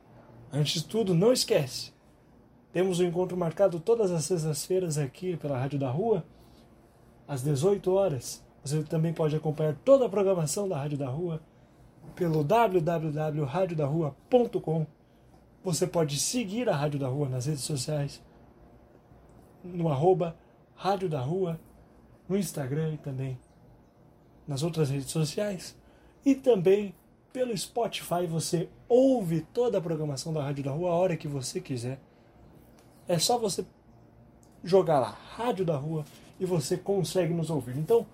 Antes 0.52 0.82
de 0.82 0.88
tudo, 0.88 1.14
não 1.14 1.32
esquece, 1.32 1.94
Temos 2.72 3.02
um 3.02 3.06
encontro 3.06 3.36
marcado 3.36 3.82
todas 3.82 4.12
as 4.12 4.24
sextas-feiras 4.24 4.98
aqui 4.98 5.36
pela 5.36 5.58
Rádio 5.58 5.78
da 5.78 5.92
Rua, 5.92 6.24
às 7.28 7.44
18 7.44 7.92
horas. 7.92 8.42
Você 8.64 8.82
também 8.84 9.14
pode 9.14 9.36
acompanhar 9.36 9.76
toda 9.84 10.06
a 10.06 10.10
programação 10.10 10.70
da 10.70 10.78
Rádio 10.78 10.98
da 10.98 11.10
Rua 11.10 11.42
pelo 12.16 12.46
www.radiodarrua.com. 12.46 14.88
Você 15.64 15.86
pode 15.86 16.18
seguir 16.18 16.68
a 16.70 16.76
Rádio 16.76 17.00
da 17.00 17.10
Rua 17.10 17.28
nas 17.28 17.46
redes 17.46 17.64
sociais, 17.64 18.24
no 19.64 19.90
arroba 19.90 20.38
Rádio 20.74 21.10
da 21.10 21.20
Rua, 21.20 21.60
no 22.28 22.38
Instagram 22.38 22.94
e 22.94 22.98
também 22.98 23.38
nas 24.48 24.64
outras 24.64 24.90
redes 24.90 25.12
sociais. 25.12 25.78
E 26.26 26.34
também 26.36 26.96
pelo 27.32 27.58
Spotify 27.58 28.26
você 28.28 28.70
ouve 28.88 29.42
toda 29.54 29.78
a 29.78 29.82
programação 29.82 30.34
da 30.34 30.44
Rádio 30.44 30.64
da 30.64 30.72
Rua 30.72 30.90
a 30.92 30.96
hora 30.96 31.18
que 31.18 31.28
você 31.28 31.60
quiser. 31.60 32.00
É 33.08 33.18
só 33.18 33.38
você 33.38 33.66
jogar 34.64 35.00
lá, 35.00 35.18
Rádio 35.36 35.66
da 35.66 35.76
Rua, 35.76 36.06
e 36.40 36.46
você 36.46 36.78
consegue 36.78 37.34
nos 37.34 37.50
ouvir. 37.50 37.78
Então, 37.78 38.06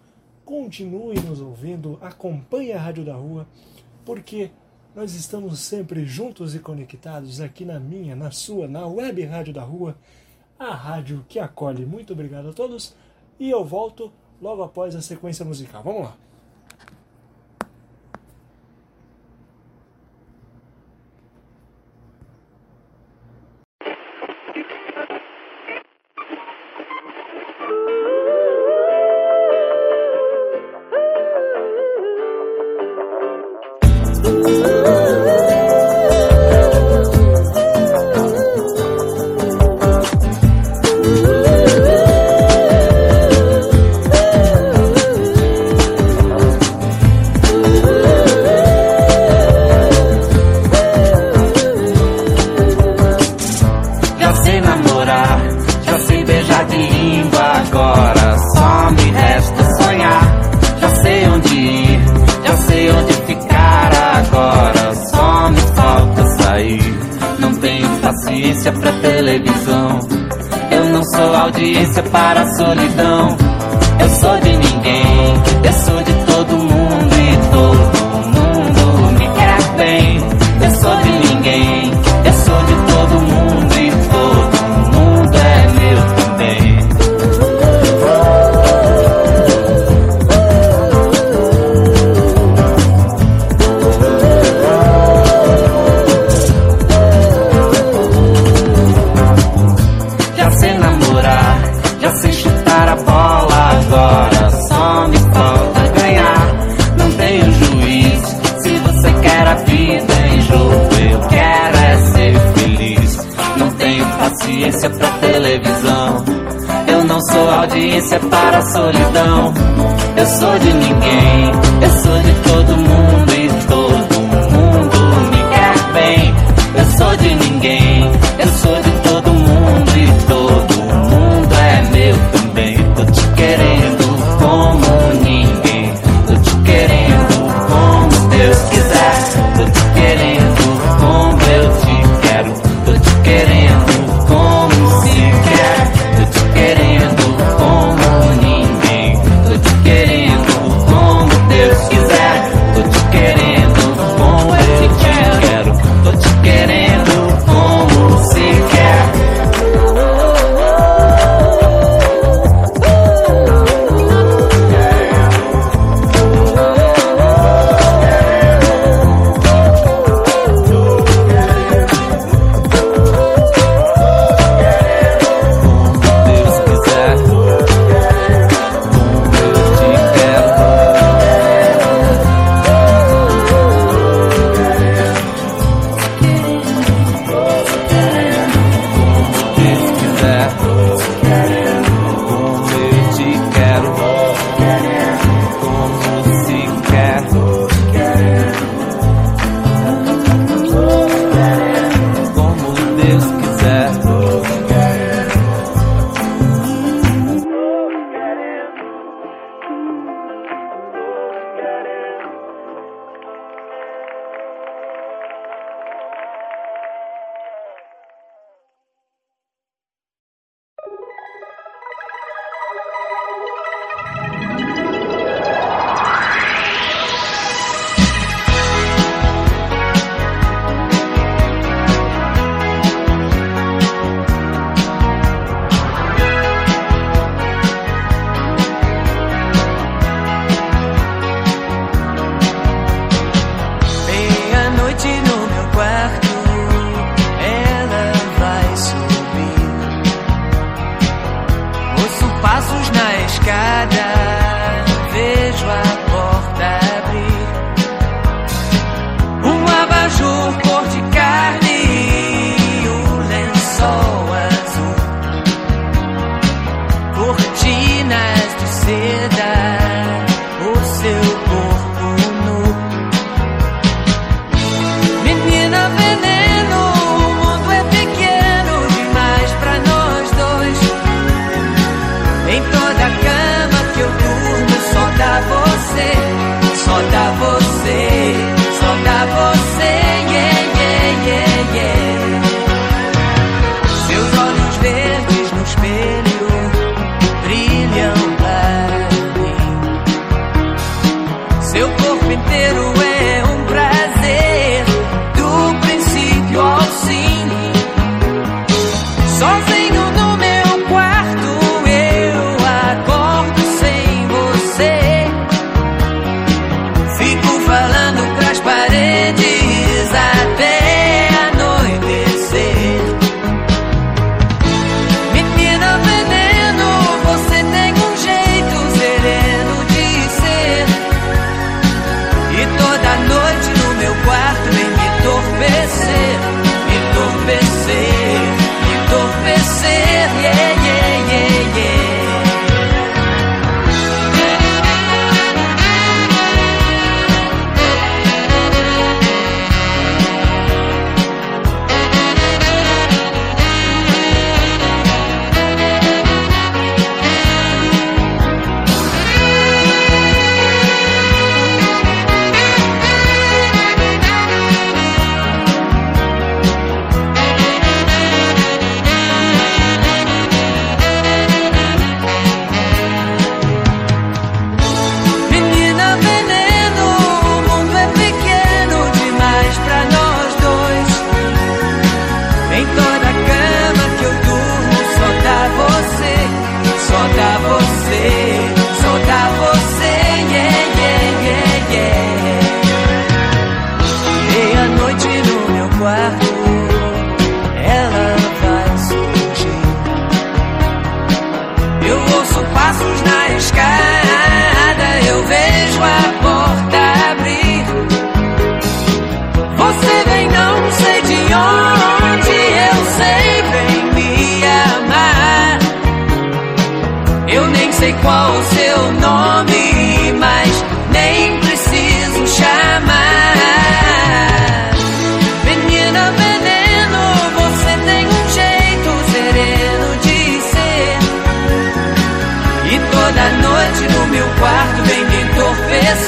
continue 0.45 1.20
nos 1.20 1.41
ouvindo, 1.41 1.97
acompanhe 2.01 2.72
a 2.72 2.80
Rádio 2.80 3.03
da 3.03 3.13
Rua, 3.13 3.47
porque 4.05 4.51
nós 4.95 5.13
estamos 5.13 5.59
sempre 5.59 6.05
juntos 6.05 6.55
e 6.55 6.59
conectados 6.59 7.41
aqui 7.41 7.65
na 7.65 7.80
minha, 7.80 8.15
na 8.15 8.32
sua, 8.32 8.68
na 8.68 8.88
Web 8.88 9.24
Rádio 9.26 9.53
da 9.53 9.61
Rua, 9.61 9.95
a 10.57 10.74
rádio 10.74 11.26
que 11.28 11.38
acolhe. 11.38 11.86
Muito 11.86 12.13
obrigado 12.13 12.49
a 12.49 12.53
todos 12.53 12.95
e 13.39 13.49
eu 13.49 13.63
volto 13.63 14.11
logo 14.41 14.63
após 14.63 14.95
a 14.95 15.01
sequência 15.01 15.45
musical. 15.45 15.84
Vamos 15.84 16.03
lá. 16.03 16.26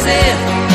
myth 0.10 0.69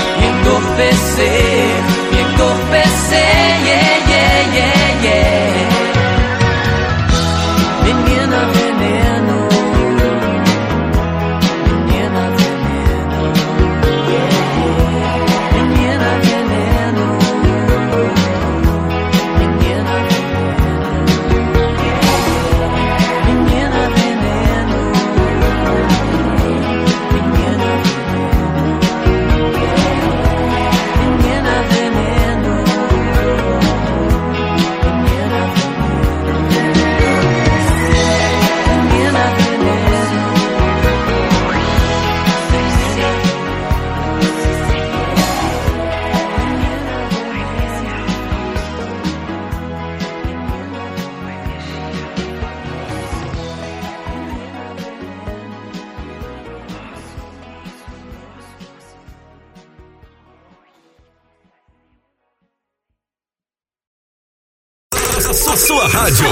sua, 65.75 65.89
rádio. 65.89 66.27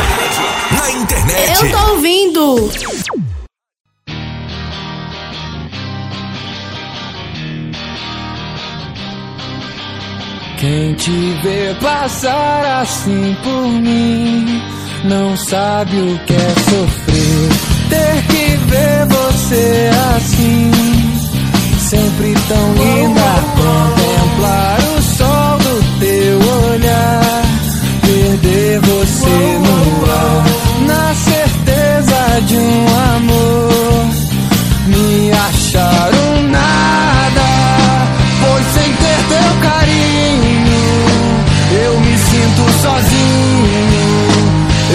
Na 0.77 0.91
internet. 0.93 1.65
Eu 1.65 1.71
tô 1.73 1.93
ouvindo. 1.93 2.71
Quem 10.59 10.95
te 10.95 11.11
vê 11.43 11.77
passar 11.81 12.83
assim 12.83 13.37
por 13.43 13.69
mim 13.69 14.63
não 15.05 15.37
sabe 15.37 15.97
o 15.97 16.19
que 16.21 16.35
é 16.35 16.55
sofrer. 16.71 17.49
Ter 17.91 18.27
que 18.29 18.57
ver 18.71 19.07
você 19.07 19.91
assim, 20.15 20.71
sempre 21.81 22.35
tão 22.49 22.75
linda. 22.75 23.23
Contemplar 23.57 24.82
você 28.79 29.59
no 29.59 30.11
ar, 30.11 30.45
na 30.87 31.15
certeza 31.15 32.41
de 32.47 32.57
um 32.57 32.87
amor, 33.17 34.07
me 34.87 35.31
achar 35.33 36.11
um 36.15 36.49
nada, 36.49 37.49
pois 38.41 38.67
sem 38.67 38.93
ter 38.95 39.21
teu 39.29 39.51
carinho, 39.63 40.83
eu 41.85 42.01
me 42.01 42.19
sinto 42.19 42.73
sozinho, 42.83 44.07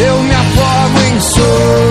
eu 0.07 0.23
me 0.23 0.33
afogo 0.33 0.99
em 1.13 1.19
solidão. 1.19 1.86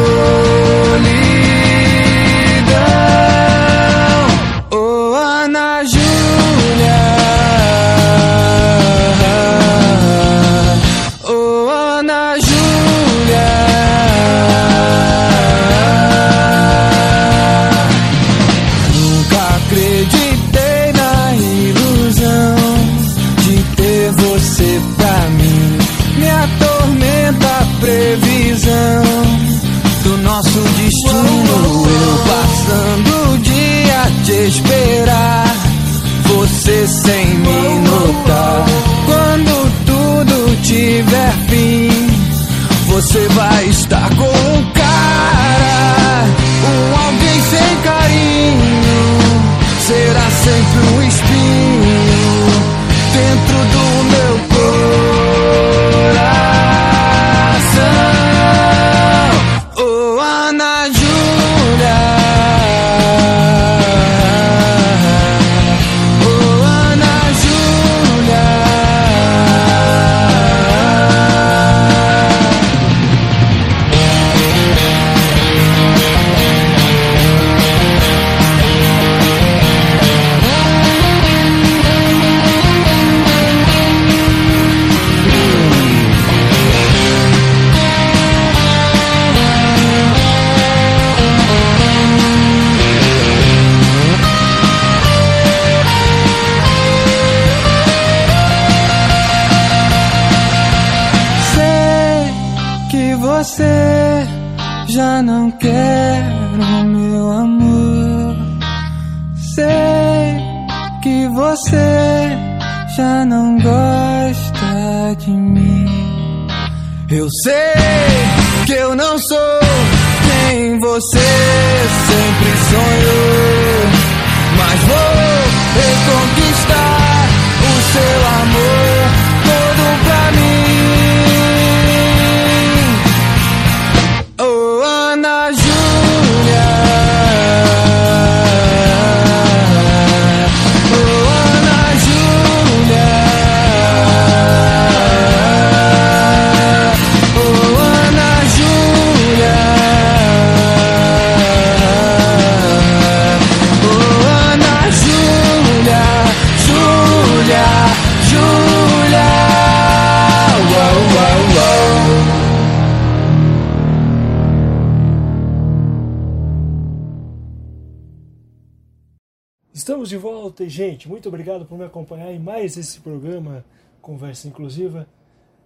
De 170.17 170.19
volta 170.19 170.65
e, 170.65 170.69
gente, 170.71 171.11
muito 171.11 171.29
obrigado 171.29 171.67
por 171.67 171.77
me 171.77 171.85
acompanhar 171.85 172.33
em 172.33 172.39
mais 172.39 172.79
esse 172.79 173.01
programa 173.01 173.63
Conversa 174.01 174.49
Inclusiva. 174.49 175.07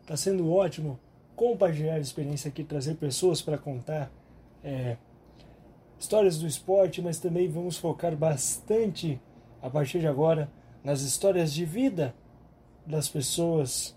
Está 0.03 0.16
sendo 0.16 0.53
ótimo 0.53 0.98
compartilhar 1.36 1.94
a 1.94 2.01
experiência 2.01 2.48
aqui, 2.48 2.64
trazer 2.64 2.96
pessoas 2.96 3.40
para 3.40 3.57
contar 3.57 4.11
é, 4.64 4.96
histórias 6.01 6.36
do 6.36 6.48
esporte, 6.48 7.01
mas 7.01 7.20
também 7.20 7.48
vamos 7.48 7.78
focar 7.78 8.16
bastante 8.16 9.20
a 9.62 9.70
partir 9.70 10.01
de 10.01 10.09
agora 10.09 10.51
nas 10.82 11.03
histórias 11.03 11.53
de 11.53 11.64
vida 11.64 12.12
das 12.84 13.09
pessoas 13.09 13.96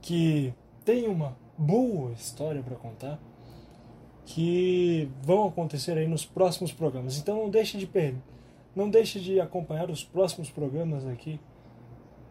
que 0.00 0.54
têm 0.82 1.08
uma 1.08 1.36
boa 1.58 2.12
história 2.12 2.62
para 2.62 2.76
contar 2.76 3.20
que 4.24 5.10
vão 5.22 5.46
acontecer 5.46 5.98
aí 5.98 6.08
nos 6.08 6.24
próximos 6.24 6.72
programas. 6.72 7.18
Então 7.18 7.36
não 7.36 7.50
deixe 7.50 7.76
de 7.76 7.86
per... 7.86 8.14
não 8.78 8.88
deixe 8.88 9.18
de 9.18 9.40
acompanhar 9.40 9.90
os 9.90 10.04
próximos 10.04 10.48
programas 10.50 11.04
aqui 11.04 11.40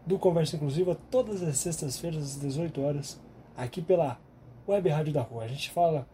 do 0.06 0.18
Conversa 0.18 0.56
Inclusiva 0.56 0.96
todas 1.10 1.42
as 1.42 1.58
sextas-feiras 1.58 2.24
às 2.24 2.40
18 2.40 2.80
horas 2.80 3.20
aqui 3.54 3.82
pela 3.82 4.18
Web 4.66 4.88
Rádio 4.88 5.12
da 5.12 5.20
Rua. 5.20 5.44
A 5.44 5.46
gente 5.46 5.70
fala 5.70 6.08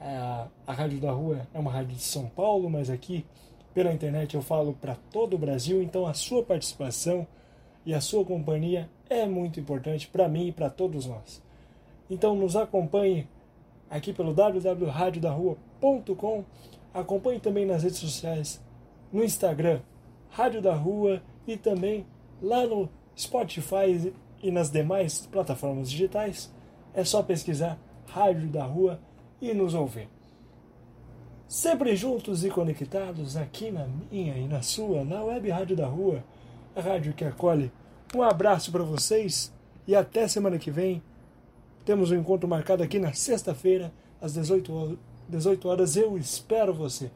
a, 0.00 0.46
a 0.64 0.72
Rádio 0.72 1.00
da 1.00 1.10
Rua 1.10 1.48
é 1.52 1.58
uma 1.58 1.72
rádio 1.72 1.96
de 1.96 2.02
São 2.02 2.28
Paulo, 2.28 2.70
mas 2.70 2.88
aqui 2.88 3.26
pela 3.74 3.92
internet 3.92 4.36
eu 4.36 4.40
falo 4.40 4.72
para 4.72 4.94
todo 5.10 5.34
o 5.34 5.38
Brasil, 5.38 5.82
então 5.82 6.06
a 6.06 6.14
sua 6.14 6.44
participação 6.44 7.26
e 7.84 7.92
a 7.92 8.00
sua 8.00 8.24
companhia 8.24 8.88
é 9.10 9.26
muito 9.26 9.58
importante 9.58 10.06
para 10.06 10.28
mim 10.28 10.46
e 10.46 10.52
para 10.52 10.70
todos 10.70 11.06
nós. 11.06 11.42
Então 12.08 12.36
nos 12.36 12.54
acompanhe 12.54 13.26
aqui 13.90 14.12
pelo 14.12 14.32
www.radiodarrua.com. 14.32 16.44
Acompanhe 16.94 17.40
também 17.40 17.66
nas 17.66 17.82
redes 17.82 17.98
sociais, 17.98 18.64
no 19.16 19.24
Instagram, 19.24 19.80
Rádio 20.28 20.60
da 20.60 20.74
Rua 20.74 21.22
e 21.46 21.56
também 21.56 22.06
lá 22.42 22.66
no 22.66 22.86
Spotify 23.18 24.12
e 24.42 24.50
nas 24.50 24.70
demais 24.70 25.26
plataformas 25.32 25.90
digitais. 25.90 26.52
É 26.92 27.02
só 27.02 27.22
pesquisar 27.22 27.78
Rádio 28.06 28.48
da 28.48 28.64
Rua 28.64 29.00
e 29.40 29.54
nos 29.54 29.72
ouvir. 29.72 30.10
Sempre 31.48 31.96
juntos 31.96 32.44
e 32.44 32.50
conectados 32.50 33.38
aqui 33.38 33.70
na 33.70 33.86
minha 34.10 34.36
e 34.36 34.46
na 34.46 34.60
sua, 34.60 35.02
na 35.02 35.24
Web 35.24 35.48
Rádio 35.48 35.76
da 35.76 35.86
Rua, 35.86 36.22
a 36.74 36.80
rádio 36.82 37.14
que 37.14 37.24
acolhe. 37.24 37.72
Um 38.14 38.20
abraço 38.22 38.70
para 38.70 38.82
vocês 38.82 39.50
e 39.86 39.94
até 39.94 40.28
semana 40.28 40.58
que 40.58 40.70
vem 40.70 41.02
Temos 41.86 42.10
um 42.10 42.16
encontro 42.16 42.48
marcado 42.48 42.82
aqui 42.82 42.98
na 42.98 43.12
sexta-feira, 43.12 43.92
às 44.20 44.34
18, 44.34 44.98
18 45.28 45.68
horas. 45.68 45.96
Eu 45.96 46.18
espero 46.18 46.74
você. 46.74 47.12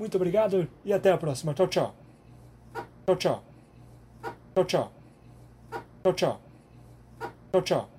Muito 0.00 0.16
obrigado 0.16 0.66
e 0.82 0.94
até 0.94 1.12
a 1.12 1.18
próxima. 1.18 1.52
Tchau, 1.52 1.68
tchau. 1.68 1.94
Tchau, 3.04 3.16
tchau. 3.16 3.44
Tchau, 4.54 4.64
tchau. 4.64 4.92
Tchau, 6.02 6.12
tchau. 6.14 6.40
Tchau, 7.52 7.62
tchau. 7.62 7.90